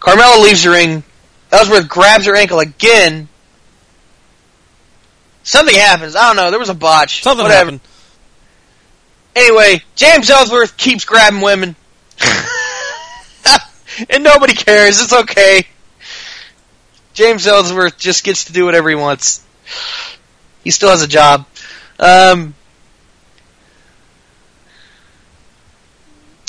[0.00, 1.04] Carmella leaves the ring.
[1.52, 3.28] Ellsworth grabs her ankle again.
[5.42, 6.16] Something happens.
[6.16, 6.48] I don't know.
[6.48, 7.22] There was a botch.
[7.22, 7.72] Something Whatever.
[7.72, 7.80] happened.
[9.36, 11.76] Anyway, James Ellsworth keeps grabbing women.
[14.08, 15.02] and nobody cares.
[15.02, 15.66] It's okay.
[17.12, 19.44] James Ellsworth just gets to do whatever he wants.
[20.62, 21.44] He still has a job.
[21.98, 22.54] Um,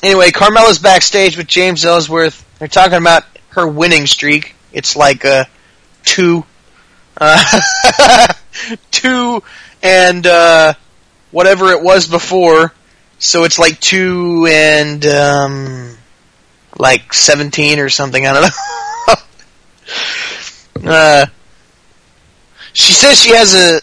[0.05, 2.45] anyway, Carmella's backstage with James Ellsworth.
[2.59, 4.55] They're talking about her winning streak.
[4.71, 5.47] It's like a
[6.03, 6.45] two,
[7.17, 7.61] uh,
[8.91, 9.41] two,
[9.81, 10.73] and uh,
[11.31, 12.73] whatever it was before.
[13.17, 15.97] So it's like two and um,
[16.77, 18.25] like seventeen or something.
[18.25, 18.49] I don't know.
[20.83, 21.25] Uh,
[22.73, 23.77] she says she has a,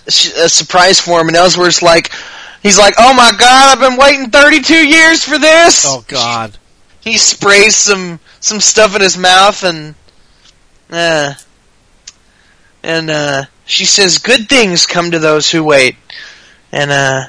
[0.44, 2.12] a surprise for him, and Ellsworth's like,
[2.62, 6.56] he's like, "Oh my god, I've been waiting 32 years for this." Oh god.
[7.00, 9.94] He sprays some some stuff in his mouth, and
[10.90, 11.34] uh,
[12.82, 15.96] and uh, she says, "Good things come to those who wait,"
[16.70, 17.24] and uh,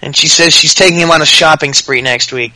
[0.00, 2.52] and she says she's taking him on a shopping spree next week.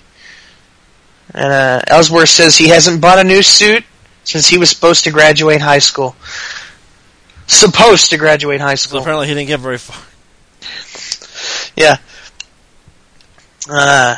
[1.35, 3.85] And uh, Ellsworth says he hasn't bought a new suit
[4.25, 6.15] since he was supposed to graduate high school.
[7.47, 9.01] Supposed to graduate high So school.
[9.01, 9.97] apparently he didn't get very far.
[11.77, 11.97] Yeah.
[13.69, 14.17] Uh,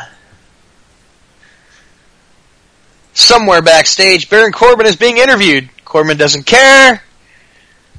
[3.12, 5.68] somewhere backstage, Baron Corbin is being interviewed.
[5.84, 7.02] Corbin doesn't care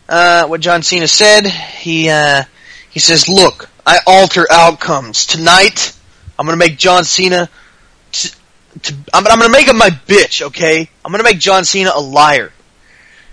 [0.10, 1.48] uh, what John Cena said.
[1.48, 2.44] He uh,
[2.90, 5.98] he says, "Look, I alter outcomes tonight.
[6.38, 7.50] I'm to make John Cena.
[8.12, 8.30] T-
[8.84, 10.42] to, I'm, I'm to make him my bitch.
[10.42, 12.52] Okay, I'm to make John Cena a liar."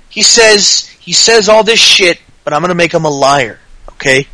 [0.09, 3.59] He says he says all this shit, but I'm to make him a liar.
[3.93, 4.27] Okay.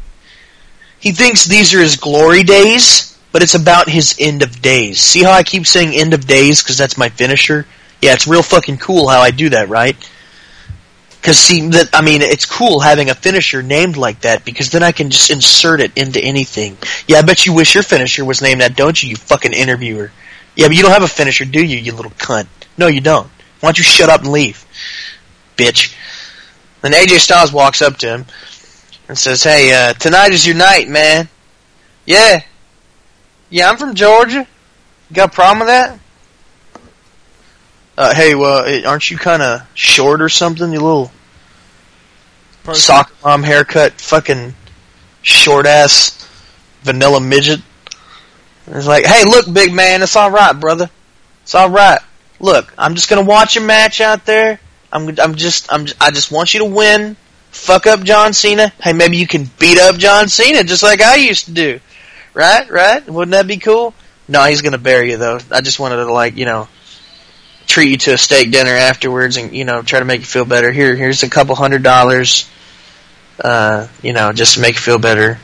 [1.00, 5.00] He thinks these are his glory days, but it's about his end of days.
[5.00, 7.66] See how I keep saying end of days because that's my finisher?
[8.00, 9.96] Yeah, it's real fucking cool how I do that, right?
[11.20, 14.82] Because see, that I mean, it's cool having a finisher named like that because then
[14.82, 16.76] I can just insert it into anything.
[17.06, 19.10] Yeah, I bet you wish your finisher was named that, don't you?
[19.10, 20.12] You fucking interviewer.
[20.54, 21.76] Yeah, but you don't have a finisher, do you?
[21.76, 22.46] You little cunt.
[22.76, 23.28] No, you don't.
[23.60, 24.64] Why don't you shut up and leave,
[25.56, 25.94] bitch?
[26.82, 28.26] Then AJ Styles walks up to him
[29.08, 31.28] and says, "Hey, uh, tonight is your night, man."
[32.06, 32.42] Yeah,
[33.50, 34.46] yeah, I'm from Georgia.
[35.10, 35.98] You got a problem with that?
[37.96, 40.72] Uh, hey, well, aren't you kind of short or something?
[40.72, 41.10] You little
[42.62, 42.80] Person.
[42.80, 44.54] soccer mom haircut, fucking
[45.22, 46.28] short ass
[46.82, 47.60] vanilla midget.
[48.66, 50.90] And It's like, hey, look, big man, it's all right, brother.
[51.42, 51.98] It's all right.
[52.40, 54.60] Look, I'm just gonna watch a match out there.
[54.92, 57.16] I'm, I'm just, I'm, I just want you to win.
[57.50, 58.68] Fuck up John Cena.
[58.80, 61.80] Hey, maybe you can beat up John Cena just like I used to do.
[62.34, 63.08] Right, right?
[63.08, 63.94] Wouldn't that be cool?
[64.28, 65.38] No, he's gonna bury you though.
[65.50, 66.68] I just wanted to like, you know,
[67.66, 70.44] treat you to a steak dinner afterwards and, you know, try to make you feel
[70.44, 70.70] better.
[70.70, 72.48] Here, here's a couple hundred dollars,
[73.42, 75.38] uh, you know, just to make you feel better.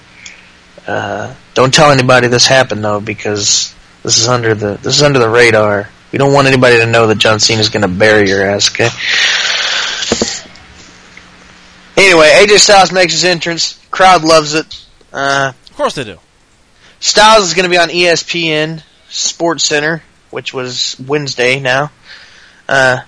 [0.87, 5.19] Uh, don't tell anybody this happened though, because this is under the, this is under
[5.19, 5.89] the radar.
[6.13, 8.89] We don't want anybody to know that John Cena's gonna bury your ass, okay?
[11.97, 13.79] Anyway, AJ Styles makes his entrance.
[13.91, 14.85] Crowd loves it.
[15.13, 16.19] Uh, Of course they do.
[17.05, 21.91] Styles is going to be on ESPN Sports Center, which was Wednesday now.
[22.67, 23.01] Uh,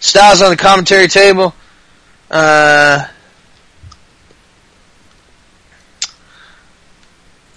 [0.00, 1.54] Styles on the commentary table.
[2.28, 3.06] Uh,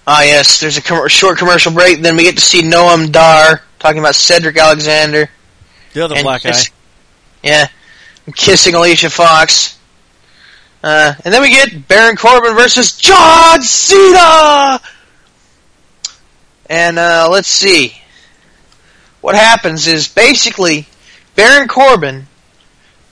[0.05, 2.01] ah, yes, there's a com- short commercial break.
[2.01, 5.31] Then we get to see Noam Dar talking about Cedric Alexander.
[5.93, 6.51] The other black guy.
[6.51, 6.69] kiss-
[7.43, 7.67] Yeah,
[8.27, 9.79] and kissing Alicia Fox.
[10.83, 14.79] Uh, and then we get Baron Corbin versus John Cena.
[16.71, 17.93] And uh, let's see.
[19.19, 20.87] What happens is basically
[21.35, 22.27] Baron Corbin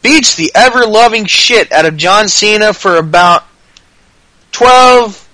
[0.02, 3.44] beats the ever loving shit out of John Cena for about
[4.54, 5.30] 12,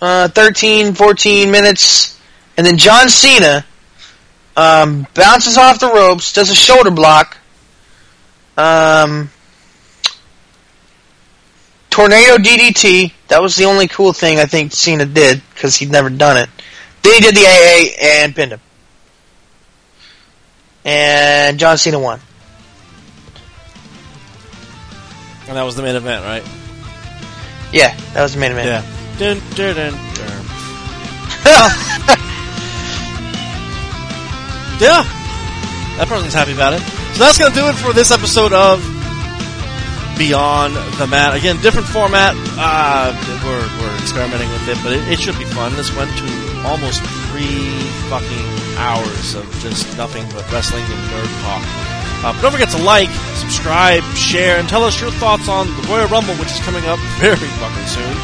[0.00, 2.18] uh, 13, 14 minutes.
[2.56, 3.66] And then John Cena
[4.56, 7.36] um, bounces off the ropes, does a shoulder block,
[8.56, 9.30] um,
[11.90, 13.12] tornado DDT.
[13.28, 16.48] That was the only cool thing I think Cena did because he'd never done it.
[17.02, 18.60] Then he did the AA and pinned him,
[20.84, 22.20] and John Cena won.
[25.48, 26.44] And that was the main event, right?
[27.72, 28.68] Yeah, that was the main event.
[28.68, 28.84] Yeah.
[29.18, 30.44] Dun, dun, dun, dun.
[34.80, 35.04] Yeah.
[36.00, 36.80] That person's happy about it.
[37.12, 38.80] So that's going to do it for this episode of
[40.16, 41.36] Beyond the Mat.
[41.36, 42.32] Again, different format.
[42.56, 43.12] Uh,
[43.44, 45.76] we're, we're experimenting with it, but it, it should be fun.
[45.76, 46.24] This went to
[46.64, 47.70] almost three
[48.08, 51.62] fucking hours of just nothing but wrestling and nerd talk.
[52.20, 53.08] Uh, don't forget to like,
[53.40, 56.98] subscribe, share, and tell us your thoughts on the Royal Rumble, which is coming up
[57.18, 58.16] very fucking soon.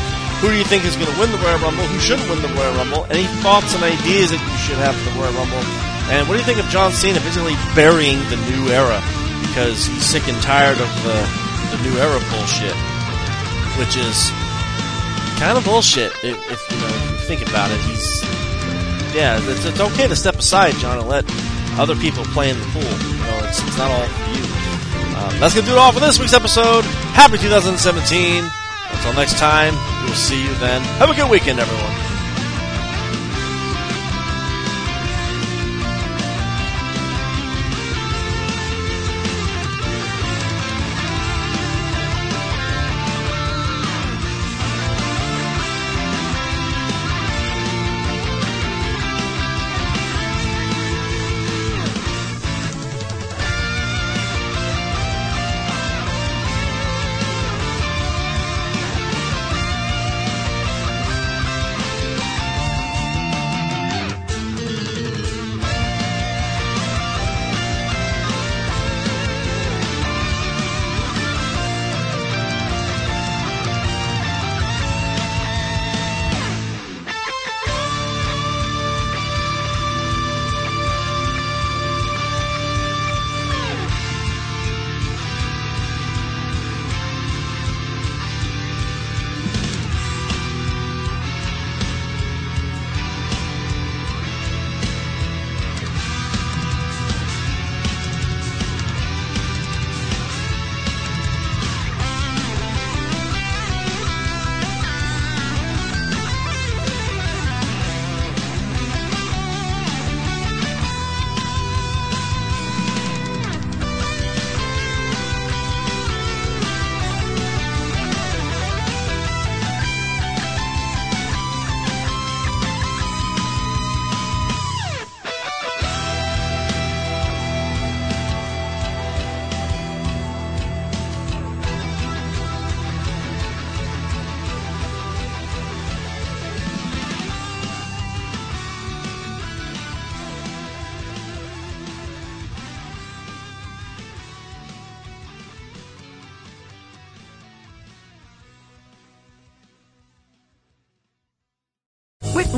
[0.44, 1.84] Who do you think is going to win the Royal Rumble?
[1.89, 3.08] Who shouldn't win the Royal Rumble?
[3.08, 5.65] Any thoughts and ideas that you should have for the Royal Rumble?
[6.12, 9.00] And what do you think of John Cena basically burying the new era
[9.48, 11.16] because he's sick and tired of the
[11.73, 12.76] the new era bullshit,
[13.81, 14.31] which is
[15.40, 17.80] kind of bullshit if, if you know think about it.
[17.90, 18.22] He's
[19.14, 21.24] yeah, it's, it's okay to step aside, John, and let
[21.78, 22.82] other people play in the pool.
[22.82, 24.44] You know, it's, it's not all for you.
[25.16, 26.84] Um, that's gonna do it all for this week's episode.
[27.18, 28.44] Happy 2017.
[28.92, 30.80] Until next time, we will see you then.
[31.00, 32.06] Have a good weekend, everyone.